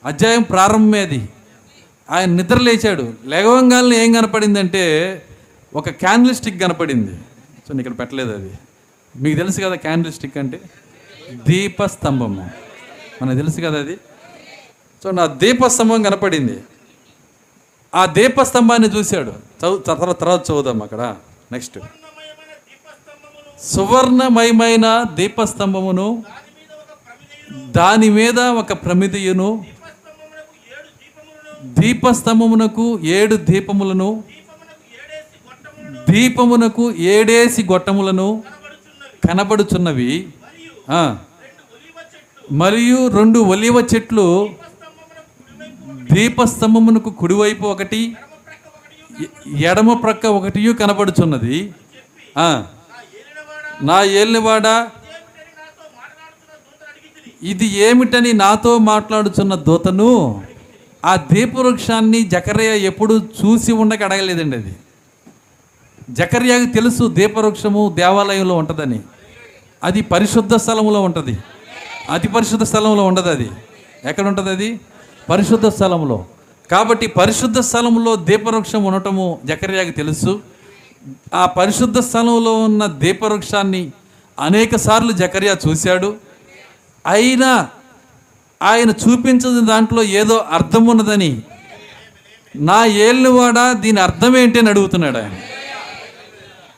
[0.05, 1.29] అధ్యాయం ప్రారంభమేది.
[2.13, 3.13] ఆయన నిద్ర లేచాడు.
[3.25, 5.25] లేవగానే ఏం కనపడిందంటే
[5.75, 7.11] ఒక క్యాండిల్ స్టిక్ కనపడింది.
[7.67, 8.51] సో నేను ఇక్కడ పెట్టలేదు అది.
[9.15, 10.61] మీకు తెలుసు కదా క్యాండిల్ స్టిక్ అంటే?
[11.31, 12.49] దీపస్తంభము.
[13.21, 13.97] మనకు తెలుసు కదా అది?
[15.03, 16.59] సో నా దీపస్తంభం కనపడింది.
[17.95, 19.29] ఆ దీపస్తంభాన్ని చూశాడు.
[19.29, 21.15] చదువు తర్వాత తర్వాత చదువుదాం అక్కడ.
[21.51, 21.79] నెక్స్ట్
[23.63, 29.65] సువర్ణమయమైన దీపస్తంభమును దాని మీద ఒక ప్రమిదయును దాని మీద ఒక ప్రమిదయును
[31.79, 32.85] దీపస్తంభమునకు
[33.17, 34.07] ఏడు దీపములను
[35.01, 38.27] ఏడు దీపములను దీపమునకు ఏడేసి గొట్టములను
[39.25, 40.11] కనబడుచున్నవి.
[42.61, 44.27] మరియు రెండు ఒలివ చెట్లు
[46.13, 48.01] దీపస్తంభమునకు కుడివైపు కుడివైపు ఒకటి
[49.69, 51.57] ఎడమ ప్రక్క ఒకటి కనబడుచున్నది.
[53.89, 54.67] నా ఏలినవాడ
[57.51, 60.11] ఇది ఏమిటని నాతో మాట్లాడుచున్న దూతను
[61.05, 64.75] ఆ దీపవృక్షాన్ని జకర్య ఎప్పుడు చూసి ఉండక అడగలేదండి అది.
[66.09, 68.99] జకర్యాకి తెలుసు దీపవృక్షము దేవాలయంలో ఉంటుందని.
[69.83, 71.37] అది పరిశుద్ధ స్థలంలో ఉంటుంది.
[72.09, 73.49] అతి పరిశుద్ధ స్థలంలో ఉండదు అది.
[74.05, 74.79] ఎక్కడ ఉంటుంది అది?
[75.29, 76.25] పరిశుద్ధ స్థలంలో
[76.71, 80.41] కాబట్టి పరిశుద్ధ స్థలంలో దీపవృక్షం ఉండటము జకర్యాకి తెలుసు.
[81.33, 83.91] ఆ పరిశుద్ధ స్థలంలో ఉన్న దీపవృక్షాన్ని
[84.39, 86.15] అనేక సార్లు జకర్యా చూశాడు.
[87.05, 87.69] అయినా
[88.63, 91.41] ఆయన చూపించిన దాంట్లో ఏదో అర్థం ఉన్నదని.
[92.55, 95.35] నా ఏళ్ళువాడా దీని అర్థం ఏంటి అని అడుగుతున్నాడు ఆయన.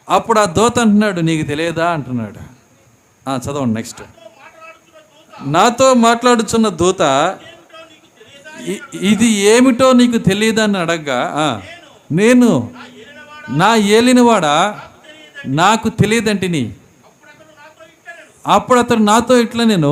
[0.09, 1.89] అప్పుడు ఆ దోత అంటున్నాడు నీకు తెలియదా?
[1.89, 2.39] అంటున్నాడు.
[3.43, 4.01] చదవండి నెక్స్ట్.
[5.47, 7.01] నాతో మాట్లాడుచున్న దూత
[9.01, 11.19] ఇది ఏమిటో నీకు తెలియదని అడగ్గా
[12.11, 12.69] నేను
[13.49, 14.79] నా ఏలినవాడా?
[15.47, 16.73] నాకు తెలియదంటిని.
[18.47, 19.91] అప్పుడు అతడు నాతో ఇట్లా నేను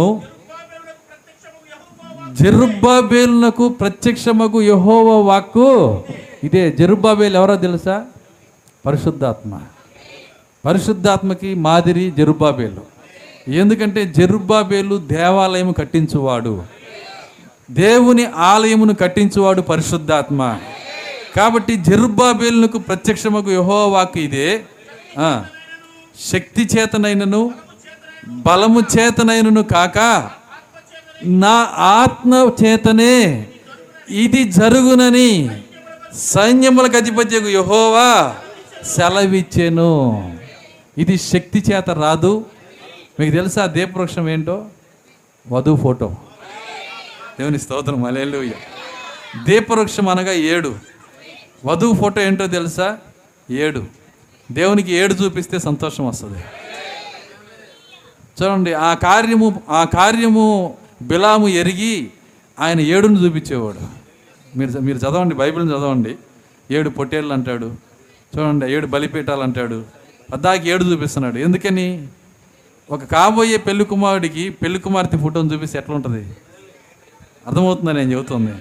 [2.41, 6.03] జెరుబ్బాబేలునకు ప్రత్యక్షమగు యహోవ వాక్కు.
[6.43, 8.05] ఇదే జరుబాబేలు ఎవరో తెలుసా?
[8.85, 9.59] పరిశుద్ధాత్మ.
[10.65, 12.81] పరిశుద్ధాత్మకి మాదిరి జరుబాబేలు
[13.51, 16.63] ఎందుకంటే జరుబాబేలు దేవాలయం కట్టించువాడు.
[17.71, 20.57] దేవుని ఆలయమును కట్టించువాడు పరిశుద్ధాత్మ.
[21.35, 24.61] కాబట్టి జరుబాబేలునకు ప్రత్యక్షమకు యెహోవాకు ఇదే.
[26.31, 27.51] శక్తి చేతనైనను
[28.27, 30.29] బలము చేతనైనను కాక
[31.25, 33.47] నా ఆత్మ చేతనే
[34.09, 35.49] ఇది జరుగునని
[36.15, 38.35] సైన్యములకు అధిపత్యకు యహోవా
[38.83, 40.39] సెలవిచ్చాను.
[40.97, 42.45] ఇది శక్తి చేత రాదు.
[43.19, 44.65] మీకు తెలుసా దీపవృక్షం ఏంటో?
[45.51, 46.15] వధువు ఫోటో.
[47.39, 48.51] దేవుని స్తోత్రం మలేళ్ళు
[49.43, 50.75] దీపవృక్షం అనగా ఏడు.
[51.65, 52.97] వధువు ఫోటో ఏంటో తెలుసా?
[53.51, 53.85] ఏడు.
[54.51, 56.39] దేవునికి ఏడు చూపిస్తే సంతోషం వస్తుంది.
[58.43, 62.09] చూడండి ఆ కార్యము ఆ కార్యము బిలాము ఎరిగి
[62.59, 64.03] ఆయన ఏడును చూపించేవాడు.
[64.57, 66.15] మీరు మీరు చదవండి బైబిల్ని చదవండి.
[66.71, 67.65] ఏడు పొట్టేళ్ళు అంటాడు.
[68.37, 69.85] చూడండి ఏడు బలిపీఠాలు అంటాడు.
[70.33, 71.37] పద్దాకి ఏడు చూపిస్తున్నాడు.
[71.37, 72.07] ఎందుకని?
[72.91, 76.35] ఒక కాబోయే పెళ్ళి కుమారుడికి పెళ్ళి కుమార్తె ఫోటోని చూపిస్తే ఎట్లా ఉంటుంది?
[77.47, 78.53] అర్థమవుతుందని నేను చెబుతుంది.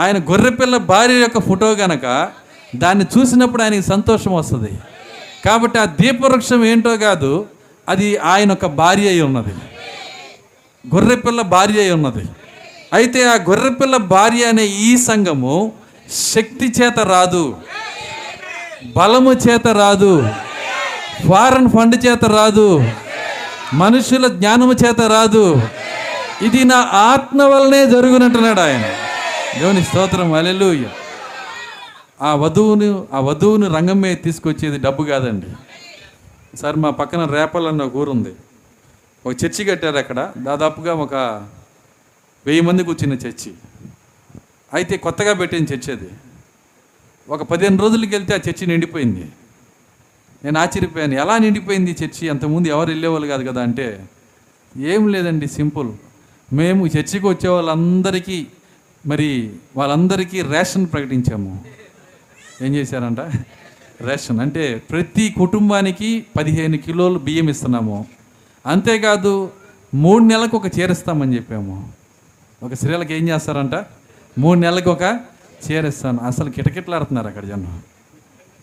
[0.00, 2.30] ఆయన గొర్రెపిల్ల భార్య యొక్క ఫోటో గనక
[2.76, 4.78] దాన్ని చూసినప్పుడు ఆయనకి సంతోషం వస్తుంది.
[5.44, 7.46] కాబట్టి ఆ దీపవృక్షం ఏంటో కాదు
[7.88, 9.54] అది ఆయన యొక్క భార్య అయి ఉన్నది.
[10.94, 12.24] గొర్రెపిల్ల భార్య అయి ఉన్నది.
[12.92, 15.72] అయితే ఆ గొర్రెపిల్ల భార్య అనే ఈ సంఘము
[16.10, 17.56] శక్తి చేత రాదు.
[18.96, 20.28] బలము చేత రాదు.
[21.28, 22.84] ఫారెన్ ఫండ్ చేత రాదు.
[23.74, 25.62] మనుషుల జ్ఞానము చేత రాదు.
[26.42, 28.82] ఇది నా ఆత్మ వల్లనే జరుగునంటున్నాడు ఆయన.
[29.60, 30.84] దేవుని స్తోత్రం అలెలు
[32.22, 35.46] ఆ వధువును ఆ వధువును రంగం మీద తీసుకొచ్చేది డబ్బు కాదండి.
[36.56, 37.82] సార్ మా పక్కన రేపల్ అన్న
[39.26, 40.32] ఒక చర్చి కట్టారు అక్కడ.
[40.38, 41.14] దాదాపుగా ఒక
[42.46, 43.54] వెయ్యి మంది కూర్చున్న చర్చి.
[44.74, 46.10] అయితే కొత్తగా పెట్టిన చర్చి అది.
[47.28, 49.32] ఒక పదిహేను రోజులకి వెళ్తే ఆ చర్చి నిండిపోయింది.
[50.44, 51.14] నేను ఆశ్చర్యపోయాను.
[51.14, 52.28] ఎలా నిండిపోయింది చర్చి?
[52.28, 54.04] అంతకుముందు ఎవరు వెళ్ళేవాళ్ళు కాదు కదా అంటే
[54.76, 55.92] ఏం లేదండి సింపుల్.
[56.52, 58.46] మేము చర్చికి వచ్చే వాళ్ళందరికీ
[59.06, 61.64] మరి వాళ్ళందరికీ రేషన్ ప్రకటించాము.
[62.62, 63.20] ఏం చేశారంట?
[64.00, 64.40] రేషన్.
[64.40, 68.15] అంటే ప్రతి కుటుంబానికి పదిహేను కిలోలు బియ్యం ఇస్తున్నాము.
[68.66, 69.52] అంతేకాదు
[69.94, 71.92] మూడు నెలలకు ఒక చేరిస్తామని చెప్పాము.
[72.62, 73.74] ఒక స్త్రీలకు ఏం చేస్తారంట?
[74.38, 75.20] మూడు నెలలకు ఒక
[75.70, 76.20] చేరిస్తాను.
[76.20, 77.82] అసలు కిటకిట్లాడుతున్నారు అక్కడ జనం.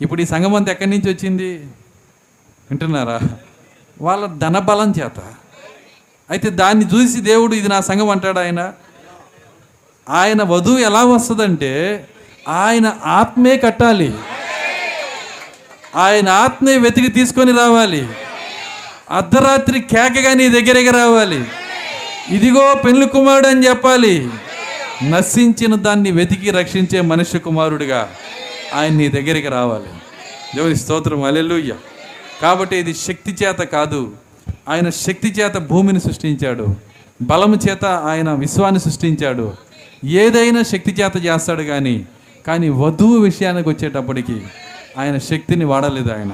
[0.01, 1.53] ఇప్పుడు ఈ సంఘం అంతా ఎక్కడి నుంచి వచ్చింది?
[2.71, 3.19] వింటున్నారా?
[4.01, 5.19] వాళ్ళ ధనబలం చేత.
[6.29, 8.73] అయితే దాన్ని చూసి దేవుడు ఇది నా సంఘం అంటాడు ఆయన?
[10.09, 12.07] ఆయన వధువు ఎలా వస్తుందంటే
[12.47, 14.17] ఆయన ఆత్మే కట్టాలి.
[15.95, 18.07] ఆయన ఆత్మే వెతికి తీసుకొని రావాలి.
[19.13, 21.45] అర్ధరాత్రి కేకగా నీ దగ్గరికి రావాలి.
[22.29, 24.29] ఇదిగో పెళ్ళి కుమారుడు అని చెప్పాలి.
[25.09, 28.09] నశించిన దాన్ని వెతికి రక్షించే మనుష్య కుమారుడిగా
[28.73, 29.89] ఆయన నీ దగ్గరికి రావాలి.
[30.55, 31.73] దేవుని స్తోత్రం అలెలుయ్య
[32.41, 34.11] కాబట్టి ఇది శక్తి చేత కాదు.
[34.69, 36.75] ఆయన శక్తి చేత భూమిని సృష్టించాడు.
[37.21, 39.53] బలము చేత ఆయన విశ్వాన్ని సృష్టించాడు.
[40.05, 42.05] ఏదైనా శక్తి చేత చేస్తాడు కానీ
[42.47, 44.41] కానీ వధువు విషయానికి వచ్చేటప్పటికి
[44.97, 46.31] ఆయన శక్తిని వాడలేదు ఆయన.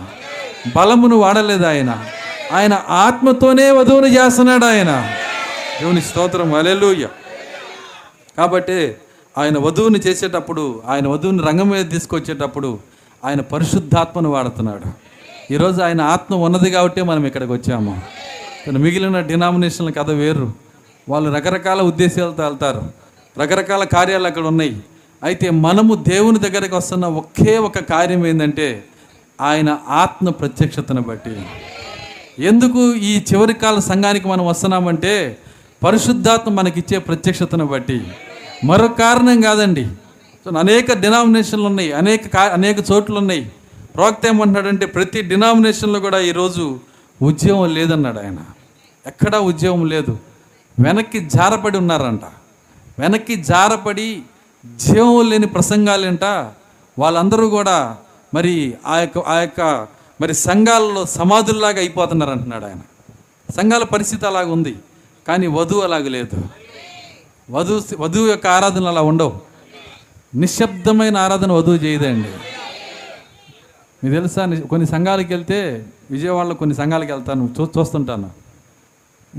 [0.75, 2.05] బలమును వాడలేదు ఆయన.
[2.52, 5.11] ఆయన ఆత్మతోనే వధువును చేస్తున్నాడు ఆయన.
[5.80, 6.53] దేవుని స్తోత్రం.
[6.53, 7.07] అలెలుయ్య
[8.38, 8.95] కాబట్టి
[9.38, 12.80] ఆయన వధువుని చేసేటప్పుడు ఆయన వధువుని రంగం మీద తీసుకొచ్చేటప్పుడు
[13.26, 15.10] ఆయన పరిశుద్ధాత్మను వాడుతున్నాడు.
[15.53, 18.02] ఈరోజు ఆయన ఆత్మ ఉన్నది కాబట్టి మనం ఇక్కడికి వచ్చాము.
[18.65, 20.53] కానీ మిగిలిన డినామినేషన్ల కథ వేరు.
[21.10, 22.91] వాళ్ళు రకరకాల ఉద్దేశాలతో వెళ్తారు.
[23.40, 24.84] రకరకాల కార్యాలు అక్కడ ఉన్నాయి.
[25.23, 28.84] అయితే మనము దేవుని దగ్గరికి వస్తున్న ఒకే ఒక కార్యం ఏంటంటే
[29.41, 31.45] ఆయన ఆత్మ ప్రత్యక్షతను బట్టి.
[32.40, 35.38] ఎందుకు ఈ చివరి కాల సంఘానికి మనం వస్తున్నామంటే
[35.84, 38.02] పరిశుద్ధాత్మ మనకిచ్చే ప్రత్యక్షతను బట్టి.
[38.66, 39.88] మరొక కారణం కాదండి.
[40.60, 43.52] అనేక డినామినేషన్లు ఉన్నాయి అనేక అనేక చోట్లు ఉన్నాయి
[43.95, 46.80] ప్రవక్త ఏమంటున్నాడంటే ప్రతి డినామినేషన్లో కూడా ఈరోజు
[47.22, 48.38] ఉద్యోగం లేదన్నాడు ఆయన.
[49.07, 50.18] ఎక్కడా ఉద్యోగం లేదు.
[50.80, 52.22] వెనక్కి జారపడి ఉన్నారంట.
[52.99, 54.22] వెనక్కి జారపడి
[54.76, 56.24] జీవం లేని ప్రసంగాలేంట.
[56.99, 57.98] వాళ్ళందరూ కూడా
[58.34, 59.88] మరి ఆ యొక్క ఆ యొక్క
[60.22, 62.80] మరి సంఘాలలో సమాధుల్లాగా అయిపోతున్నారు అంటున్నాడు ఆయన.
[63.56, 64.76] సంఘాల పరిస్థితి అలాగ ఉంది
[65.28, 66.41] కానీ వధువు అలాగ లేదు.
[67.52, 69.40] వధువు వధువు యొక్క ఆరాధన అలా ఉండవు.
[70.36, 72.28] నిశ్శబ్దమైన ఆరాధన వధువు చేయదండి.
[74.04, 78.30] మీకు తెలుసా ని- కొన్ని సంఘాలకు వెళ్తే విజయవాడలో కొన్ని సంఘాలకు వెళ్తాను చూ చూస్తుంటాను.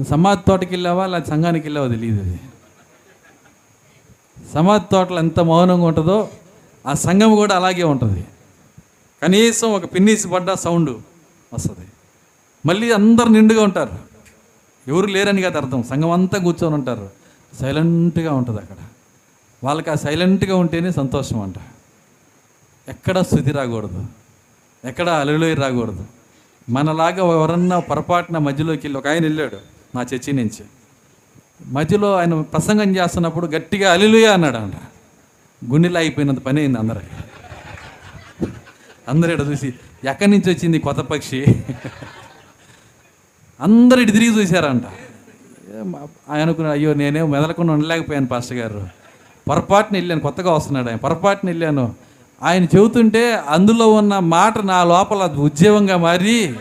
[0.08, 2.40] సమాధి తోటకి వెళ్ళావా లేదా సంఘానికి వెళ్ళావా తెలియదు అది.
[4.54, 6.28] సమాధి తోటలో ఎంత మౌనంగా ఉంటుందో
[6.86, 8.24] ఆ సంఘం కూడా అలాగే ఉంటుంది.
[9.22, 10.90] కనీసం ఒక పిన్నీసి పడ్డ సౌండ్
[11.54, 11.86] వస్తుంది.
[12.66, 13.98] మళ్ళీ అందరు నిండుగా ఉంటారు.
[14.88, 15.82] ఎవరు లేరని కాదు అర్థం.
[15.82, 17.10] సంఘం అంతా కూర్చొని ఉంటారు.
[17.60, 18.76] సైలెంట్గా ఉంటుంది అక్కడ.
[19.64, 21.54] వాళ్ళకి ఆ సైలెంట్గా ఉంటేనే సంతోషం అంట.
[22.88, 24.06] ఎక్కడ స్థుతి రాకూడదు.
[24.84, 26.06] ఎక్కడ అలలోయ రాకూడదు.
[26.70, 29.56] మనలాగా ఎవరన్నా పొరపాటున మధ్యలోకి వెళ్ళి ఒక ఆయన వెళ్ళాడు
[29.94, 30.64] మా చర్చి నుంచి.
[31.66, 34.74] మధ్యలో ఆయన ప్రసంగం చేస్తున్నప్పుడు గట్టిగా అలిలుయ అన్నాడు అంట
[35.70, 37.29] గుండెలో అయిపోయినంత పని అయింది అందరికి.
[39.10, 39.74] అందరు ఇట చూసి
[40.04, 41.46] ఎక్కడి నుంచి వచ్చింది కొత్త పక్షి?
[43.60, 44.82] అందరు ఇటు తిరిగి చూశారంట.
[45.76, 45.94] ఏం
[46.28, 48.88] ఆయన అనుకున్నాడు అయ్యో నేనే మెదలకుండా ఉండలేకపోయాను పాస్టర్ గారు.
[49.48, 50.96] పొరపాటున వెళ్ళాను కొత్తగా వస్తున్నాడు ఆయన.
[50.96, 51.94] పొరపాటున వెళ్ళాను.
[52.42, 56.54] ఆయన చెబుతుంటే అందులో ఉన్న మాట నా లోపల ఉద్యమంగా మారి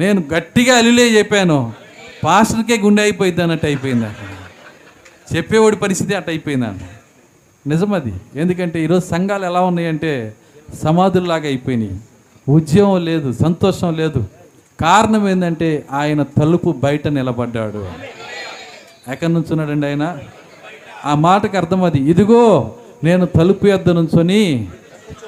[0.00, 1.72] నేను గట్టిగా అలిలే చెప్పాను.
[2.24, 4.24] పాస్టర్కే గుండె అయిపోయింది అన్నట్టు అయిపోయింది అక్కడ.
[5.36, 6.80] చెప్పేవాడి పరిస్థితి అట్ట అయిపోయిందంట
[7.68, 10.34] నిజమది ఎందుకంటే ఈరోజు సంఘాలు ఎలా ఉన్నాయంటే
[10.74, 12.00] సమాధుల్లాగా అయిపోయినాయి.
[12.48, 14.24] ఉద్యమం లేదు సంతోషం లేదు.
[14.80, 17.88] కారణం ఏంటంటే ఆయన తలుపు బయట నిలబడ్డాడు.
[19.12, 20.18] ఎక్కడి నుంచున్నాడండి ఆయన?
[21.04, 21.98] ఆ మాటకు అర్థం అది.
[21.98, 22.74] ఇదిగో
[23.04, 24.68] నేను తలుపు ఎద్ద నుంచొని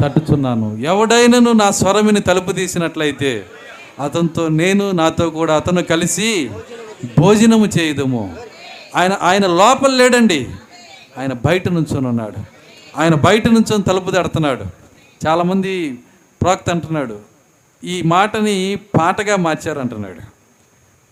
[0.00, 0.76] తట్టుచున్నాను.
[0.76, 3.44] ఎవడైనను నా స్వరమిని తలుపు తీసినట్లయితే
[4.04, 6.50] అతనితో నేను నాతో కూడా అతను కలిసి
[7.18, 8.36] భోజనము చేయదుము.
[8.96, 10.48] ఆయన ఆయన లోపల లేడండి.
[11.18, 12.44] ఆయన బయట నుంచొని ఉన్నాడు.
[13.00, 14.64] ఆయన బయట నుంచొని తలుపు తడుతున్నాడు.
[15.26, 15.98] చాలామంది
[16.42, 17.18] ప్రాక్త అంటున్నాడు
[17.84, 20.20] ఈ మాటని పాటగా మార్చారంటున్నాడు.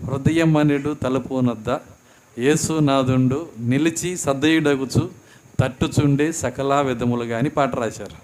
[0.05, 1.71] హృదయం అనేడు తలుపు నద్ద
[2.39, 5.11] యేసునాథుండు నిలిచి సద్దయుడగుచు
[5.61, 8.17] తట్టుచుండే సకల విధములుగా అని పాట రాశారు.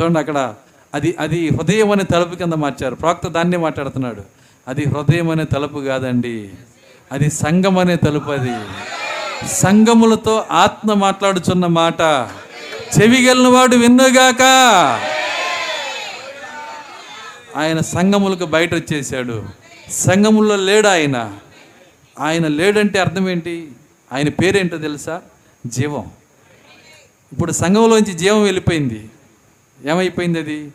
[0.00, 0.54] చూడండి అక్కడ
[0.94, 2.94] అది అది హృదయం అనే తలుపు కింద మార్చారు.
[2.94, 4.22] ప్రాక్త దాన్నే మాట్లాడుతున్నాడు
[4.68, 6.50] అది హృదయం అనే తలుపు కాదండి
[7.12, 8.54] అది సంఘం అనే తలుపు అది.
[9.48, 12.00] సంఘములతో ఆత్మ మాట్లాడుచున్న మాట
[12.96, 14.42] చెవిగలిన వాడు విన్నుగాక.
[17.56, 19.44] ఆయన సంఘములకు బయట వచ్చేసాడు
[19.90, 21.36] సంఘముల్లో లేడు ఆయన?
[22.20, 23.72] ఆయన లేడంటే అర్థం ఏంటి?
[24.12, 25.22] ఆయన పేరేంటో తెలుసా?
[25.66, 26.10] జీవం.
[27.32, 29.10] ఇప్పుడు సంఘంలోంచి జీవం వెళ్ళిపోయింది.
[29.84, 30.72] ఏమైపోయింది అది?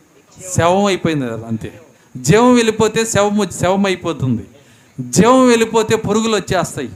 [0.58, 1.82] శవం అయిపోయింది అంతే.
[2.18, 4.46] జీవం వెళ్ళిపోతే శవం శవం అయిపోతుంది.
[5.00, 6.90] జీవం వెళ్ళిపోతే పురుగులు వచ్చేస్తాయి.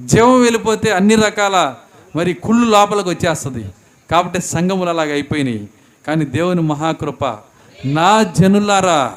[0.00, 1.74] జీవం వెళ్ళిపోతే అన్ని రకాల
[2.16, 3.64] మరి కుళ్ళు లోపలికి వచ్చేస్తుంది.
[4.10, 5.68] కాబట్టి సంఘములు అలాగ అయిపోయినాయి.
[6.06, 7.38] కానీ దేవుని మహాకృప
[7.84, 9.14] నా జనులారా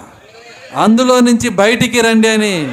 [0.75, 2.71] అందులో నుంచి బయటికి రండి అని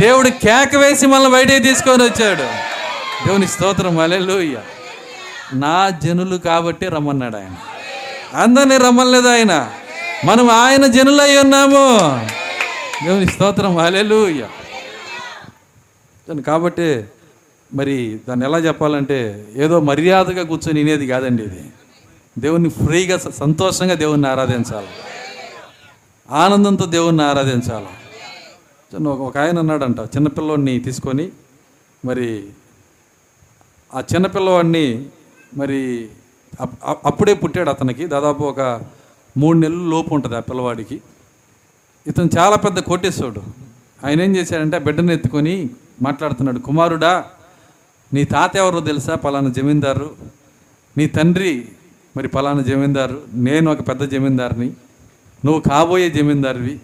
[0.00, 2.42] దేవుడు కేక వేసి మళ్ళీ బయటికి తీసుకొని వచ్చాడు.
[3.26, 4.58] దేవుని స్తోత్రం అలెలుయ్య
[5.52, 7.56] నా జనులు కాబట్టి రమ్మన్నాడు ఆయన.
[8.34, 9.70] అందరినీ రమ్మలేదు ఆయన.
[10.24, 11.98] మనం ఆయన జనులై ఉన్నాము.
[13.04, 14.46] దేవుని స్తోత్రం అలెలుయ్య
[16.46, 17.04] కాబట్టి
[17.74, 21.60] మరి దాన్ని ఎలా చెప్పాలంటే ఏదో మర్యాదగా కూర్చొని వినేది కాదండి ఇది.
[22.38, 24.86] దేవుణ్ణి ఫ్రీగా స- సంతోషంగా దేవుణ్ణి ఆరాధించాలి.
[26.30, 27.86] ఆనందంతో దేవుణ్ణి ఆరాధించాలి?
[28.94, 31.28] చిన్న ఒక- ఆయన అన్నాడంట చిన్నపిల్లోడిని తీసుకొని
[32.04, 32.46] మరి
[33.94, 35.06] ఆ చిన్నపిల్లవాడిని
[35.56, 36.08] మరి
[36.60, 38.06] అప్- అప్- అప్పుడే పుట్టాడు అతనికి.
[38.06, 38.82] దాదాపు ఒక
[39.36, 41.02] మూడు నెలలు లోపు ఉంటుంది ఆ పిల్లవాడికి.
[42.06, 43.42] ఇతను చాలా పెద్ద కోటేశ్వరుడు.
[44.06, 45.70] ఆయన ఏం చేశాడంటే ఆ బిడ్డను ఎత్తుకొని
[46.02, 47.24] మాట్లాడుతున్నాడు కుమారుడా
[48.12, 49.14] నీ తాత ఎవరో తెలుసా?
[49.14, 50.16] పలానా జమీందారు.
[50.98, 51.68] నీ తండ్రి
[52.16, 53.22] మరి పలానా జమీందారు.
[53.32, 54.72] నేను ఒక పెద్ద జమీందారుని.
[55.44, 56.80] నువ్వు కాబోయే జమీందారివి.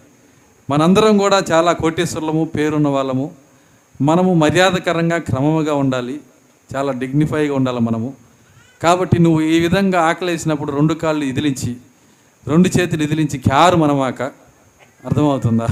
[0.69, 3.31] మనందరం కూడా చాలా కోటేశ్వరులము పేరున్న వాళ్ళము.
[4.01, 6.21] మనము మర్యాదకరంగా క్రమముగా ఉండాలి.
[6.75, 8.13] చాలా డిగ్నిఫైగా ఉండాలి మనము.
[8.83, 11.77] కాబట్టి నువ్వు ఈ విధంగా ఆకలేసినప్పుడు రెండు కాళ్ళు ఇదిలించి
[12.47, 14.21] రెండు చేతులు ఇదిలించి క్యారు మనమాక.
[15.05, 15.67] అర్థమవుతుందా?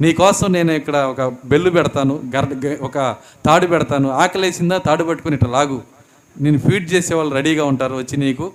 [0.00, 4.10] నీకోసం నేను ఇక్కడ ఒక బెల్లు పెడతాను గర్ ఒక తాడు పెడతాను.
[4.10, 5.82] ఆకలేసిందా తాడు పట్టుకుని ఇట్లా లాగు.
[6.40, 8.52] నేను ఫీడ్ చేసే వాళ్ళు రెడీగా ఉంటారు వచ్చి నీకు.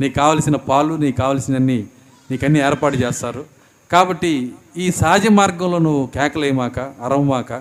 [0.00, 1.84] నీకు కావలసిన పాలు నీకు కావలసినన్ని
[2.30, 3.44] నీకు ఏర్పాటు చేస్తారు.
[3.92, 7.52] కాబట్టి ఈ సహజ మార్గంలో నువ్వు కేకలేమాక అరవమాక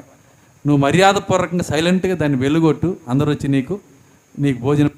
[0.67, 2.97] నువ్వు మర్యాదపూర్వకంగా సైలెంట్గా దాన్ని వెలుగొట్టు.
[3.07, 3.79] అందరూ వచ్చి నీకు
[4.39, 4.89] నీకు భోజనం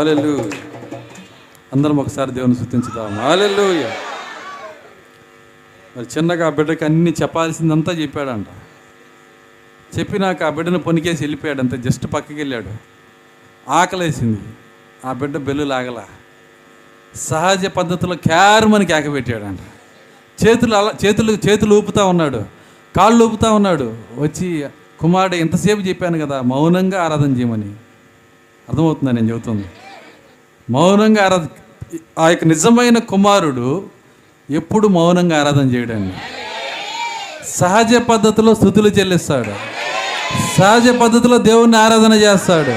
[0.00, 0.50] హాలెల్లు
[1.72, 3.18] అందరం ఒకసారి దేవుని స్థుతించుదాం.
[3.18, 3.62] హాలెల్లు
[5.96, 8.46] మరి చిన్నగా ఆ బిడ్డకి అన్ని చెప్పాల్సిందంతా చెప్పాడంట.
[9.98, 12.70] చెప్పినాక ఆ బిడ్డను పొనికేసి వెళ్ళిపోయాడు అంతే జస్ట్ పక్కకి వెళ్ళాడు.
[13.70, 14.40] ఆకలేసింది.
[15.04, 16.02] ఆ బిడ్డ బెల్లు లాగల.
[17.14, 19.06] సహజ పద్ధతిలో క్యారమని కేక
[20.46, 22.42] చేతులు అలా చేతులు చేతులు ఊపుతా ఉన్నాడు.
[22.96, 23.96] కాళ్ళు ఊపుతా ఉన్నాడు.
[24.18, 24.66] వచ్చి
[25.00, 27.72] కుమారుడు ఎంతసేపు చెప్పాను కదా మౌనంగా ఆరాధన చేయమని.
[28.68, 29.64] అర్థమవుతుందా నేను చెబుతుంది?
[30.70, 31.46] మౌనంగా ఆరాధ
[32.18, 33.82] ఆ యొక్క నిజమైన కుమారుడు
[34.50, 36.14] ఎప్పుడు మౌనంగా ఆరాధన చేయడండి.
[37.46, 39.52] సహజ పద్ధతిలో స్థుతులు చెల్లిస్తాడు.
[40.58, 42.74] సహజ పద్ధతిలో దేవుణ్ణి ఆరాధన చేస్తాడు.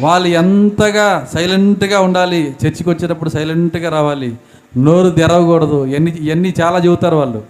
[0.00, 4.34] వాళ్ళు ఎంతగా సైలెంట్గా ఉండాలి చర్చికి వచ్చేటప్పుడు సైలెంట్గా రావాలి
[4.76, 7.42] నోరు తెరవకూడదు ఎన్ని ఎన్ని చాలా చెబుతారు వాళ్ళు.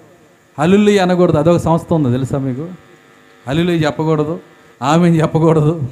[0.58, 2.66] అల్లుల్లి అనకూడదు అదొక సంస్థ ఉంది తెలుసా మీకు?
[3.48, 4.40] అల్లుల్లి చెప్పకూడదు
[4.82, 5.82] ఆమె చెప్పకూడదు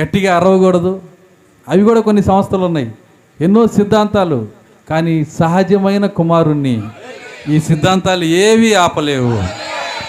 [0.00, 1.02] గట్టిగా అరవకూడదు
[1.68, 2.92] అవి కూడా కొన్ని సంస్థలు ఉన్నాయి.
[3.40, 4.48] ఎన్నో సిద్ధాంతాలు.
[4.90, 6.82] కానీ సహజమైన కుమారుణ్ణి
[7.48, 9.42] ఈ సిద్ధాంతాలు ఏవి ఆపలేవు.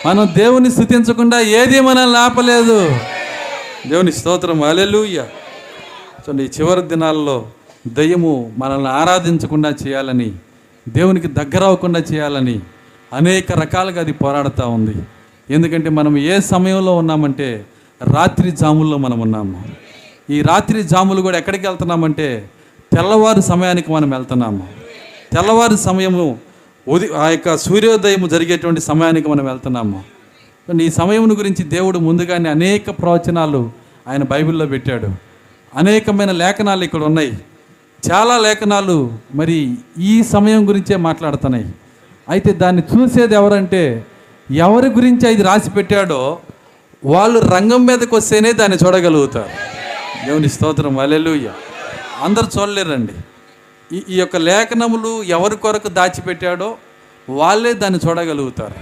[0.08, 2.90] మనం దేవుని స్థుతించకుండా ఏది మనల్ని ఆపలేదు.
[3.88, 4.64] దేవుని స్తోత్రం.
[4.64, 5.18] అలెలుయ్య
[6.20, 7.46] చూడండి ఈ చివరి దినాల్లో
[7.88, 10.32] దయ్యము మనల్ని ఆరాధించకుండా చేయాలని
[10.90, 12.60] దేవునికి దగ్గర అవ్వకుండా చేయాలని
[13.14, 14.94] అనేక రకాలుగా అది పోరాడుతూ ఉంది.
[15.50, 17.66] ఎందుకంటే మనం ఏ సమయంలో ఉన్నామంటే
[18.16, 19.85] రాత్రి జాముల్లో మనం ఉన్నాము.
[20.30, 22.50] ఈ రాత్రి జాములు కూడా ఎక్కడికి వెళ్తున్నామంటే
[22.96, 24.68] తెల్లవారు సమయానికి మనం వెళ్తున్నాము.
[25.34, 26.38] తెల్లవారు సమయము
[26.88, 30.04] ఉది ఆ యొక్క సూర్యోదయం జరిగేటువంటి సమయానికి మనం వెళ్తున్నాము.
[30.82, 33.72] ఈ సమయం గురించి దేవుడు ముందుగానే అనేక ప్రవచనాలు
[34.08, 35.10] ఆయన బైబిల్లో పెట్టాడు.
[35.78, 37.34] అనేకమైన లేఖనాలు ఇక్కడ ఉన్నాయి.
[38.12, 41.66] చాలా లేఖనాలు మరి ఈ సమయం గురించే మాట్లాడుతున్నాయి.
[42.30, 44.06] అయితే దాన్ని చూసేది ఎవరంటే
[44.52, 46.38] ఎవరి గురించి అది రాసి పెట్టాడో
[47.06, 49.50] వాళ్ళు రంగం మీదకి వస్తేనే దాన్ని చూడగలుగుతారు.
[50.24, 51.00] దేవుని స్తోత్రం.
[51.00, 51.54] అలెలుయ్య
[52.22, 53.16] అందరు చూడలేరండి.
[53.96, 56.78] ఈ ఈ యొక్క లేఖనములు ఎవరి కొరకు దాచిపెట్టాడో
[57.30, 58.78] వాళ్ళే దాన్ని చూడగలుగుతారు.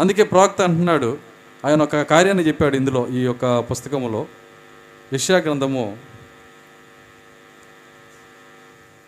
[0.00, 1.18] అందుకే ప్రవక్త అంటున్నాడు
[1.64, 4.26] ఆయన ఒక కార్యాన్ని చెప్పాడు ఇందులో ఈ యొక్క పుస్తకములో.
[5.12, 5.84] యెషయా గ్రంథము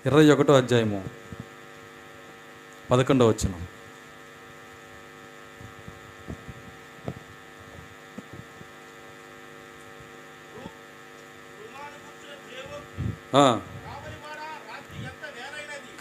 [0.07, 1.05] ఇరవై ఒకటో అధ్యాయము
[2.91, 3.63] పదకొండవ వచ్చినాం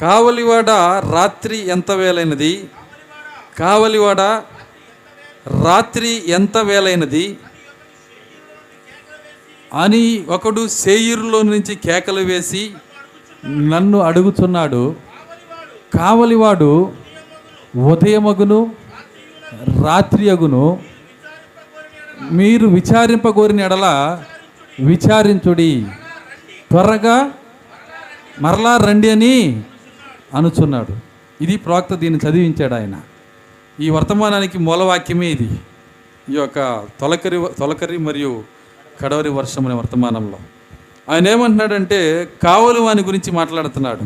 [0.02, 0.70] కావలివాడ
[1.14, 2.68] రాత్రి ఎంత వేలైనది?
[3.60, 4.22] కావలివాడ
[5.66, 7.38] రాత్రి ఎంత వేలైనది?
[9.74, 12.74] అని ఒకడు సేయూరులో నుంచి కేకలు వేసి
[13.46, 14.96] నన్ను అడుగుతున్నాడు
[15.98, 16.94] కావలివాడు
[17.76, 18.76] ఉదయమగును
[19.86, 20.84] రాత్రి అగును
[22.32, 23.86] మీరు విచారింపగోరిన ఎడల
[24.80, 25.86] విచారించుడి.
[26.72, 27.32] త్వరగా
[28.42, 29.64] మరలా రండి అని
[30.34, 30.94] అనుచున్నాడు.
[31.44, 33.02] ఇది ప్రవక్త దీన్ని చదివించాడు ఆయన.
[33.80, 35.50] ఈ వర్తమానానికి మూలవాక్యమే ఇది.
[36.30, 38.44] ఈ యొక్క తొలకరి తొలకరి మరియు
[39.02, 40.40] కడవరి వర్షం అనే వర్తమానంలో.
[41.10, 44.04] ఆయన ఏమంటున్నాడంటే కావలివాని గురించి మాట్లాడుతున్నాడు.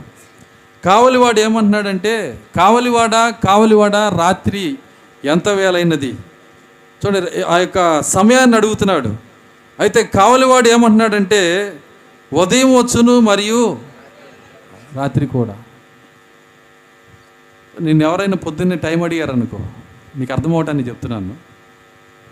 [0.86, 3.12] కావలివాడు ఏమంటున్నాడంటే కావలివాడ
[3.48, 4.78] కావలివాడ రాత్రి
[5.26, 6.12] ఎంత వేలైనది?
[7.02, 9.16] చూడండి ఆ యొక్క సమయాన్ని అడుగుతున్నాడు.
[9.80, 11.42] అయితే కావలివాడు ఏమంటున్నాడంటే
[12.32, 13.78] ఉదయం వచ్చును మరియు
[14.96, 15.64] రాత్రి కూడా.
[17.82, 19.60] నేను ఎవరైనా పొద్దున్నే టైం అడిగారనుకో
[20.16, 21.36] నీకు అర్థమవటానికి చెప్తున్నాను.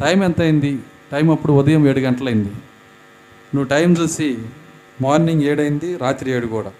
[0.02, 0.80] టైం ఎంత అయింది
[1.12, 2.50] టైం అప్పుడు ఉదయం ఏడు గంటలైంది.
[3.56, 4.38] నువ్వు టైం చూసి
[5.02, 6.72] మార్నింగ్ ఏడైంది రాత్రి ఏడు కూడా.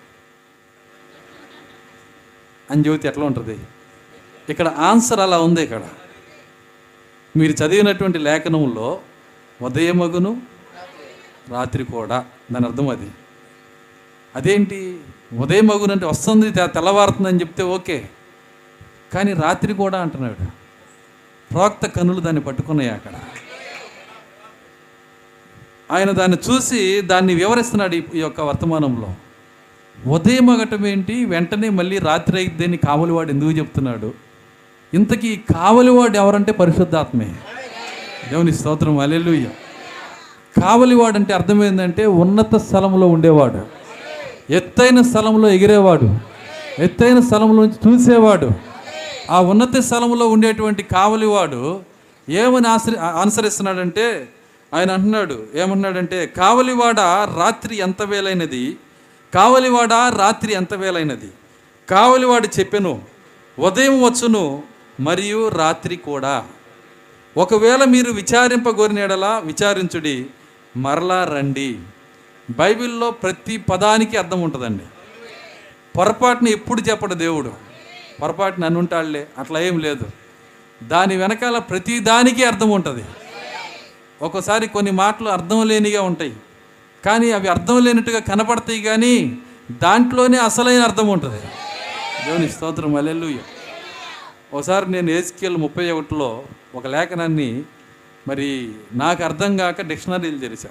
[2.72, 3.60] అని చెబితే ఎట్లా ఉంటుంది?
[4.50, 5.84] ఇక్కడ ఆన్సర్ అలా ఉంది ఇక్కడ.
[7.38, 9.02] మీరు చదివినటువంటి లేఖనంలో
[9.62, 10.42] ఉదయమగును
[11.50, 13.12] రాత్రి కూడా దాని అర్థం అది.
[14.36, 15.00] అదేంటి?
[15.38, 18.10] ఉదయం మగునంటే వస్తుంది తెల్లవారుతుందని చెప్తే ఓకే.
[19.14, 20.46] కానీ రాత్రి కూడా అంటున్నాడు.
[21.52, 23.12] ప్రోక్త కనులు దాన్ని పట్టుకున్నాయి అక్కడ.
[25.92, 29.14] ఆయన దాన్ని చూసి దాన్ని వివరిస్తున్నాడు ఈ- ఈ యొక్క వర్తమానంలో.
[30.12, 31.26] ఉదయం అగటం ఏంటి?
[31.26, 34.14] వెంటనే మళ్ళీ రాత్రి అయిద్దని కావలివాడు ఎందుకు చెప్తున్నాడు?
[34.94, 37.36] ఇంతకీ కావలివాడు ఎవరంటే పరిశుద్ధాత్మే.
[38.30, 39.00] దేవుని స్తోత్రం.
[39.00, 39.50] అలెలుయ్య
[40.60, 43.62] కావలివాడు అంటే అర్థం ఏంటంటే ఉన్నత స్థలంలో ఉండేవాడు.
[44.54, 46.20] ఎత్తైన స్థలంలో ఎగిరేవాడు.
[46.80, 48.50] ఎత్తైన స్థలంలో చూసేవాడు
[49.32, 51.80] ఆ ఉన్నత స్థలంలో ఉండేటువంటి కావలివాడు
[52.30, 54.30] ఏమని ఆశ్ర అనుసరిస్తున్నాడంటే
[54.74, 57.00] ఆయన అంటున్నాడు ఏమంటున్నాడంటే కావలివాడ
[57.38, 58.78] రాత్రి ఎంత వేలైనది?
[59.34, 61.30] కావలివాడ రాత్రి ఎంత వేలైనది?
[61.90, 63.02] కావలివాడు చెప్పెను
[63.60, 64.64] ఉదయం వచ్చును
[65.00, 66.44] మరియు రాత్రి కూడా.
[67.38, 70.26] ఒకవేళ మీరు విచారింపగోరిన ఎడలా విచారించుడి
[70.78, 71.80] మరలా రండి.
[72.50, 74.84] బైబిల్లో ప్రతి పదానికి అర్థం ఉంటుందండి.
[75.98, 77.54] పొరపాటుని ఎప్పుడు చెప్పడు దేవుడు.
[78.22, 80.06] పొరపాటుని అనుంటాడులే అట్లా ఏం లేదు.
[80.84, 83.04] దాని వెనకాల ప్రతి దానికి అర్థం ఉంటుంది.
[84.22, 86.36] ఒక్కోసారి కొన్ని మాటలు అర్థం లేనిగా ఉంటాయి.
[87.06, 89.38] కానీ అవి అర్థం లేనట్టుగా కనపడతాయి కానీ
[89.72, 91.42] దాంట్లోనే అసలైన అర్థం ఉంటుంది.
[92.26, 93.38] దేవుని స్తోత్రం అల్లెలుయ్య
[94.54, 96.44] ఒకసారి నేను ఏజ్కేల్ ముప్పై ఒకటిలో
[96.76, 97.64] ఒక లేఖనాన్ని
[98.28, 100.70] మరి నాకు అర్థం కాక డిక్షనరీలు తెరిచా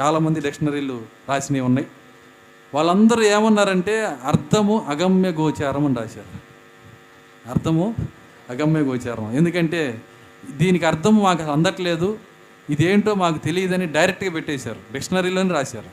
[0.00, 1.86] చాలామంది డిక్షనరీలు రాసినవి ఉన్నాయి.
[2.74, 6.46] వాళ్ళందరూ ఏమన్నారంటే అర్థము అగమ్య గోచారం అని రాశారు.
[7.50, 7.94] అర్థము
[8.50, 9.32] అగమ్య గోచారం.
[9.32, 10.02] ఎందుకంటే
[10.50, 12.18] దీనికి అర్థం మాకు అందట్లేదు.
[12.70, 14.80] ఇదేంటో మాకు తెలియదని డైరెక్ట్గా పెట్టేశారు.
[14.92, 15.90] డిక్షనరీలోనే రాశారు.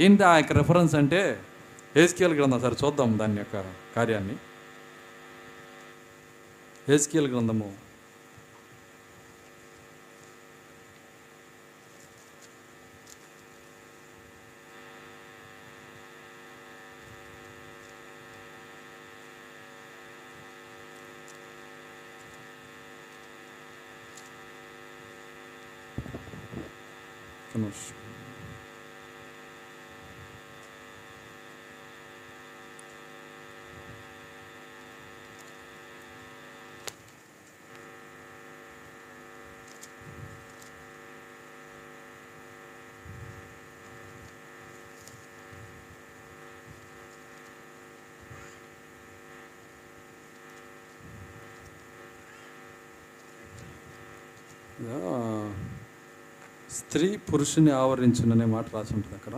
[0.00, 1.38] ఏంటి ఆ యొక్క రెఫరెన్స్ అంటే
[1.96, 2.60] ఏస్కేల్ గ్రంథం.
[2.60, 3.64] సరే చూద్దాం దాని యొక్క
[3.96, 4.36] కార్యాన్ని.
[6.94, 7.89] ఏస్కేల్ గ్రంథము
[27.50, 27.94] ఒక్క నిమిషం.
[27.96, 27.99] ఆ,
[56.80, 59.34] స్త్రీ పురుషుని ఆవరించుననే మాట రాసి ఉంటుంది అక్కడ.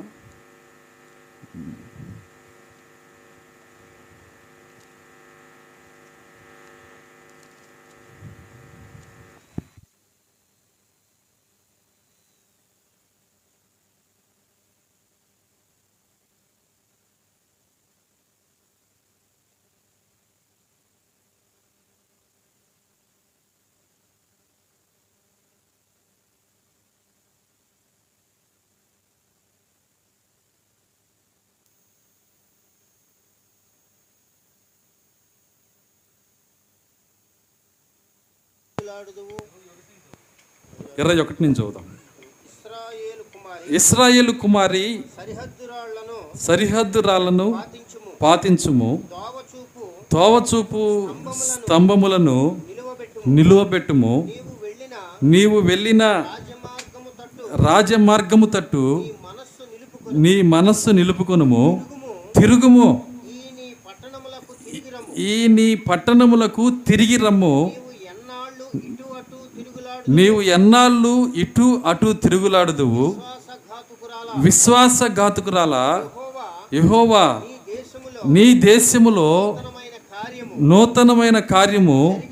[40.98, 41.86] ఇరవై ఒకటి నుంచి చదువుదాం
[43.70, 44.84] ఇస్రాయేలు కుమారి
[46.46, 47.46] సరిహద్దు రాళ్ళను
[48.22, 48.90] పాతించుము.
[50.12, 50.80] తోవచూపు
[51.32, 52.38] స్తంభములను
[52.68, 54.14] నిలువబెట్టు నిలువబెట్టుము.
[55.22, 56.04] నీవు వెళ్ళిన
[57.66, 58.84] రాజమార్గము తట్టు.
[60.12, 61.64] నీ మనస్సు నిలుపుకొనుము.
[62.40, 62.88] తిరుగుము.
[65.30, 73.16] ఈ నీ పట్టణములకు తిరిగి రమ్ము నీవు ఎన్నాళ్ళు ఇటు అటు తిరుగులాడు నీవు ఎన్నాళ్ళు ఇటు అటు తిరుగులాడుదువు?
[74.36, 76.04] విశ్వాసఘాతుకురాల?
[76.74, 77.40] యహోవా
[78.26, 79.58] నీ దేశములో
[80.58, 82.22] నూతనమైన కార్యము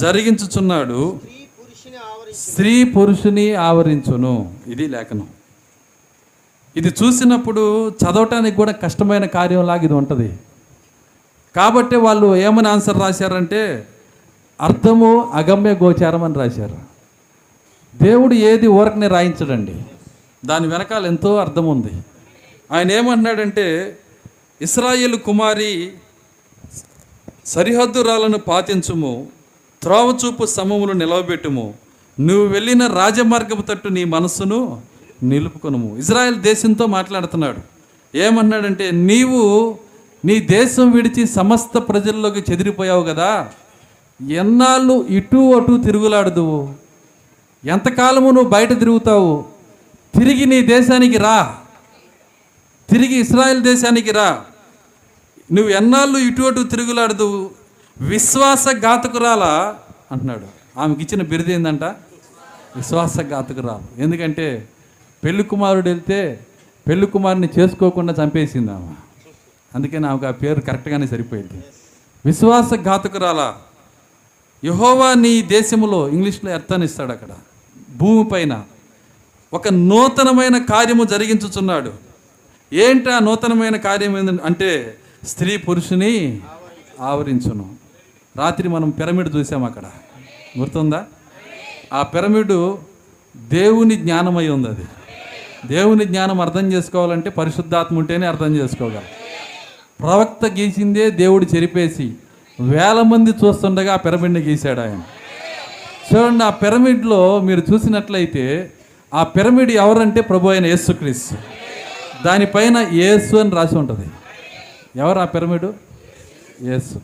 [0.00, 1.20] జరిగించుచున్నాడు.
[1.20, 4.54] స్త్రీ పురుషుని స్త్రీ పురుషుని ఆవరించును.
[4.66, 5.28] ఇది లేఖనం.
[6.76, 10.38] ఇది చూసినప్పుడు చదవటానికి కూడా కష్టమైన కార్యంలాగా ఇది ఉంటుంది.
[11.56, 13.86] కాబట్టి వాళ్ళు ఏమని ఆన్సర్ రాశారంటే
[14.60, 16.95] అర్థము అగమ్య గోచారం అని రాశారు.
[18.02, 19.74] దేవుడు ఏది ఊరకనే రాయించడండి.
[20.44, 21.90] దాని వెనకాల ఎంతో అర్థం ఉంది.
[22.72, 23.98] ఆయన ఏమంటున్నాడంటే
[24.62, 25.92] ఇస్రాయేలు కుమారి
[27.46, 29.26] సరిహద్దు రాళ్ళను పాతించుము
[29.82, 31.74] త్రోవచూపు సమములు నిలవబెట్టుము
[32.20, 34.82] నువ్వు వెళ్ళిన రాజమార్గపు తట్టు నీ మనస్సును
[35.22, 35.98] నిలుపుకొనుము.
[35.98, 37.58] ఇజ్రాయెల్ దేశంతో మాట్లాడుతున్నాడు.
[38.16, 39.78] ఏమన్నాడంటే నీవు
[40.24, 43.48] నీ దేశం విడిచి సమస్త ప్రజల్లోకి చెదిరిపోయావు కదా
[44.30, 46.85] ఎన్నాళ్ళు ఇటు అటు తిరుగులాడదువు?
[47.64, 49.44] ఎంతకాలము నువ్వు బయట తిరుగుతావు?
[50.18, 51.56] తిరిగి నీ దేశానికి రా.
[52.90, 54.44] తిరిగి ఇస్రాయెల్ దేశానికి రా.
[55.52, 57.50] నువ్వు ఎన్నాళ్ళు ఇటు అటు తిరుగులాడదు
[57.98, 59.74] విశ్వాసఘాతకురాల?
[60.12, 60.46] అంటున్నాడు.
[60.80, 61.84] ఆమెకి ఇచ్చిన బిరుదు ఏందంట?
[62.76, 64.02] విశ్వాసఘాతకురాలు.
[64.02, 64.68] ఎందుకంటే
[65.24, 66.46] పెళ్ళి కుమారుడు వెళ్తే
[66.88, 68.94] పెళ్ళి కుమారుని చేసుకోకుండా చంపేసింది ఆమె.
[69.74, 71.64] అందుకని ఆమెకు ఆ పేరు కరెక్ట్గానే సరిపోయింది.
[72.26, 73.54] విశ్వాసఘాతకురాల?
[74.66, 77.28] యహోవా నీ దేశములో ఇంగ్లీష్లో అర్థాన్ని ఇస్తాడు అక్కడ
[77.96, 78.64] భూమిపైన
[79.52, 81.92] ఒక నూతనమైన కార్యము జరిగించుచున్నాడు.
[82.72, 86.40] ఏంటి ఆ నూతనమైన కార్యం ఏంది అంటే స్త్రీ పురుషుని
[87.00, 87.74] ఆవరించును.
[88.36, 89.82] రాత్రి మనం పిరమిడ్ చూసాం అక్కడ.
[90.58, 91.04] గుర్తుందా?
[91.92, 92.78] ఆ పిరమిడ్
[93.36, 94.84] దేవుని జ్ఞానమై ఉంది అది.
[95.66, 99.02] దేవుని జ్ఞానం అర్థం చేసుకోవాలంటే పరిశుద్ధాత్మ ఉంటేనే అర్థం చేసుకోగలం.
[100.00, 102.14] ప్రవక్త గీసిందే దేవుడు చెరిపేసి
[102.60, 105.02] వేల మంది చూస్తుండగా ఆ పిరమిడ్ని గీశాడు ఆయన.
[106.14, 108.72] చూడండి ఆ పిరమిడ్లో మీరు చూసినట్లయితే
[109.14, 111.36] ఆ పిరమిడ్ ఎవరంటే ప్రభు అయిన యేసుక్రీస్తు.
[112.26, 114.10] దానిపైన యేసు అని రాసి ఉంటుంది.
[114.96, 115.74] ఎవరు ఆ పిరమిడు?
[116.62, 117.00] యేసు.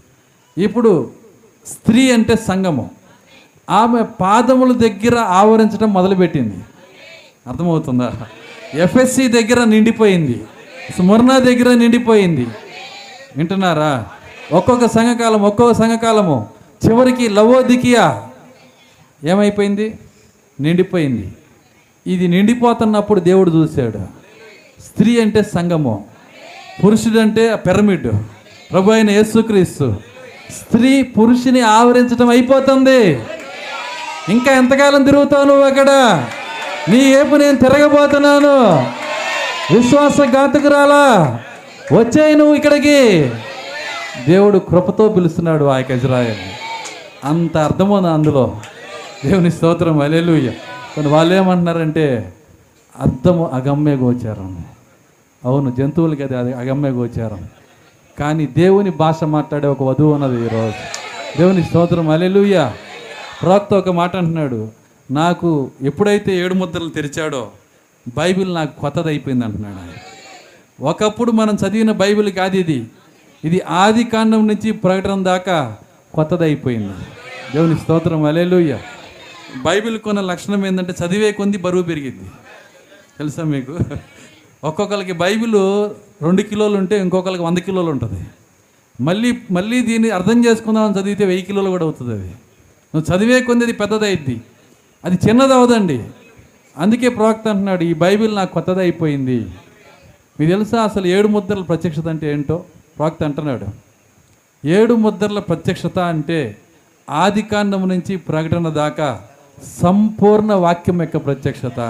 [0.59, 1.11] ఇప్పుడు
[1.67, 2.91] స్త్రీ అంటే సంగమం.
[3.71, 6.57] ఆమె పాదముల దగ్గర ఆవరించడం మొదలుపెట్టింది.
[7.49, 8.13] అర్థమవుతుందా?
[8.75, 10.45] ఎఫ్ఎస్సి దగ్గర నిండిపోయింది.
[10.97, 12.47] స్మరణ దగ్గర నిండిపోయింది.
[13.37, 14.07] వింటున్నారా?
[14.53, 16.47] ఒక్కొక్క సంఘకాలం ఒక్కొక్క సంఘకాలము.
[16.87, 18.23] చివరికి లవోదికియా
[19.25, 19.99] ఏమైపోయింది?
[20.61, 21.33] నిండిపోయింది.
[22.07, 23.99] ఇది నిండిపోతున్నప్పుడు దేవుడు చూశాడు.
[24.83, 26.05] స్త్రీ అంటే సంగము
[26.85, 28.09] పురుషుడు అంటే పిరమిడ్.
[28.73, 29.97] ప్రభు అయిన యేసుక్రీస్తు.
[30.51, 33.21] స్త్రీ పురుషుని ఆవరించడం అయిపోతుంది.
[34.29, 35.91] ఇంకా ఎంతకాలం తిరుగుతావు నువ్వు అక్కడ?
[36.89, 38.57] నీ ఏపు నేను తిరగబోతున్నాను.
[39.75, 41.41] విశ్వాసఘాతకురాలా
[41.93, 43.31] వచ్చాయి నువ్వు ఇక్కడికి.
[44.29, 46.53] దేవుడు కృపతో పిలుస్తున్నాడు ఆ యొక్క ఇజ్రాయల్ని.
[47.25, 48.57] అంత అర్థముంది అందులో.
[49.25, 50.51] దేవుని స్తోత్రం అలెలుయ్య
[50.95, 52.33] కొన్ని వాళ్ళు ఏమంటున్నారంటే
[53.01, 54.65] అర్థము అగమ్య గోచారం.
[55.45, 57.49] అవును జంతువులకి అది అది అగమ్య గోచారం.
[58.19, 60.75] కానీ దేవుని భాష మాట్లాడే ఒక వధువు ఉన్నది ఈరోజు.
[61.39, 62.73] దేవుని స్తోత్రం అలెలుయ్య
[63.43, 64.69] ప్రవక్త ఒక మాట అంటున్నాడు
[65.11, 67.49] నాకు ఎప్పుడైతే ఏడు ముద్రలు తెరిచాడో
[68.17, 70.13] బైబిల్ నాకు కొత్తది అయిపోయింది అంటున్నాడు
[70.85, 72.87] ఒకప్పుడు మనం చదివిన బైబిల్ కాదు ఇది.
[73.45, 75.77] ఇది ఆది కాండం నుంచి ప్రకటన దాకా
[76.15, 76.95] కొత్తది అయిపోయింది
[77.55, 78.79] దేవుని స్తోత్రం అలేలుయ్య
[79.65, 82.27] బైబిల్ కొన్న లక్షణం ఏంటంటే చదివే కొంది బరువు పెరిగింది
[83.19, 83.79] తెలుసా మీకు?
[84.65, 85.55] ఒక్కొక్కరికి బైబిల్
[86.23, 88.27] రెండు కిలోలు ఉంటే ఇంకొకరికి వంద కిలోలు ఉంటుంది.
[89.01, 92.29] మళ్ళీ మళ్ళీ దీన్ని అర్థం చేసుకుందామని చదివితే వెయ్యి కిలోలు కూడా అవుతుంది అది.
[92.95, 94.41] నువ్వు చదివే కొంది అది పెద్దదైద్ది.
[95.05, 96.05] అది చిన్నది అవదండి.
[96.77, 99.39] అందుకే ప్రవక్త అంటున్నాడు ఈ బైబిల్ నాకు కొత్తది అయిపోయింది
[100.41, 102.65] మీకు తెలుసా అసలు ఏడు ముద్రల ప్రత్యక్షత అంటే ఏంటో?
[102.99, 103.67] ప్రవక్త అంటున్నాడు
[104.67, 106.57] ఏడు ముద్రల ప్రత్యక్షత అంటే
[107.11, 109.23] ఆది కాండం నుంచి ప్రకటన దాకా
[109.83, 111.81] సంపూర్ణ వాక్యం యొక్క ప్రత్యక్షత.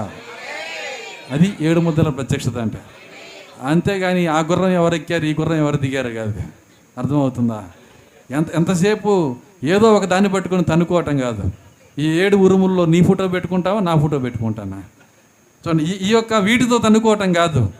[1.31, 2.79] అది ఏడు ముద్రల ప్రత్యక్షత అంటే.
[3.62, 6.35] అంతేగాని ఆ గుర్రం ఎవరు ఎక్కారు ఈ గుర్రం ఎవరు దిగారు కాదు.
[6.99, 7.65] అర్థమవుతుందా?
[8.31, 11.43] ఎంత ఎంతసేపు ఏదో ఒక దాన్ని పట్టుకొని తనుకోవటం కాదు.
[11.99, 14.83] ఈ ఏడు ఉరుముల్లో నీ ఫోటో పెట్టుకుంటావా నా ఫోటో పెట్టుకుంటానా?
[15.66, 17.73] చూడండి ఈ ఈ యొక్క వీటితో తన్నుకోవటం కాదు.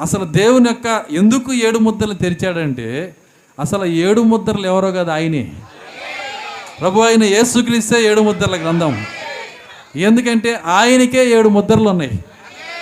[0.00, 3.16] అసలు దేవుని యొక్క ఎందుకు ఏడు ముద్రలు తెరిచాడంటే
[3.60, 5.52] అసలు ఏడు ముద్రలు ఎవరో కదా ఆయనే.
[6.80, 9.04] ప్రభు ఆయన ఏసుక్రీస్తే ఏడు ముద్రల గ్రంథం.
[9.96, 12.18] ఎందుకంటే ఆయనకే ఏడు ముద్రలు ఉన్నాయి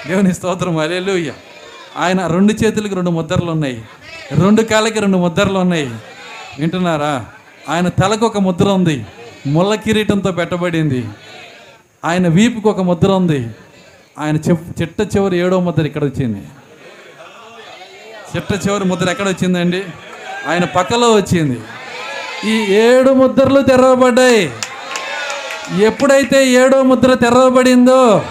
[0.07, 1.33] దేవుని స్తోత్రం అలెలుయ్య
[1.97, 3.85] ఆయన రెండు చేతులకి రెండు ముద్రలు ఉన్నాయి
[4.33, 5.91] రెండు కాళ్ళకి రెండు ముద్రలు ఉన్నాయి
[6.59, 7.27] వింటున్నారా?
[7.69, 9.07] ఆయన తలకు ఒక ముద్ర ఉంది.
[9.47, 11.09] ముళ్ళ కిరీటంతో పెట్టబడింది.
[12.05, 13.51] ఆయన వీపుకు ఒక ముద్ర ఉంది.
[14.19, 16.43] ఆయన చెప్ చిట్ట చివరి ఏడో ముద్ర ఇక్కడ వచ్చింది
[18.35, 19.85] చిట్ట చివరి ముద్ర ఎక్కడ వచ్చిందండి?
[20.49, 21.61] ఆయన పక్కలో వచ్చింది.
[22.45, 24.53] ఈ ఏడు ముద్రలు తెరవబడ్డాయి.
[25.79, 28.23] ఎప్పుడైతే ఏడో ముద్ర తెరవబడిందో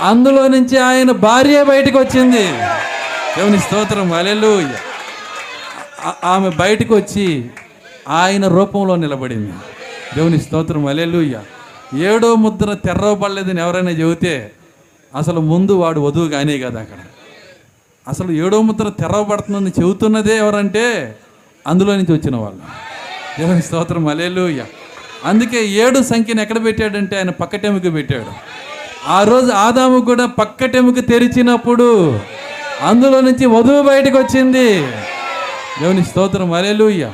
[0.00, 2.46] అందులో నుంచి ఆయన భార్య బయటకు వచ్చింది.
[3.36, 4.68] దేవుని స్తోత్రం అలెలు
[6.24, 7.50] ఆమె బయటకు వచ్చి
[8.08, 9.52] ఆయన రూపంలో నిలబడింది.
[10.16, 11.40] దేవుని స్తోత్రం అలెలుయ్య
[11.94, 14.52] ఏడో ముద్ర తెరవబడలేదని ఎవరైనా చెబితే
[15.16, 16.96] అసలు ముందు వాడు వధువు కానీ కదా అక్కడ.
[18.08, 21.16] అసలు ఏడో ముద్ర తెరవబడుతుందని చెబుతున్నదే ఎవరంటే
[21.66, 22.60] అందులో నుంచి వచ్చిన వాళ్ళు.
[23.40, 24.64] దేవుని స్తోత్రం అలేలుయ్య
[25.24, 28.32] అందుకే ఏడు సంఖ్యను ఎక్కడ పెట్టాడంటే ఆయన పక్కటెముక పెట్టాడు.
[29.06, 32.18] ఆ రోజు ఆదాము కూడా పక్కటెముక తెరిచినప్పుడు
[32.82, 34.80] అందులో నుంచి వధువు బయటకు వచ్చింది.
[35.80, 37.12] దేవుని స్తోత్రం అలేలుయ్య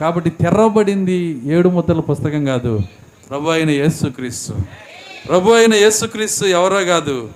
[0.00, 2.80] కాబట్టి తెరవబడింది ఏడు ముద్రల పుస్తకం కాదు.
[3.30, 4.54] ప్రభు అయిన యేసుక్రీస్తు.
[5.28, 7.30] ప్రభు అయిన యేసుక్రీస్తు ఎవరో కాదు.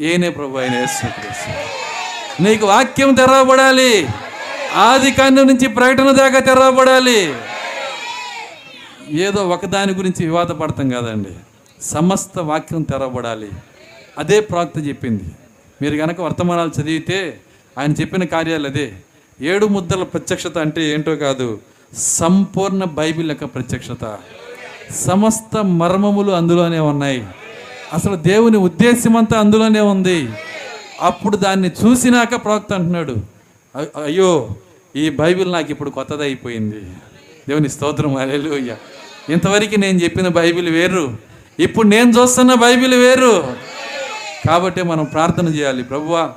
[0.00, 1.79] ఏనే ప్రభు అయిన యేసుక్రీస్తు.
[2.40, 4.08] నీకు వాక్యం తెరవబడాలి.
[4.74, 7.34] ఆది కాండం నుంచి ప్రకటన దాకా తెరవబడాలి.
[9.08, 11.28] ఏదో ఒకదాని గురించి వివాదపడతాం కాదండి.
[11.82, 13.48] సమస్త వాక్యం తెరవబడాలి.
[14.18, 15.22] అదే ప్రాక్త చెప్పింది.
[15.82, 17.40] మీరు కనుక వర్తమానాలు చదివితే
[17.78, 18.92] ఆయన చెప్పిన కార్యాలు అదే.
[19.40, 21.60] ఏడు ముద్దల ప్రత్యక్షత అంటే ఏంటో కాదు
[21.96, 24.18] సంపూర్ణ బైబిల్ యొక్క ప్రత్యక్షత.
[24.94, 27.26] సమస్త మర్మములు అందులోనే ఉన్నాయి.
[27.92, 30.28] అసలు దేవుని ఉద్దేశం అంతా అందులోనే ఉంది.
[31.00, 33.16] అప్పుడు దాన్ని చూసినాక ప్రవక్త అంటున్నాడు
[33.78, 34.50] అయ్యో
[34.96, 36.80] ఈ బైబిల్ నాకు ఇప్పుడు కొత్తది అయిపోయింది.
[37.48, 38.54] దేవుని స్తోత్రం అలెలు
[39.32, 41.16] ఇంతవరకు నేను చెప్పిన బైబిల్ వేరు
[41.60, 43.54] ఇప్పుడు నేను చూస్తున్న బైబిల్ వేరు.
[44.48, 45.82] కాబట్టి మనం ప్రార్థన చేయాలి.
[45.82, 46.30] ప్రభువా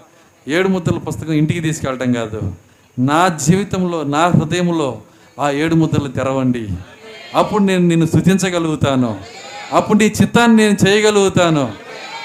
[0.47, 2.55] ఏడు ముద్దల పుస్తకం ఇంటికి తీసుకెళ్ళటం కాదు.
[2.99, 5.01] నా జీవితంలో నా హృదయంలో
[5.39, 6.67] ఆ ఏడు ముద్దలు తెరవండి.
[7.35, 9.19] అప్పుడు నేను నిన్ను స్థుతించగలుగుతాను.
[9.73, 11.71] అప్పుడు నీ చిత్తాన్ని నేను చేయగలుగుతాను.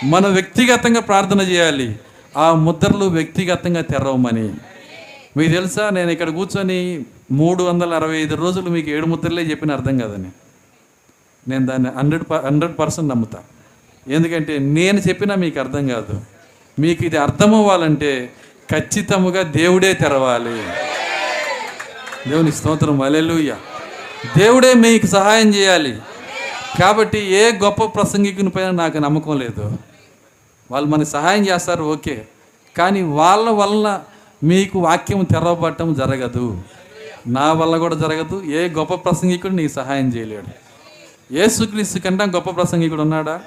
[0.05, 1.97] మనం వ్యక్తిగతంగా ప్రార్థన చేయాలి.
[2.36, 4.55] ఆ ముద్రలు వ్యక్తిగతంగా తెరవమని.
[5.36, 5.90] మీకు తెలుసా?
[5.90, 10.28] నేను ఇక్కడ కూర్చొని మూడు వందల అరవై ఐదు రోజులు మీకు ఏడు ముద్రలే చెప్పిన అర్థం కాదని.
[11.48, 13.38] నేను దాన్ని హండ్రెడ్ హండ్రెడ్ పర్సెంట్ నమ్ముతా.
[14.09, 16.20] ఎందుకంటే నేను చెప్పినా మీకు అర్థం కాదు.
[16.78, 18.32] మీకు ఇది అర్థం అవ్వాలంటే
[18.70, 20.62] ఖచ్చితముగా దేవుడే తెరవాలి.
[22.30, 23.02] దేవుని స్తోత్రం.
[23.02, 23.56] అలెలుయ్య
[24.38, 25.98] దేవుడే మీకు సహాయం చేయాలి.
[26.80, 29.78] కాబట్టి ఏ గొప్ప ప్రసంగికుని పైన నాకు నమ్మకం లేదు.
[30.70, 32.28] వాళ్ళు మనకి సహాయం చేస్తారు ఓకే.
[32.77, 34.03] కానీ వాళ్ళ వల్ల
[34.45, 36.62] మీకు వాక్యం తెరవబట్టం జరగదు.
[37.27, 38.43] నా వల్ల కూడా జరగదు.
[38.43, 40.69] ఏ గొప్ప ప్రసంగికుడు నీకు సహాయం చేయలేడు.
[41.35, 43.43] ఏసుక్రీస్తు కంటే గొప్ప ప్రసంగికుడు ఉన్నాడా?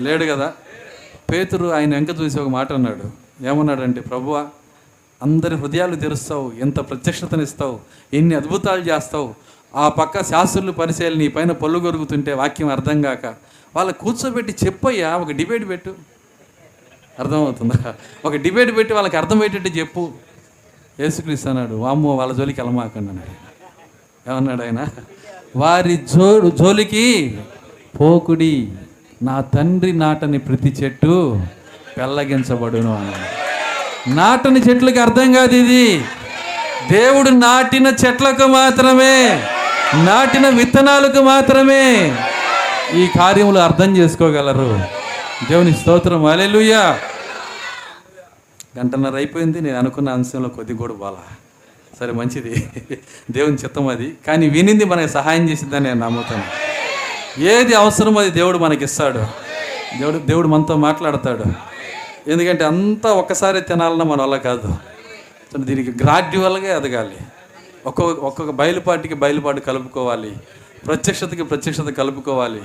[0.00, 0.52] లేడు కదా.
[1.32, 3.10] పేతురు ఆయన వెంక చూసి ఒక మాట అన్నాడు.
[3.46, 4.46] ఏమన్నాడంటే ప్రభువా
[5.22, 6.52] అందరి హృదయాలు తెరుస్తావు.
[6.60, 7.80] ఎంత ప్రత్యక్షతనిస్తావు.
[8.14, 9.34] ఎన్ని అద్భుతాలు చేస్తావు.
[9.76, 13.26] ఆ పక్క శాస్త్రులు పరిశీలి నీ పైన పళ్ళు కొరుకుతుంటే వాక్యం అర్థం కాక.
[13.76, 16.17] వాళ్ళ కూర్చోబెట్టి చెప్పయ్యా ఒక డిబేట్ పెట్టు.
[17.20, 17.94] అర్థమవుతుందా?
[18.24, 20.08] ఒక డిబేట్ పెట్టి వాళ్ళకి అర్థమయ్యేటట్టు చెప్పు.
[21.00, 23.34] యేసుక్రీస్తు అన్నాడు వామ్మో వాళ్ళ జోలికి వెళ్ళమాకండి అన్నాడు.
[24.30, 24.86] ఏమన్నాడు ఆయన?
[25.56, 27.38] వారి జో జోలికి
[28.00, 28.72] పోకుడి
[29.22, 31.40] నా తండ్రి నాటని ప్రతి చెట్టు
[31.98, 33.48] పెళ్ళగించబడును అన్నాడు.
[34.14, 35.98] నాటని చెట్లకి అర్థం కాదు ఇది.
[36.90, 39.42] దేవుడు నాటిన చెట్లకు మాత్రమే
[39.94, 42.16] నాటిన విత్తనాలకు మాత్రమే
[42.94, 44.80] ఈ కార్యములు అర్థం చేసుకోగలరు.
[45.46, 46.24] దేవుని స్తోత్రం.
[46.24, 47.00] అలెలుయ్యా
[48.78, 49.60] గంటన్నర అయిపోయింది.
[49.60, 51.24] నేను అనుకున్న అంశంలో కొద్ది కూడా బాలా
[52.00, 52.70] సరే మంచిది.
[53.30, 54.16] దేవుని చిత్తం అది.
[54.26, 56.44] కానీ వినింది మనకి సహాయం చేసిందని నేను నమ్ముతాను.
[57.40, 59.18] ఏది అవసరమో అది దేవుడు మనకి ఇస్తాడు.
[59.98, 61.44] దేవుడు దేవుడు మనతో మాట్లాడతాడు.
[62.30, 64.74] ఎందుకంటే అంతా ఒక్కసారి తినాలన్నా మన వల్ల కాదు.
[65.56, 67.16] దీనికి గ్రాడ్యువల్గా ఎదగాలి.
[67.86, 70.36] ఒక్కొక్క ఒక్కొక్క బయలుపాటికి బయలుపాటు కలుపుకోవాలి.
[70.86, 72.60] ప్రత్యక్షతకి ప్రత్యక్షత కలుపుకోవాలి.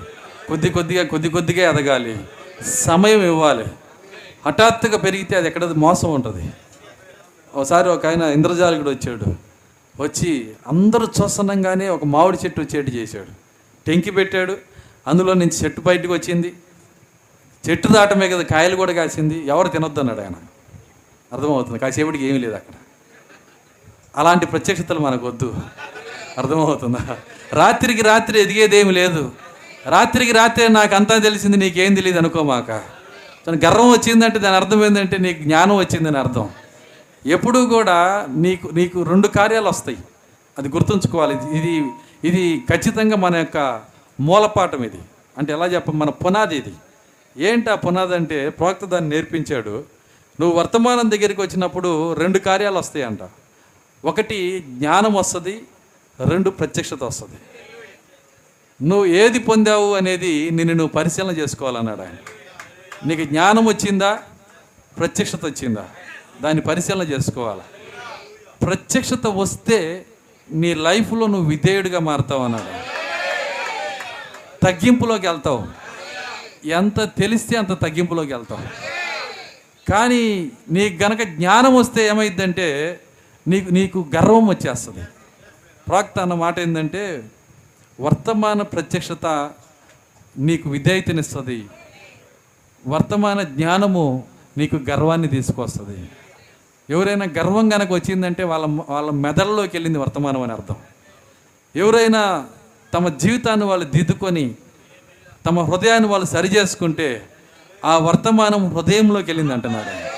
[0.48, 2.18] కొద్ది కొద్దిగా కొద్ది కొద్దిగా ఎదగాలి.
[2.62, 3.66] సమయం ఇవ్వాలి.
[4.46, 6.54] హఠాత్తుగా పెరిగితే అది ఎక్కడ మోసం ఉంటుంది.
[7.56, 9.36] ఒకసారి ఒక ఆయన ఇంద్రజాలికుడు వచ్చాడు.
[10.02, 13.28] వచ్చి అందరూ చూస్తుండగానే ఒక మామిడి చెట్టు వచ్చేటి చేశాడు.
[13.88, 14.58] టెంకి పెట్టాడు.
[15.08, 16.54] అందులో నుంచి చెట్టు బయటకు వచ్చింది.
[17.70, 19.48] చెట్టు దాటమే కదా కాయలు కూడా కాసింది.
[19.48, 20.32] ఎవరు తినొద్దు అన్నాడు ఆయన.
[21.34, 21.80] అర్థమవుతుంది.
[21.80, 22.74] కాసేపటికి ఏమీ లేదు అక్కడ.
[24.18, 25.56] అలాంటి ప్రత్యక్షతలు మనకు వద్దు.
[26.38, 27.18] అర్థమవుతుందా?
[27.54, 29.32] రాత్రికి రాత్రి ఎదిగేదేమి లేదు.
[29.88, 32.68] రాత్రికి రాత్రి నాకు అంతా తెలిసింది నీకేం తెలియదు అనుకోమాక.
[33.48, 36.50] తన గర్వం వచ్చిందంటే దాని అర్థం ఏంటంటే నీకు జ్ఞానం వచ్చిందని అర్థం.
[37.26, 39.98] ఎప్పుడూ కూడా నీకు నీకు రెండు కార్యాలు వస్తాయి.
[40.58, 41.36] అది గుర్తుంచుకోవాలి.
[41.58, 41.90] ఇది-
[42.24, 43.82] ఇది ఖచ్చితంగా మన యొక్క
[44.20, 44.98] మూలపాఠం ఇది.
[45.38, 46.74] అంటే ఎలా చెప్ప మన పునాది ఇది.
[47.38, 49.84] ఏంటి ఆ పునాది అంటే ప్రవక్త దాన్ని నేర్పించాడు.
[50.42, 53.20] నువ్వు వర్తమానం దగ్గరికి వచ్చినప్పుడు రెండు కార్యాలు వస్తాయి అంట
[54.06, 55.64] ఒకటి జ్ఞానం వస్తుంది
[56.28, 57.36] రెండు ప్రత్యక్షత వస్తుంది.
[58.84, 62.18] నువ్వు ఏది పొందావు అనేది నిన్ను నువ్వు పరిశీలన చేసుకోవాలన్నాడు ఆయన.
[63.06, 64.20] నీకు జ్ఞానం వచ్చిందా?
[65.00, 65.90] ప్రత్యక్షత వచ్చిందా?
[66.42, 67.62] దాన్ని పరిశీలన చేసుకోవాలి?
[68.66, 70.06] ప్రత్యక్షత వస్తే
[70.52, 72.94] నీ లైఫ్లో నువ్వు విధేయుడిగా మారుతావు అన్నాడు
[74.66, 75.68] తగ్గింపులోకి వెళ్తావు.
[76.68, 78.62] ఎంత తెలిస్తే అంత తగ్గింపులోకి వెళ్తావు.
[79.92, 83.00] కానీ నీకు గనక జ్ఞానం వస్తే ఏమైందంటే
[83.48, 85.08] నీకు నీకు గర్వం వచ్చేస్తుంది.
[85.88, 87.24] ప్రాక్త అన్న మాట ఏంటంటే
[88.00, 89.52] వర్తమాన ప్రత్యక్షత
[90.38, 91.66] నీకు విధేయతనిస్తుంది.
[92.88, 94.24] వర్తమాన జ్ఞానము
[94.58, 96.10] నీకు గర్వాన్ని తీసుకొస్తుంది.
[96.90, 100.76] ఎవరైనా గర్వం కనుక వచ్చిందంటే వాళ్ళ వాళ్ళ మెదడులోకి వెళ్ళింది వర్తమానం అని అర్థం.
[101.76, 102.48] ఎవరైనా
[102.94, 104.56] తమ జీవితాన్ని వాళ్ళు దిద్దుకొని
[105.46, 107.30] తమ హృదయాన్ని వాళ్ళు సరి చేసుకుంటే
[107.86, 110.14] ఆ వర్తమానం హృదయంలోకి వెళ్ళింది అంటున్నారు.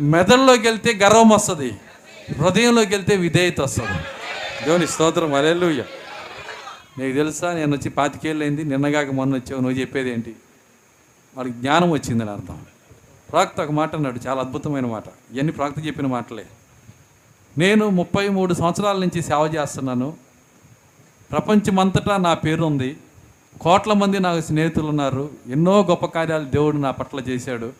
[0.00, 1.70] మెదడులోకి వెళ్తే గర్వం వస్తుంది.
[2.32, 4.02] హృదయంలోకి వెళ్తే విధేయత వస్తుంది.
[4.64, 5.34] దేవుని స్తోత్రం.
[5.34, 5.84] అలెలుయ్య
[6.98, 10.36] నీకు తెలుసా నేను వచ్చి పాతికేళ్ళైంది నిన్నగాక మొన్న వచ్చావు నువ్వు చెప్పేది ఏంటి?
[11.36, 12.62] వాళ్ళకి జ్ఞానం వచ్చిందని అర్థం.
[13.30, 15.04] ప్రాక్త ఒక మాట అన్నాడు చాలా అద్భుతమైన మాట.
[15.32, 16.46] ఇవన్నీ ప్రాక్త చెప్పిన మాటలే.
[17.58, 20.16] నేను ముప్పై మూడు సంవత్సరాల నుంచి సేవ చేస్తున్నాను.
[21.30, 22.96] ప్రపంచమంతటా నా పేరు ఉంది
[23.60, 27.72] కోట్ల మంది నాకు స్నేహితులు ఉన్నారు ఎన్నో గొప్ప కార్యాలు దేవుడు నా పట్ల చేశాడు.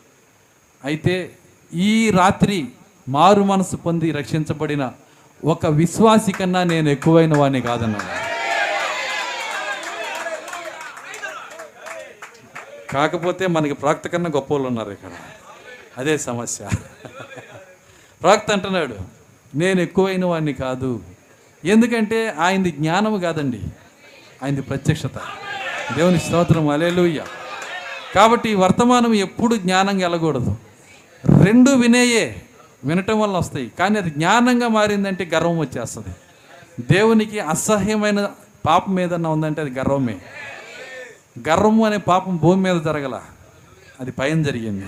[0.85, 1.35] అయితే
[1.73, 2.67] ఈ రాత్రి
[3.09, 4.91] మారు మనసు పొంది రక్షించబడిన
[5.45, 8.28] ఒక విశ్వాసి కన్నా నేను ఎక్కువైన వాడిని కాదన్నాడు.
[12.89, 15.09] కాకపోతే మనకి ప్రాక్త కన్నా గొప్ప వాళ్ళు ఉన్నారు ఇక్కడ.
[15.97, 16.69] అదే సమస్య.
[18.21, 18.95] ప్రాక్త అంటున్నాడు
[19.55, 21.03] నేను ఎక్కువైన వాడిని కాదు.
[21.65, 23.61] ఎందుకంటే ఆయనది జ్ఞానం కాదండి
[24.43, 25.11] ఆయనది ప్రత్యక్షత.
[25.97, 27.25] దేవుని స్తోత్రం అలేలుయ్య
[28.15, 30.55] కాబట్టి ఈ వర్తమానం ఎప్పుడు జ్ఞానం వెళ్ళకూడదు.
[31.43, 32.41] రెండు వినేయే
[32.85, 33.71] వినటం వల్ల వస్తాయి.
[33.79, 36.15] కానీ అది జ్ఞానంగా మారిందంటే గర్వం వచ్చేస్తుంది.
[36.93, 38.29] దేవునికి అసహ్యమైన
[38.65, 40.19] పాపం ఏదన్నా ఉందంటే అది గర్వమే.
[41.47, 43.21] గర్వము అనే పాపం భూమి మీద జరగల.
[43.99, 44.85] అది పైన జరిగింది.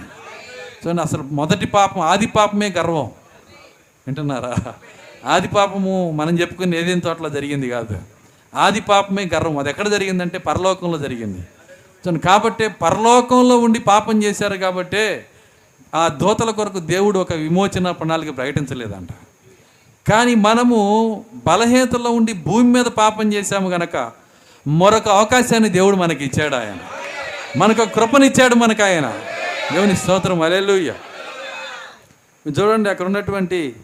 [0.86, 3.06] చూడండి అసలు మొదటి పాపం ఆది పాపమే గర్వం.
[4.08, 4.74] వింటున్నారా?
[5.26, 7.98] ఆది పాపము మనం చెప్పుకుని ఏదేం తోటలో జరిగింది కాదు.
[8.56, 9.58] ఆది పాపమే గర్వం.
[9.58, 11.40] అది ఎక్కడ జరిగిందంటే పరలోకంలో జరిగింది.
[11.40, 15.26] చూడండి కాబట్టి పరలోకంలో ఉండి పాపం చేశారు కాబట్టే
[15.96, 19.10] ఆ దోతల కొరకు దేవుడు ఒక విమోచన ప్రణాళిక ప్రకటించలేదంట.
[20.12, 20.80] కానీ మనము
[21.48, 24.21] బలహీనతలో ఉండి భూమి మీద పాపం చేశాము గనక
[24.68, 26.78] మరొక అవకాశాన్ని దేవుడు మనకి ఇచ్చాడు ఆయన.
[27.58, 29.14] మనకు ఒక కృపనిచ్చాడు మనకు ఆయన.
[29.74, 30.42] దేవుని స్తోత్రం.
[30.42, 30.94] అలెలుయ్య
[32.60, 33.76] చూడండి అక్కడ ఉన్నటువంటి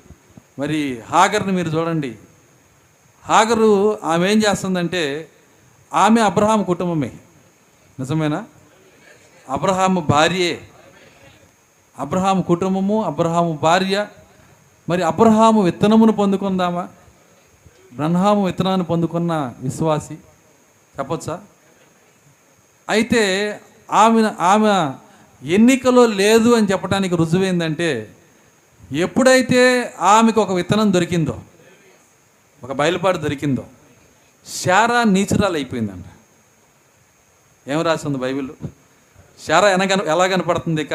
[0.59, 2.15] మరి హాగర్ని మీరు చూడండి.
[3.25, 5.29] హాగరు ఆమె ఏం చేస్తుందంటే
[5.93, 7.11] ఆమె అబ్రహాం కుటుంబమే.
[7.99, 8.45] నిజమేనా?
[9.49, 10.61] అబ్రహాము భార్యే.
[11.99, 14.07] అబ్రహాము కుటుంబము అబ్రహాము భార్య.
[14.89, 16.87] మరి అబ్రహాము విత్తనమును పొందుకుందామా?
[17.93, 20.17] బ్రహ్మాము విత్తనాన్ని పొందుకున్న విశ్వాసి.
[20.99, 21.41] చెప్పొచ్చా?
[22.89, 23.23] అయితే
[23.91, 24.73] ఆమె ఆమె
[25.41, 27.89] ఎన్నికలో లేదు అని చెప్పడానికి రుజువైందంటే
[28.91, 31.41] ఎప్పుడైతే ఆమెకు ఒక విత్తనం దొరికిందో
[32.63, 33.65] ఒక బయలుపాటు దొరికిందో
[34.47, 36.05] శారా నీచురాలు అయిపోయిందంట
[37.67, 38.49] ఏం రాసింది బైబిల్
[39.45, 40.93] శారా ఎనగన ఎలా కనపడుతుంది ఇక?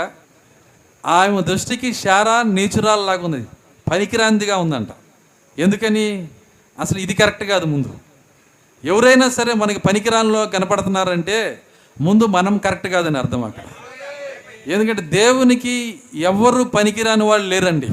[1.07, 3.43] ఆమె దృష్టికి శారా నీచురాలు లాగా ఉంది
[3.91, 4.89] పనికిరాందిగా ఉందంట.
[5.59, 6.29] ఎందుకని?
[6.79, 7.91] అసలు ఇది కరెక్ట్ కాదు ముందు.
[8.85, 11.61] ఎవరైనా సరే మనకి పనికిరానిలో కనపడుతున్నారంటే
[12.01, 13.63] ముందు మనం కరెక్ట్ కాదని అర్థం అక్కడ.
[14.71, 17.89] ఎందుకంటే దేవునికి ఎవరు పనికిరాని వాళ్ళు లేరండి.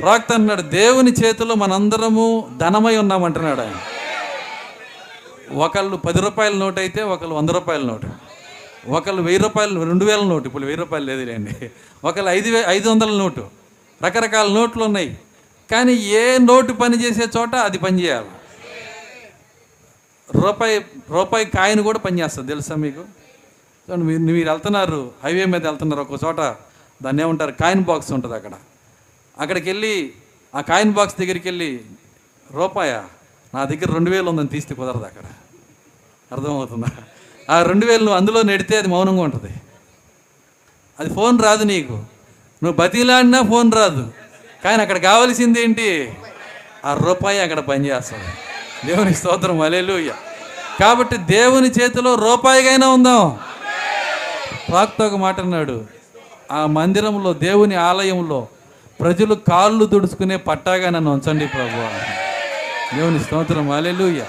[0.00, 3.74] ప్రాక్త అన్నాడు దేవుని చేతిలో మనందరము ధనమై ఉన్నామంటున్నాడు ఆయన.
[5.56, 8.08] ఒకళ్ళు పది రూపాయల నోటు అయితే ఒకళ్ళు వంద రూపాయల నోటు.
[8.88, 10.46] ఒకళ్ళు వెయ్యి రూపాయలు రెండు వేల నోటు.
[10.46, 11.70] ఇప్పుడు వెయ్యి రూపాయలు లేదు లేండి.
[12.04, 13.46] ఒకళ్ళు ఐదు వే ఐదు వందల నోటు.
[14.04, 15.18] రకరకాల నోట్లు ఉన్నాయి.
[15.70, 18.26] కానీ ఏ నోటు పని చేసే చోట అది పని చేయాలి
[20.36, 23.04] రూపాయి రూపాయి కాయిన్ కూడా పనిచేస్తుంది తెలుసా మీకు?
[23.96, 26.36] మీరు మీరు వెళ్తున్నారు హైవే మీద వెళ్తున్నారు ఒక చోట
[27.02, 28.52] దాన్ని ఏమంటారు కాయిన్ బాక్స్ ఉంటుంది అక్కడ.
[29.38, 30.12] అక్కడికి వెళ్ళి
[30.54, 31.80] ఆ కాయిన్ బాక్స్ దగ్గరికి వెళ్ళి
[32.52, 33.02] రూపాయ?
[33.54, 35.22] నా దగ్గర రెండు వేలు ఉందని తీస్తే కుదరదు అక్కడ.
[36.32, 36.86] అర్థమవుతుందా?
[37.50, 39.54] ఆ రెండు వేలు నువ్వు అందులో నెడితే అది మౌనంగా ఉంటుంది.
[41.00, 41.92] అది ఫోన్ రాదు నీకు.
[42.62, 44.12] నువ్వు బతిలాడినా ఫోన్ రాదు.
[44.64, 46.14] కానీ అక్కడ కావాల్సింది ఏంటి?
[46.84, 48.51] ఆ రూపాయి అక్కడ పనిచేస్తుంది.
[48.86, 50.12] దేవుని స్తోత్రం అలెలుయ్య
[50.80, 53.38] కాబట్టి దేవుని చేతిలో రూపాయికైనా ఉందాం.
[54.68, 55.84] ప్రాక్త ఒక మాట అన్నాడు.
[56.52, 58.48] ఆ మందిరంలో దేవుని ఆలయంలో
[59.00, 61.88] ప్రజలు కాళ్ళు తుడుచుకునే పట్టాగా నన్ను ఉంచండి ప్రభు.
[62.96, 64.24] దేవుని స్తోత్రం అలెలుయ్య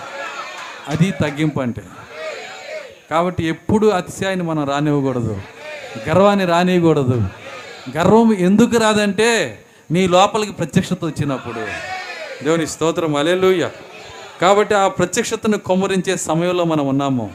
[0.87, 1.81] అది తగ్గింపు అంటే.
[3.11, 5.41] కాబట్టి ఎప్పుడు అతిశయాన్ని మనం రానివ్వకూడదు.
[6.09, 7.27] గర్వాన్ని రానివ్వకూడదు.
[7.97, 9.59] గర్వం ఎందుకు రాదంటే
[9.91, 11.67] నీ లోపలికి ప్రత్యక్షత వచ్చినప్పుడు.
[12.43, 13.69] దేవుని స్తోత్రం అలెలుయ్య
[14.43, 17.25] కాబట్టి ఆ ప్రత్యక్షతను కొమ్మరించే సమయంలో మనం ఉన్నాము.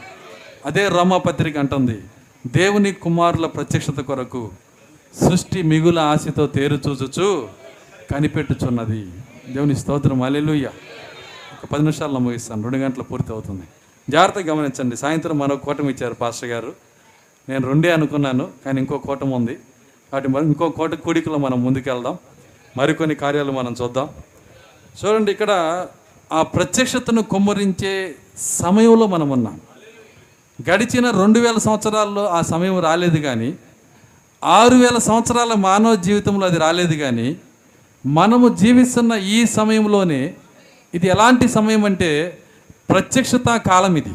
[0.67, 1.97] అదే రమాపత్రిక అంటుంది
[2.47, 4.51] దేవుని కుమారుల ప్రత్యక్షత కొరకు
[5.15, 7.49] సృష్టి మిగుల ఆశతో తేరు చూచుచు
[8.11, 9.01] కనిపెట్టుచున్నది.
[9.53, 10.67] దేవుని స్తోత్రం అలెలుయ్య
[11.55, 13.67] ఒక పది నిమిషాల్లో ముగిస్తాను రెండు గంటలు పూర్తి అవుతుంది.
[14.11, 16.73] జాగ్రత్తగా గమనించండి సాయంత్రం మరో కూటమి ఇచ్చారు పాస్టర్ గారు.
[17.49, 19.57] నేను రెండే అనుకున్నాను కానీ ఇంకో కూటమి ఉంది.
[20.13, 22.19] కాబట్టి మరి ఇంకో కోట కూడికలో మనం ముందుకెళ్దాం.
[22.77, 24.09] మరికొన్ని కార్యాలు మనం చూద్దాం.
[25.01, 25.53] చూడండి ఇక్కడ
[26.33, 29.61] ఆ ప్రత్యక్షతను కుమ్మరించే సమయంలో మనం ఉన్నాం
[30.71, 33.55] గడిచిన రెండు వేల సంవత్సరాల్లో ఆ సమయం రాలేదు కానీ
[34.45, 37.37] ఆరు వేల సంవత్సరాల మానవ జీవితంలో అది రాలేదు కానీ
[38.07, 40.35] మనము జీవిస్తున్న ఈ సమయంలోనే
[40.95, 42.39] ఇది ఎలాంటి సమయం అంటే
[42.91, 44.15] ప్రత్యక్షత కాలం ఇది.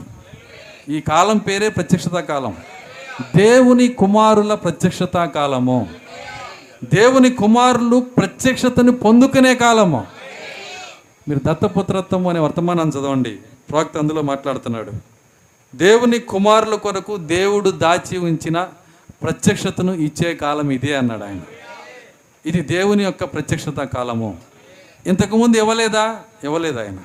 [0.98, 2.56] ఈ కాలం పేరే ప్రత్యక్షత కాలం.
[3.36, 5.90] దేవుని కుమారుల ప్రత్యక్షత కాలము.
[6.94, 10.06] దేవుని కుమారులు ప్రత్యక్షతను పొందుకునే కాలము.
[11.28, 13.40] మీరు దత్తపుత్రత్వం అనే వర్తమానాన్ని చదవండి.
[13.70, 14.92] ప్రవక్త అందులో మాట్లాడుతున్నాడు.
[15.76, 18.68] దేవుని కుమారుల కొరకు దేవుడు దాచి ఉంచిన
[19.24, 21.42] ప్రత్యక్షతను ఇచ్చే కాలం ఇదే అన్నాడు ఆయన.
[22.46, 24.38] ఇది దేవుని యొక్క ప్రత్యక్షత కాలము.
[25.08, 26.20] ఇంతకుముందు ఇవ్వలేదా?
[26.44, 26.98] ఇవ్వలేదు ఆయన.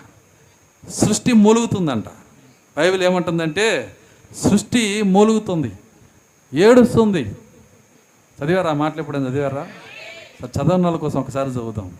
[0.90, 2.04] సృష్టి మూలుగుతుందంట.
[2.76, 3.96] బైబిల్ ఏమంటుందంటే
[4.36, 5.72] సృష్టి మూలుగుతుంది
[6.54, 7.22] ఏడుస్తుంది.
[8.44, 8.72] చదివారా?
[8.72, 9.66] మాటలు ఎప్పుడైనా చదివారా?
[10.46, 11.94] చదవని కోసం ఒకసారి చదువుతాం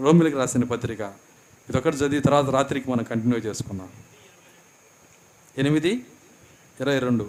[0.00, 1.31] రోమిలికి రాసిన పత్రిక.
[1.72, 3.90] ఇదొకటి చదివి తర్వాత రాత్రికి మనం కంటిన్యూ చేసుకుందాం.
[5.56, 5.92] ఎనిమిది
[6.80, 7.24] ఇరవై రెండు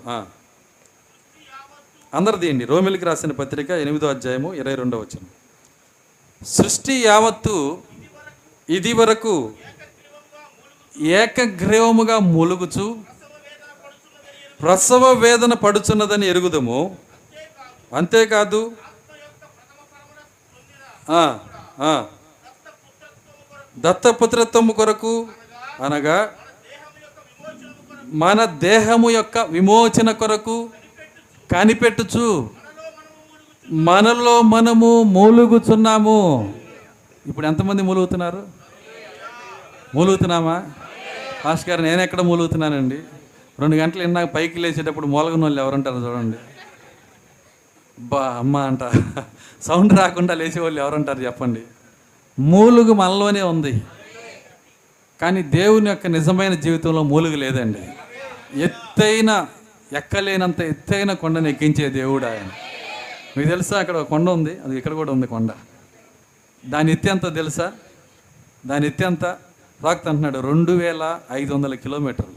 [2.13, 5.23] అందరు తీయండి రోమిలికి రాసిన పత్రిక ఎనిమిదో అధ్యాయము ఇరవై రెండో వచ్చిన
[6.41, 7.55] సృష్టి యావత్తు
[8.69, 9.33] ఇది వరకు
[11.15, 12.85] ఏకగ్రీవముగా మూలుగుచు
[14.61, 16.97] ప్రసవ వేదన పడుచున్నదని ఎరుగుదము.
[17.95, 18.61] అంతేకాదు
[21.11, 21.23] ఆ,
[21.81, 21.93] ఆ.
[23.79, 25.27] దత్తపుత్రత్వము కొరకు
[25.83, 26.29] అనగా
[28.05, 30.69] మన దేహము యొక్క విమోచన కొరకు
[31.51, 32.49] కనిపెట్టుచు.
[33.71, 36.53] మనలో మనము మూలుగుచున్నాము.
[37.27, 38.47] ఇప్పుడు ఎంతమంది మూలుగుతున్నారు?
[39.95, 40.63] మూలుగుతున్నామా?
[41.45, 42.99] భాస్కర్ గారు నేను ఎక్కడ మూలుగుతున్నానండి?
[43.59, 46.37] రెండు గంటలు ఇందాక పైకి లేచేటప్పుడు మూలగన వాళ్ళు ఎవరంటారు చూడండి.
[47.99, 48.79] బా అమ్మ అంట.
[49.61, 51.61] సౌండ్ రాకుండా లేచేవాళ్ళు ఎవరంటారు చెప్పండి.
[52.39, 53.81] మూలుగు మనలోనే ఉంది.
[55.21, 57.79] కానీ దేవుని యొక్క నిజమైన జీవితంలో మూలుగు లేదండి.
[58.61, 59.47] ఎత్తైన
[59.97, 62.49] ఎక్కలేనంత ఎత్తైన కొండను ఎక్కించే దేవుడు ఆయన.
[63.37, 64.59] మీకు తెలుసా అక్కడ ఒక కొండ ఉంది?
[64.65, 65.49] అది ఇక్కడ కూడా ఉంది కొండ.
[66.65, 67.71] దాని ఎత్తి ఎంత తెలుసా?
[68.65, 69.25] దాని ఎత్తి ఎంత?
[69.83, 72.35] రాక్త అంటున్నాడు రెండు వేల ఐదు వందల కిలోమీటర్లు.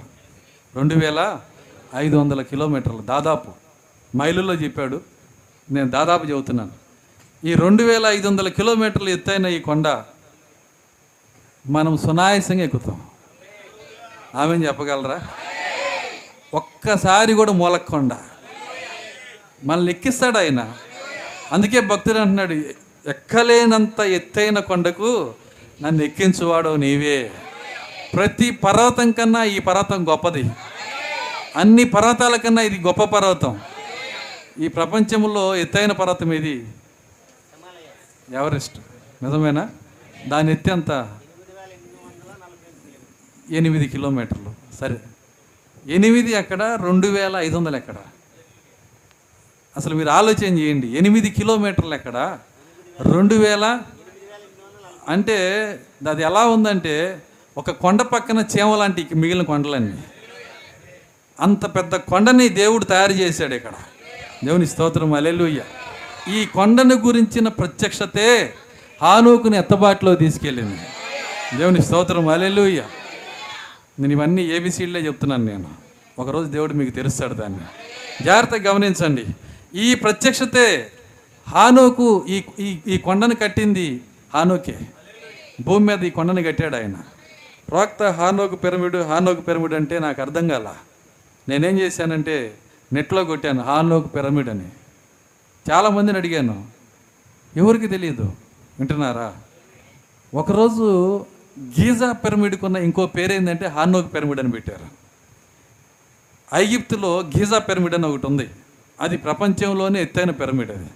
[0.78, 1.40] రెండు వేల
[1.96, 3.02] ఐదు వందల కిలోమీటర్లు.
[3.02, 3.52] దాదాపు.
[4.16, 5.00] మైలుల్లో చెప్పాడు.
[5.70, 6.85] నేను దాదాపు చెబుతున్నాను.
[7.46, 9.88] ఈ రెండు వేల ఐదు వందల కిలోమీటర్లు ఎత్తైన ఈ కొండ
[11.70, 13.02] మనం సునాయాసంగా ఎక్కుతాం.
[14.34, 15.28] ఆమె చెప్పగలరా?
[16.54, 18.10] ఒక్కసారి కూడా మూలక్కొండ.
[19.64, 20.72] మనల్ని ఎక్కిస్తాడు ఆయన.
[21.52, 22.52] అందుకే భక్తుడు అంటున్నాడు
[23.10, 25.34] ఎక్కలేనంత ఎత్తైన కొండకు
[25.82, 27.30] నన్ను ఎక్కించువాడు నీవే.
[28.14, 30.50] ప్రతి పర్వతం కన్నా ఈ పర్వతం గొప్పది.
[31.56, 33.60] అన్ని పర్వతాల కన్నా ఇది గొప్ప పర్వతం.
[34.60, 36.66] ఈ ప్రపంచంలో ఎత్తైన పర్వతం ఇది.
[38.32, 38.78] ఎవరెస్ట్?
[39.24, 39.70] నిజమేనా?
[40.28, 41.18] దాని ఎత్తి ఎంత?
[43.50, 44.54] ఎనిమిది కిలోమీటర్లు.
[44.74, 45.00] సరే.
[45.86, 46.78] ఎనిమిది ఎక్కడ?
[46.82, 47.94] రెండు వేల ఐదు వందలు ఎక్కడ?
[49.76, 50.88] అసలు మీరు ఆలోచన చేయండి.
[50.88, 52.38] ఎనిమిది కిలోమీటర్లు ఎక్కడ?
[53.00, 53.80] రెండు వేల
[55.08, 55.36] అంటే
[56.10, 57.22] అది ఎలా ఉందంటే
[57.56, 60.04] ఒక కొండ పక్కన చీమ లాంటి మిగిలిన కొండలన్నీ.
[61.40, 63.72] అంత పెద్ద కొండని దేవుడు తయారు చేశాడు ఇక్కడ.
[64.44, 65.12] దేవుని స్తోత్రం.
[65.12, 65.64] అలెలుయ్య
[66.28, 68.54] ఈ కొండను గురించిన ప్రత్యక్షతే
[69.02, 70.78] హానూకుని ఎత్తబాటులో తీసుకెళ్ళింది.
[71.58, 72.84] దేవుని స్తోత్రం అలెలుయ్య
[74.00, 75.70] నేను ఇవన్నీ ఏబిసిడ్లే చెప్తున్నాను నేను.
[76.18, 77.58] ఒకరోజు దేవుడు మీకు తెలుస్తాడు దాన్ని.
[78.24, 79.24] జాగ్రత్తగా గమనించండి.
[79.74, 80.90] ఈ ప్రత్యక్షతే
[81.48, 84.00] హానోకు ఈ ఈ ఈ కొండను కట్టింది
[84.34, 84.78] హానోకే.
[85.60, 86.94] భూమి మీద ఈ కొండను కట్టాడు ఆయన.
[87.68, 90.74] ప్రోక్త హానోకు పిరమిడ్ హానోకు పిరమిడ్ అంటే నాకు అర్థం కాల.
[91.48, 92.54] నేనేం చేశానంటే
[92.92, 94.68] నెట్లో కొట్టాను హానోకు పిరమిడ్ అని
[95.70, 96.66] చాలామందిని అడిగాను
[97.56, 98.22] ఎవరికి తెలియదు
[98.78, 99.36] వింటున్నారా?
[100.34, 101.18] ఒకరోజు
[101.60, 103.72] గీజా పిరమిడ్కి ఉన్న ఇంకో పేరు ఏంటంటే
[104.14, 104.86] పిరమిడ్ అని పెట్టారు.
[106.54, 108.50] ఐగిప్తులో గీజా పిరమిడ్ అని ఒకటి ఉంది.
[109.00, 110.90] అది ప్రపంచంలోనే ఎత్తైన పిరమిడ్ అది.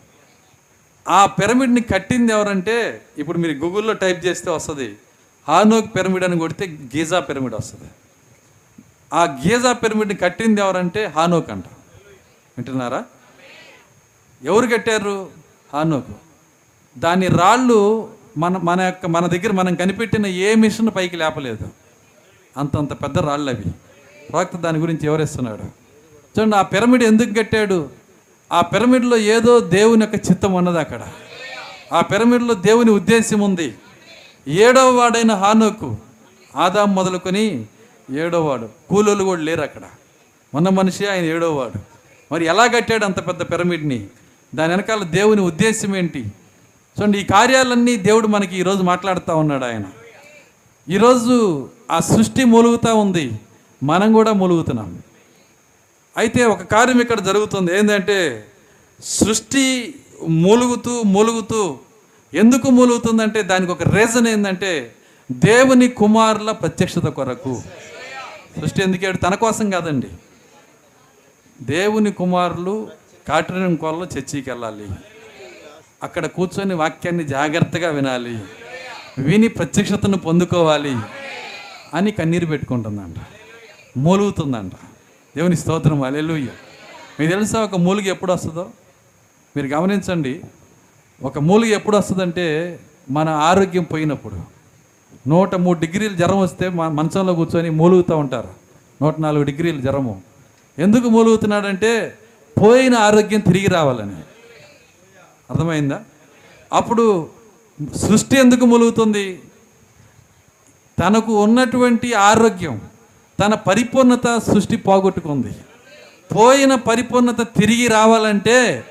[1.09, 4.97] ఆ పిరమిడ్ని కట్టింది ఎవరంటే ఇప్పుడు మీరు గూగుల్లో టైప్ చేస్తే వస్తుంది
[5.49, 7.91] హార్నోక్ పిరమిడ్ అని కొడితే గీజా పిరమిడ్ వస్తుంది.
[9.15, 11.65] ఆ గీజా పిరమిడ్ని కట్టింది ఎవరంటే హానోక్ అంట.
[12.59, 13.05] వింటున్నారా?
[14.43, 15.29] ఎవరు కట్టారు?
[15.73, 16.13] హానోకు.
[16.99, 18.09] దాని రాళ్ళు
[18.39, 21.69] మన మన యొక్క మన దగ్గర మనం కనిపెట్టిన ఏ మిషన్ పైకి లేపలేదు.
[22.57, 23.71] అంతంత పెద్ద రాళ్ళు అవి
[24.31, 25.63] ప్రవక్త దాని గురించి వివరిస్తున్నాడు
[26.39, 27.89] చూడండి ఆ పిరమిడ్ ఎందుకు కట్టాడు?
[28.53, 31.09] ఆ పిరమిడ్లో ఏదో దేవుని యొక్క చిత్తం ఉన్నది అక్కడ.
[31.93, 33.75] ఆ పిరమిడ్లో దేవుని ఉద్దేశం ఉంది.
[34.49, 35.97] ఏడవ వాడైన హానోకు
[36.57, 37.67] ఆదాం మొదలుకొని
[38.11, 39.83] ఏడోవాడు కూలోళ్ళు కూడా లేరు అక్కడ.
[40.55, 41.79] ఉన్న మనిషి ఆయన ఏడోవాడు
[42.35, 44.07] మరి ఎలా కట్టాడు అంత పెద్ద పిరమిడ్ని?
[44.55, 46.25] దాని వెనకాల దేవుని ఉద్దేశం ఏంటి?
[47.01, 49.85] చూడండి ఈ కార్యాలన్నీ దేవుడు మనకి ఈరోజు మాట్లాడుతూ ఉన్నాడు ఆయన.
[50.89, 53.33] ఈరోజు ఆ సృష్టి మూలుగుతూ ఉంది.
[53.83, 55.03] మనం కూడా మూలుగుతున్నాం.
[56.17, 57.79] అయితే ఒక కార్యం ఇక్కడ జరుగుతుంది.
[57.79, 58.45] ఏంటంటే
[59.05, 59.95] సృష్టి
[60.29, 61.79] మూలుగుతూ మూలుగుతూ
[62.35, 64.95] ఎందుకు మూలుగుతుందంటే దానికి ఒక రీజన్ ఏంటంటే
[65.33, 67.63] దేవుని కుమారుల ప్రత్యక్షత కొరకు.
[68.61, 70.09] సృష్టి ఎందుకు తన కోసం కాదండి.
[71.63, 73.00] దేవుని కుమారులు
[73.31, 74.87] కాటరిం కొల్ల చర్చికి వెళ్ళాలి
[76.03, 78.39] అక్కడ కూర్చొని వాక్యాన్ని జాగ్రత్తగా వినాలి.
[79.19, 80.97] విని ప్రత్యక్షతను పొందుకోవాలి
[81.95, 83.15] అని కన్నీరు పెట్టుకుంటుందంట.
[83.97, 84.73] మూలుగుతుందంట.
[85.37, 86.49] దేవుని స్తోత్రం అలెలుయ్య
[87.21, 88.71] మీకు తెలుసా ఒక మూలిగ ఎప్పుడు వస్తుందో?
[89.57, 90.41] మీరు గమనించండి.
[91.23, 92.79] ఒక మూలిగ ఎప్పుడు వస్తుందంటే
[93.11, 94.41] మన ఆరోగ్యం పోయినప్పుడు.
[95.29, 98.49] నూట మూడు డిగ్రీలు జ్వరం వస్తే మా మంచంలో కూర్చొని మూలుగుతూ ఉంటారు.
[99.03, 100.23] నూట నాలుగు డిగ్రీలు జ్వరము.
[100.79, 102.17] ఎందుకు మూలుగుతున్నాడంటే
[102.63, 104.17] పోయిన ఆరోగ్యం తిరిగి రావాలని.
[105.51, 106.01] అర్థమైందా?
[106.73, 107.29] అప్పుడు
[107.97, 109.43] సృష్టి ఎందుకు మొలుగుతుంది?
[111.01, 112.81] తనకు ఉన్నటువంటి ఆరోగ్యం
[113.41, 115.53] తన పరిపూర్ణత సృష్టి పోగొట్టుకుంది.
[116.37, 118.85] పోయిన పరిపూర్ణత తిరిగి రావాలంటే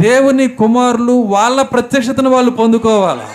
[0.00, 3.26] దేవుని కుమారులు వాళ్ళ ప్రత్యక్షతను వాళ్ళు పొందుకోవాలి.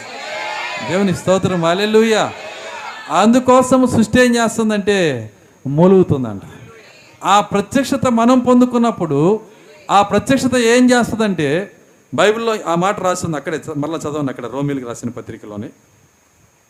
[0.92, 1.66] దేవుని స్తోత్రం.
[1.66, 2.32] అలెలుయ్య
[3.12, 5.32] అందుకోసం సృష్టి ఏం చేస్తుందంటే
[5.68, 6.42] మొలుగుతుందంట.
[7.24, 9.40] ఆ ప్రత్యక్షత మనం పొందుకున్నప్పుడు
[9.92, 11.76] ఆ ప్రత్యక్షత ఏం చేస్తుందంటే
[12.14, 15.70] బైబిల్లో ఆ మాట రాసింది అక్కడే మళ్ళీ మరలా చదవండి అక్కడ రోమిల్కి రాసిన పత్రికలోని.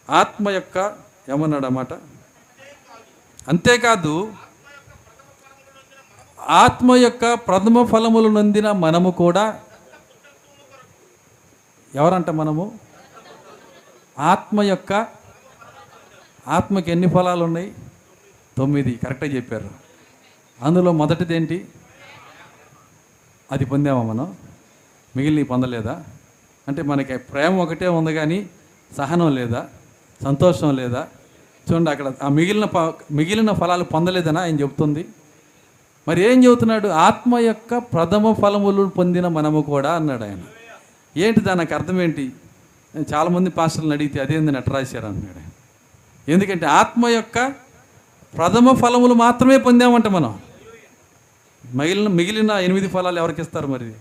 [0.09, 0.95] ఆత్మ యొక్క
[1.29, 1.93] ఏమన్నాడు అన్నమాట
[3.47, 4.33] అంతేకాదు
[6.39, 9.59] ఆత్మ యొక్క ప్రథమ ఫలములు నొందిన మనము కూడా
[11.95, 12.79] ఎవరంట మనము?
[14.19, 15.07] ఆత్మ యొక్క
[16.47, 17.73] ఆత్మకి ఎన్ని ఫలాలు ఉన్నాయి
[18.57, 19.80] తొమ్మిది కరెక్ట్గా చెప్పారు.
[20.63, 21.67] అందులో మొదటిది ఏంటి
[23.51, 24.35] అది పొందామా మనం?
[25.17, 26.03] మిగిలిన పొందలేదా?
[26.67, 28.49] అంటే మనకి ప్రేమ ఒకటే ఉంది కానీ
[28.97, 29.67] సహనం లేదా?
[30.23, 31.07] సంతోషం లేదా?
[31.71, 35.05] చూడండి అక్కడ ఆ మిగిలిన ప- మిగిలిన ఫలాలు పొందలేదని ఆయన చెబుతుంది
[36.07, 36.87] మరి ఏం చెబుతున్నాడు?
[36.87, 40.39] ఆత్మ యొక్క ప్రథమ ఫలములు పొందిన మనము కూడా అన్నాడు ఆయన.
[41.17, 42.31] ఏంటి దానికి అర్థం ఏంటి?
[43.13, 45.51] చాలామంది పాస్టర్లను అడిగితే అదేంది నటరాశారు అన్నాడు
[46.31, 47.53] ఎందుకంటే ఆత్మ యొక్క
[48.37, 50.39] ప్రథమ ఫలములు మాత్రమే పొందామంట మనం.
[51.73, 53.93] మిగిలిన మిగిలిన ఎనిమిది ఫలాలు ఎవరికి ఇస్తారు మరి?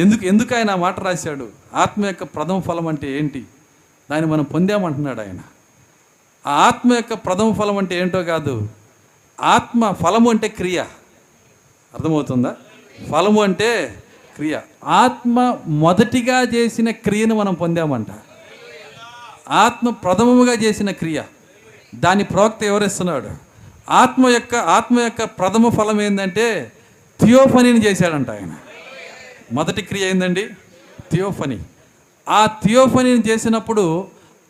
[0.00, 1.48] ఎందుకు ఎందుకు ఆయన ఆ మాట రాశాడు?
[1.74, 3.44] ఆత్మ యొక్క ప్రథమ ఫలం అంటే ఏంటి?
[4.10, 5.38] దాన్ని మనం పొందామంటున్నాడు ఆయన.
[6.46, 8.68] ఆ ఆత్మ యొక్క ప్రథమ ఫలం అంటే ఏంటో కాదు
[9.40, 10.80] ఆత్మ ఫలము అంటే క్రియ.
[11.94, 12.56] అర్థమవుతుందా?
[13.10, 14.02] ఫలము అంటే
[14.36, 14.60] క్రియ.
[14.84, 18.06] ఆత్మ మొదటిగా చేసిన క్రియను మనం పొందామంట.
[19.48, 21.22] ఆత్మ ప్రథమముగా చేసిన క్రియ.
[21.94, 23.45] దాని ప్రవక్త ఎవరిస్తున్నాడు
[23.90, 26.72] ఆత్మ యొక్క ఆత్మ యొక్క ప్రథమ ఫలం ఏంటంటే
[27.20, 28.54] థియోఫనీని చేశాడంట ఆయన.
[29.52, 30.48] మొదటి క్రియ ఏందండి?
[31.12, 31.58] థియోఫనీ.
[32.28, 34.06] ఆ థియోఫనీని చేసినప్పుడు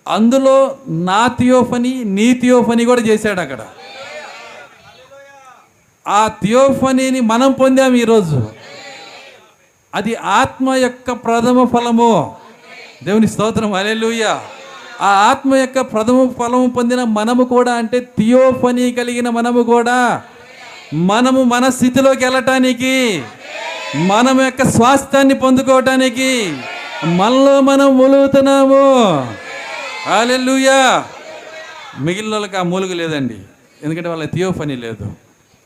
[0.09, 3.67] అందులో నా థియోఫనీ నీ థియోఫనీ కూడా చేశాడు అక్కడ.
[6.09, 8.49] ఆ థియోఫనీని మనం పొందాం ఈరోజు.
[9.95, 12.37] అది ఆత్మ యొక్క ప్రథమ ఫలము.
[13.05, 13.73] దేవుని స్తోత్రం.
[13.73, 14.43] అలెలుయ్యా
[15.01, 20.23] ఆ ఆత్మ యొక్క ప్రథమ ఫలము పొందిన మనము కూడా అంటే థియోఫనీ కలిగిన మనము కూడా.
[20.95, 23.23] మనము మన స్థితిలోకి వెళ్ళటానికి
[23.97, 26.57] మనం యొక్క స్వాస్థ్యాన్ని పొందుకోవటానికి
[27.05, 28.85] మనలో మనం మూలుగుతున్నాము.
[30.19, 31.05] అలెలుయ్యా
[32.01, 33.37] మిగిలిన వాళ్ళకి ఆ మూలుగు లేదండి.
[33.83, 35.13] ఎందుకంటే వాళ్ళ థియోఫనీ లేదు.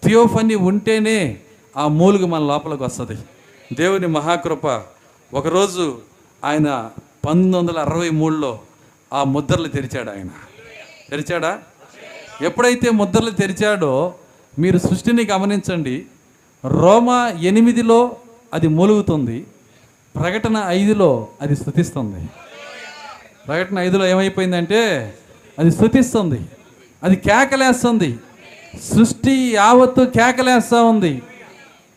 [0.05, 1.37] థియోఫనీ ఉంటేనే
[1.77, 3.21] ఆ మూలుగు మన లోపలికి వస్తుంది.
[3.75, 4.83] దేవుని మహాకృప.
[5.35, 5.99] ఒకరోజు
[6.45, 6.91] ఆయన
[7.27, 8.59] పంతొమ్మిది వందల అరవై మూడులో
[9.13, 10.29] ఆ ముద్రలు తెరిచాడు ఆయన.
[11.11, 11.59] తెరిచాడా?
[12.43, 14.15] ఎప్పుడైతే ముద్రలు తెరిచాడో
[14.59, 16.07] మీరు సృష్టిని గమనించండి.
[16.67, 18.17] రోమ ఎనిమిదిలో
[18.55, 19.47] అది మూలుగుతుంది.
[20.17, 22.29] ప్రకటన ఐదులో అది స్థుతిస్తుంది.
[23.47, 25.15] ప్రకటన ఐదులో ఏమైపోయిందంటే
[25.59, 26.41] అది స్థుతిస్తుంది.
[27.03, 28.19] అది కేకలేస్తుంది.
[28.95, 31.23] సృష్టి యావత్తు కేకలేస్తూ ఉంది.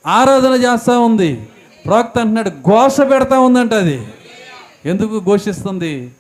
[0.08, 1.48] ఆరాధన చేస్తూ ఉంది.
[1.86, 4.08] ప్రవక్త అంటున్నాడు ఘోష పెడతా ఉందంట అది.
[4.86, 6.12] ఎందుకు ఘోషిస్తుంది?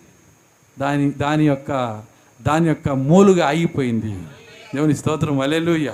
[0.79, 2.01] దాని దాని యొక్క
[2.41, 4.15] దాని యొక్క మూలుగా ఆగిపోయింది.
[4.75, 5.93] దేవుని స్తోత్రం అలెలుయ్య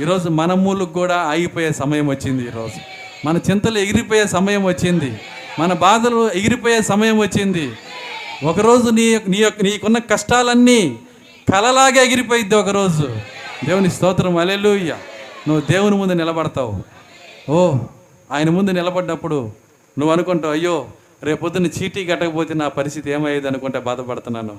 [0.00, 2.80] ఈరోజు మన మూలుకు కూడా ఆగిపోయే సమయం వచ్చింది ఈరోజు.
[3.26, 5.20] మన చింతలు ఎగిరిపోయే సమయం వచ్చింది.
[5.58, 7.72] మన బాధలు ఎగిరిపోయే సమయం వచ్చింది.
[8.44, 10.98] ఒకరోజు నీ యొక్క- నీ యొక్క నీకున్న కష్టాలన్నీ
[11.52, 13.16] కలలాగా ఎగిరిపోయిద్ది ఒకరోజు.
[13.64, 14.96] దేవుని స్తోత్రం అలెలుయ్య
[15.48, 16.82] నువ్వు దేవుని ముందు నిలబడతావు.
[17.52, 17.74] ఓ
[18.32, 19.50] ఆయన ముందు నిలబడ్డప్పుడు
[19.98, 20.86] నువ్వు అనుకుంటావు అయ్యో
[21.24, 24.56] రేపొద్దున చీటీ కట్టకపోతే నా పరిస్థితి ఏమయ్యేది అనుకుంటే బాధపడుతున్నాను.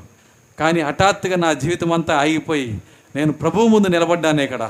[0.60, 2.82] కానీ హఠాత్తుగా నా జీవితం అంతా ఆగిపోయి
[3.16, 4.70] నేను ప్రభువు ముందు నిలబడ్డాను ఇక్కడ.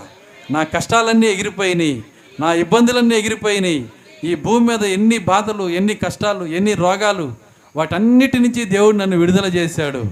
[0.52, 2.04] నా కష్టాలన్నీ ఎగిరిపోయినాయి.
[2.40, 3.86] నా ఇబ్బందులన్నీ ఎగిరిపోయినాయి.
[4.24, 7.34] ఈ భూమి మీద ఎన్ని బాధలు ఎన్ని కష్టాలు ఎన్ని రోగాలు
[7.76, 10.04] వాటన్నిటి నుంచి దేవుడు నన్ను విడుదల చేశాడు.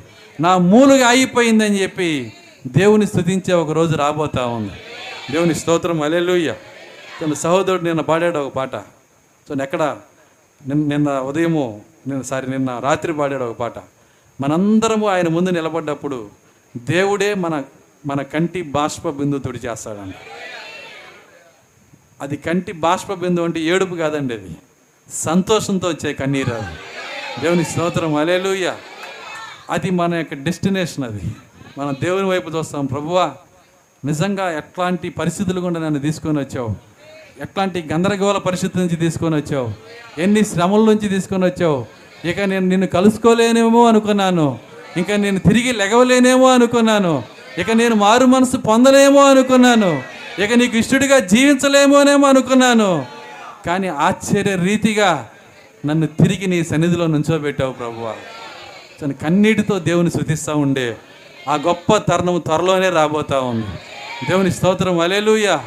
[0.42, 2.34] నా మూలుగా ఆగిపోయిందని చెప్పి
[2.68, 4.74] దేవుని స్థుతించే ఒక రోజు రాబోతా ఉంది.
[5.32, 6.02] దేవుని స్తోత్రం.
[6.02, 6.56] అలెలుయ్య
[7.22, 8.76] తన సహోదరుడు నిన్న పాడాడు ఒక పాట.
[9.48, 9.98] సో ఎక్కడ?
[10.68, 13.74] నిన్న నిన్న ఉదయము నిన్న సారీ నిన్న రాత్రి పాడాడు ఒక పాట.
[14.42, 16.30] మనందరము ఆయన ముందు నిలబడ్డప్పుడు
[16.78, 17.64] దేవుడే మన
[18.06, 20.14] మన కంటి బాష్ప బిందు తుడి చేస్తాడంట.
[22.22, 24.56] అది కంటి బాష్ప బిందు అంటే ఏడుపు కాదండి అది.
[25.10, 26.76] సంతోషంతో వచ్చే కన్నీరు అది.
[27.42, 28.76] దేవుని స్తోత్రం అలేలుయ్య
[29.70, 31.22] అది మన యొక్క డెస్టినేషన్ అది.
[31.78, 33.36] మనం దేవుని వైపు చూస్తాం ప్రభువా
[34.06, 36.93] నిజంగా ఎట్లాంటి పరిస్థితులు కూడా నన్ను తీసుకొని వచ్చావు?
[37.42, 39.74] ఎట్లాంటి గందరగోళ పరిస్థితి నుంచి తీసుకొని వచ్చావు?
[40.22, 41.86] ఎన్ని శ్రమల నుంచి తీసుకొని వచ్చావు?
[42.28, 44.60] ఇక నేను నిన్ను కలుసుకోలేనేమో అనుకున్నాను.
[44.98, 47.24] ఇంకా నేను తిరిగి లెగవలేనేమో అనుకున్నాను.
[47.58, 50.04] ఇక నేను మారు మనసు పొందలేమో అనుకున్నాను.
[50.40, 53.06] ఇక నీకు ఇష్టడిగా జీవించలేమోనేమో అనుకున్నాను.
[53.66, 55.30] కానీ ఆశ్చర్య రీతిగా
[55.86, 58.14] నన్ను తిరిగి నీ సన్నిధిలో నుంచోబెట్టావు ప్రభువా.
[59.02, 60.98] తను కన్నీటితో దేవుని శృతిస్తూ ఉండే.
[61.50, 63.66] ఆ గొప్ప తరుణం త్వరలోనే రాబోతా ఉంది.
[64.30, 65.00] దేవుని స్తోత్రం.
[65.00, 65.58] అలేలుయ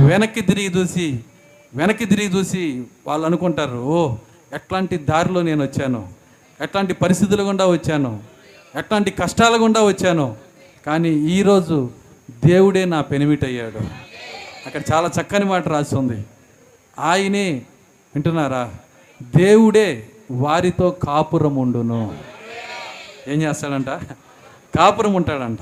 [0.00, 1.20] వెనక్కి తిరిగి చూసి
[1.74, 4.14] వెనక్కి తిరిగి చూసి వాళ్ళు అనుకుంటారు ఓ
[4.54, 6.08] ఎట్లాంటి దారిలో నేను వచ్చాను?
[6.60, 8.22] ఎట్లాంటి పరిస్థితుల గుండా వచ్చాను?
[8.78, 10.36] ఎట్లాంటి కష్టాల గుండా వచ్చాను?
[10.86, 11.90] కానీ ఈరోజు
[12.44, 13.80] దేవుడే నా పెనిమిట్ అయ్యాడు
[14.66, 16.24] అక్కడ చాలా చక్కని మాట రాసి ఉంది
[16.98, 17.52] ఆయనే
[18.14, 18.74] వింటున్నారా?
[19.22, 22.14] దేవుడే వారితో కాపురం ఉండును.
[23.28, 23.86] ఏం చేస్తాడంట?
[24.78, 25.58] కాపురం ఉంటాడంట.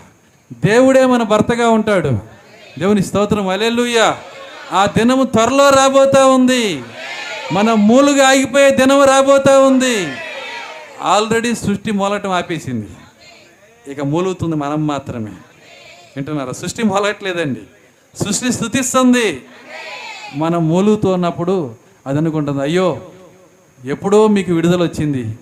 [0.53, 2.40] దేవుడే మన భర్తగా ఉంటాడు.
[2.79, 3.49] దేవుని స్తోత్రం.
[3.49, 4.15] అలెలుయ్య
[4.73, 6.83] ఆ దినము త్వరలో రాబోతా ఉంది.
[7.53, 10.13] మన మూలుగా ఆగిపోయే దినం రాబోతా ఉంది.
[11.03, 12.87] ఆల్రెడీ సృష్టి మూలటం ఆపేసింది.
[13.93, 15.31] ఇక మూలుగుతుంది మనం మాత్రమే.
[16.17, 16.53] వింటున్నారా?
[16.53, 17.61] సృష్టి మొలగట్లేదండి
[18.25, 19.43] సృష్టి స్థుతిస్తుంది.
[20.37, 21.75] మనం మూలుగుతూ ఉన్నప్పుడు
[22.07, 23.01] అది అనుకుంటుంది అయ్యో
[23.85, 25.39] ఎప్పుడో మీకు విడుదల వచ్చింది.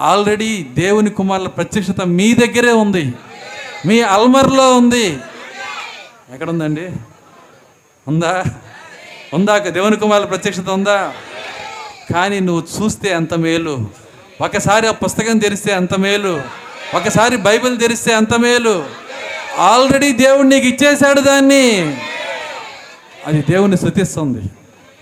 [0.00, 3.14] ఆల్రెడీ దేవుని కుమారుల ప్రత్యక్షత మీ దగ్గరే ఉంది.
[3.86, 5.18] మీ అల్మర్లో ఉంది.
[6.32, 6.88] ఎక్కడుందండి?
[8.08, 8.44] ఉందా?
[9.34, 9.58] ఉందా?
[9.58, 11.14] దేవుని కుమారుల ప్రత్యక్షత ఉందా?
[12.14, 13.88] కానీ నువ్వు చూస్తే ఎంత మేలు.
[14.40, 16.42] ఒకసారి ఆ పుస్తకం తెరిస్తే ఎంత మేలు.
[16.94, 18.86] ఒకసారి బైబిల్ తెరిస్తే ఎంత మేలు.
[19.58, 21.96] ఆల్రెడీ దేవుడు నీకు ఇచ్చేశాడు దాన్ని.
[23.26, 24.48] అది దేవుని శృతిస్తుంది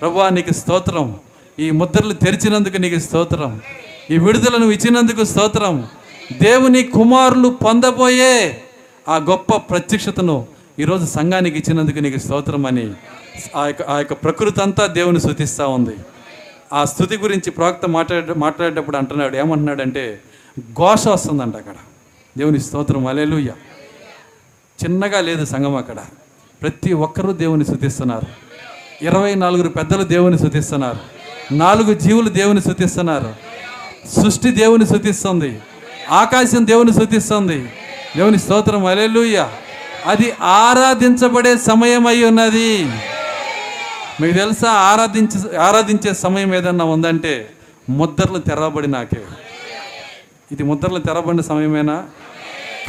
[0.01, 1.21] ప్రభువా నీకు స్తోత్రం.
[1.59, 3.61] ఈ ముద్రలు తెరిచినందుకు నీకు స్తోత్రం.
[4.11, 5.89] ఈ విడుదల నువ్వు ఇచ్చినందుకు స్తోత్రం.
[6.43, 8.63] దేవుని కుమారులు పొందబోయే
[9.09, 10.47] ఆ గొప్ప ప్రత్యక్షతను
[10.83, 12.85] ఈరోజు సంఘానికి ఇచ్చినందుకు నీకు స్తోత్రం అని
[13.57, 15.95] ఆ యొక్క ఆ యొక్క ప్రకృతి అంతా దేవుని శృతిస్తూ ఉంది.
[16.73, 20.05] ఆ స్థుతి గురించి ప్రవక్త మాట్లాడే మాట్లాడేటప్పుడు అంటున్నాడు ఏమంటున్నాడంటే
[20.73, 21.75] ఘోష వస్తుందంట అక్కడ.
[22.37, 23.51] దేవుని స్తోత్రం అలేలుయ్య
[24.79, 25.99] చిన్నగా లేదు సంఘం అక్కడ.
[26.63, 28.29] ప్రతి ఒక్కరూ దేవుని శుతిస్తున్నారు
[29.05, 31.01] ఇరవై నాలుగురు పెద్దలు దేవుని శుతిస్తున్నారు
[31.55, 33.31] నాలుగు జీవులు దేవుని శుతిస్తున్నారు
[34.23, 35.51] సృష్టి దేవుని శుతిస్తుంది
[36.11, 37.59] ఆకాశం దేవుని శుతిస్తుంది
[38.17, 39.39] దేవుని స్తోత్రం అలెలుయ్య
[40.07, 42.85] అది ఆరాధించబడే సమయం అయి ఉన్నది.
[44.21, 44.71] మీకు తెలుసా?
[44.71, 47.51] ఆరాధించే ఆరాధించే సమయం ఏదన్నా ఉందంటే
[47.91, 49.23] ముద్రలు తెరవబడినాకే
[50.53, 52.05] ఇది ముద్రలు తెరవబడిన సమయమేనా?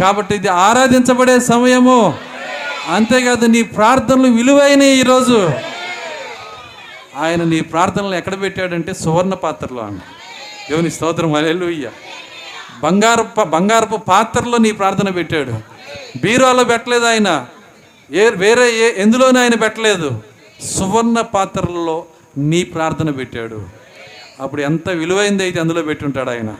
[0.01, 1.99] కాబట్టి ఇది ఆరాధించబడే సమయము.
[2.87, 5.51] అంతేకాదు నీ ప్రార్థనలు విలువైనవి ఈరోజు.
[7.17, 9.99] ఆయన నీ ప్రార్థనలు ఎక్కడ పెట్టాడంటే సువర్ణ పాత్రలో అన్న
[10.69, 11.33] దేవుని స్తోత్రం.
[11.33, 11.89] అలెలుయ్య
[12.83, 15.72] బంగారు బంగారపు పాత్రలో నీ ప్రార్థన పెట్టాడు.
[16.21, 17.47] బీరువాలో పెట్టలేదు ఆయన.
[18.11, 20.23] ఏ వేరే ఏ ఎందులోనూ ఆయన పెట్టలేదు.
[20.65, 22.05] సువర్ణ పాత్రలలో
[22.37, 23.65] నీ ప్రార్థన పెట్టాడు.
[24.39, 26.55] అప్పుడు ఎంత విలువైంది అయితే అందులో పెట్టుంటాడు ఆయన.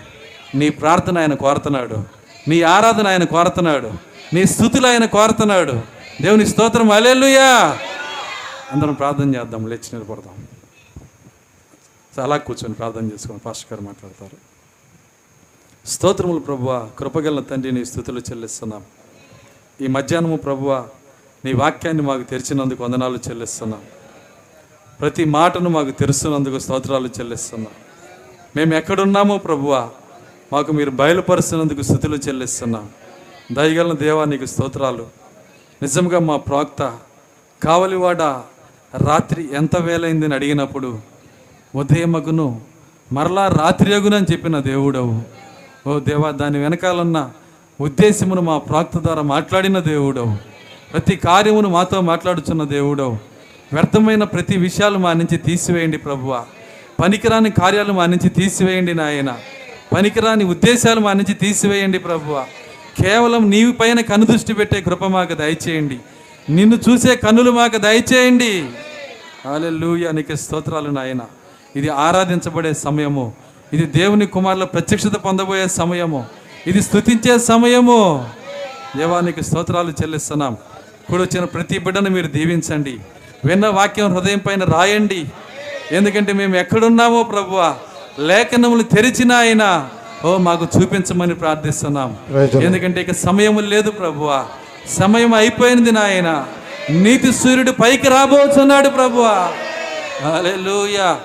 [0.56, 2.04] నీ ప్రార్థన ఆయన కోరుతున్నాడు.
[2.48, 3.92] నీ ఆరాధన ఆయన కోరుతున్నాడు.
[4.34, 5.72] నీ స్థుతులు ఆయన కోరుతున్నాడు.
[6.22, 6.92] దేవుని స్తోత్రం.
[6.92, 7.80] అలెలుయా
[8.72, 9.68] అందరం ప్రార్థన చేద్దాం.
[9.68, 10.48] లేచి నిలబడదాం.
[12.20, 14.38] చాలా అలా కూర్చొని ప్రార్థన చేసుకొని పాస్టర్ గారు మాట్లాడతారు.
[15.88, 18.82] స్తోత్రములు ప్రభు కృపగల తండ్రి నీ స్థుతులు చెల్లిస్తున్నాం.
[19.82, 20.88] ఈ మధ్యాహ్నము ప్రభువ
[21.46, 23.82] నీ వాక్యాన్ని మాకు తెరిచినందుకు వందనాలు చెల్లిస్తున్నాం.
[25.02, 27.74] ప్రతి మాటను మాకు తెరుస్తున్నందుకు స్తోత్రాలు చెల్లిస్తున్నాం.
[28.56, 29.90] మేము ఎక్కడున్నామో ప్రభువ
[30.54, 32.90] మాకు మీరు బయలుపరుస్తున్నందుకు స్థుతులు చెల్లిస్తున్నాం.
[33.52, 35.08] దయగలన దేవా నీకు స్తోత్రాలు.
[35.82, 36.98] నిజంగా మా ప్రాక్త
[37.64, 38.22] కావలివాడ
[38.98, 41.00] రాత్రి ఎంత వేలైందని అడిగినప్పుడు
[41.76, 42.62] ఉదయమగును
[43.12, 45.22] మరలా రాత్రి అగునని చెప్పిన దేవుడవు.
[45.90, 47.32] ఓ దేవా దాని వెనకాలన్న
[47.82, 50.38] ఉద్దేశమును మా ప్రాక్త ద్వారా మాట్లాడిన దేవుడవు.
[50.94, 53.18] ప్రతి కార్యమును మాతో మాట్లాడుచున్న దేవుడవు.
[53.74, 56.46] వ్యర్థమైన ప్రతి విషయాలు మా నుంచి తీసివేయండి ప్రభువ.
[57.04, 59.38] పనికిరాని కార్యాలు మా నుంచి తీసివేయండి నాయన.
[59.96, 62.46] పనికిరాని ఉద్దేశాలు మా నుంచి తీసివేయండి ప్రభువ.
[63.04, 66.00] కేవలం నీవి పైన కనుదృష్టి పెట్టే కృప మాకు దయచేయండి.
[66.50, 68.70] నిన్ను చూసే కన్నులు మాకు దయచేయండి.
[69.46, 71.20] హల్లెలూయా నీకు స్తోత్రాలు నాయన.
[71.76, 73.34] ఇది ఆరాధించబడే సమయము.
[73.74, 76.43] ఇది దేవుని కుమారుల ప్రత్యక్షత పొందబోయే సమయము.
[76.68, 78.30] ఇది స్తుతించే సమయము.
[78.98, 80.58] దేవానికి స్తోత్రాలు చెల్లిస్తున్నాం.
[81.10, 82.98] కూడా వచ్చిన ప్రతి బిడ్డను మీరు దీవించండి.
[83.46, 85.26] విన్న వాక్యం హృదయం పైన రాయండి.
[85.92, 87.76] ఎందుకంటే మేము ఎక్కడున్నామో ప్రభువా
[88.20, 89.90] లేఖనములు తెరిచిన ఆయన
[90.26, 92.18] ఓ మాకు చూపించమని ప్రార్థిస్తున్నాం.
[92.64, 94.46] ఎందుకంటే ఇక సమయం లేదు ప్రభువా.
[94.90, 96.48] సమయం అయిపోయింది నాయన.
[96.90, 99.52] నీతి సూర్యుడు పైకి రాబోతున్నాడు ప్రభువా.
[100.24, 101.20] హల్లెలూయా.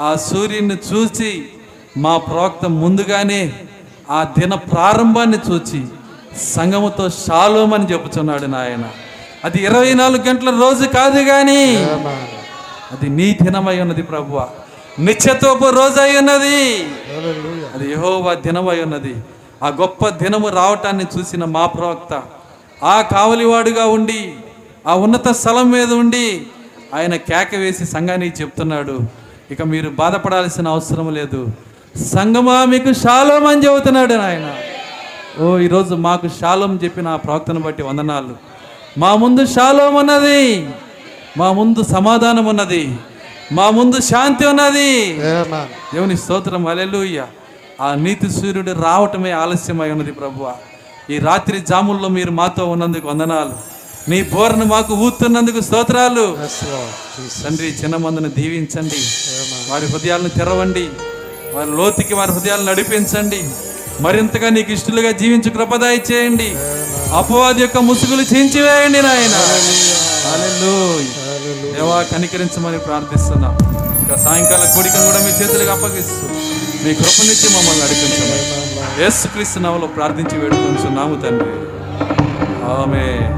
[0.00, 1.44] ఆ సూర్యుని చూసి
[1.96, 3.52] మా ప్రవక్త ముందుగానే
[4.08, 5.80] ఆ దిన ప్రారంభాన్ని చూచి
[6.54, 8.84] సంగముతో షాలోమని చెప్పుచున్నాడు నాయన.
[9.44, 11.62] అది ఇరవై నాలుగు గంటల రోజు కాదు కానీ
[12.92, 14.38] అది నీ దినమై ఉన్నది ప్రభువ.
[14.98, 16.58] నిత్యత్వపు రోజు అయి ఉన్నది
[17.74, 19.14] అది యెహోవా దినమై ఉన్నది.
[19.62, 22.12] ఆ గొప్ప దినము రావటాన్ని చూసిన మా ప్రవక్త
[22.82, 24.20] ఆ కావలివాడుగా ఉండి
[24.86, 26.26] ఆ ఉన్నత స్థలం మీద ఉండి
[26.94, 28.96] ఆయన కేక వేసి సంఘానికి చెప్తున్నాడు
[29.50, 31.40] ఇక మీరు బాధపడాల్సిన అవసరం లేదు.
[31.96, 34.56] సంగమా మీకు షాలోం అని చెబుతున్నాడు ఆయన.
[35.44, 38.34] ఓ ఈరోజు మాకు షాలోం చెప్పిన ఆ ప్రవక్తను బట్టి వందనాలు.
[38.98, 40.68] మా ముందు షాలోం ఉన్నది.
[41.38, 42.96] మా ముందు సమాధానం ఉన్నది.
[43.52, 45.18] మా ముందు శాంతి ఉన్నది.
[45.94, 47.26] దేవుని స్తోత్రం అలెలుయ్య
[47.80, 50.54] ఆ నీతి సూర్యుడు రావటమే ఆలస్యమై ఉన్నది ప్రభువ.
[51.10, 53.74] ఈ రాత్రి జాముల్లో మీరు మాతో ఉన్నందుకు వందనాలు.
[54.10, 56.38] నీ బోరను మాకు ఊతున్నందుకు స్తోత్రాలు.
[57.44, 58.96] తండ్రి చిన్న మందును దీవించండి
[59.70, 60.88] వారి హృదయాలను తెరవండి.
[61.54, 63.44] వారి లోతుకి వారి హృదయాలు నడిపించండి.
[64.00, 66.54] మరింతగా నీకు ఇష్టలుగా జీవించు కృపదాయి చేయండి.
[67.14, 69.34] అపవాది యొక్క ముసుగులు చించివేయండి నాయన.
[70.30, 71.14] హల్లెలూయా.
[71.78, 73.58] దేవా కనికరించమని ప్రార్థిస్తున్నాం.
[74.00, 76.26] ఇంకా సాయంకాల కోడికను కూడా మీ చేతులకు అప్పగిస్తూ
[76.84, 79.02] మీ కృపనిచ్చి మమ్మల్ని నడిపించమని.
[79.02, 81.50] యేసుక్రీస్తు నామలో ప్రార్థించి వేడుకొంచున్నాము తండ్రి.
[82.64, 83.30] ఆమె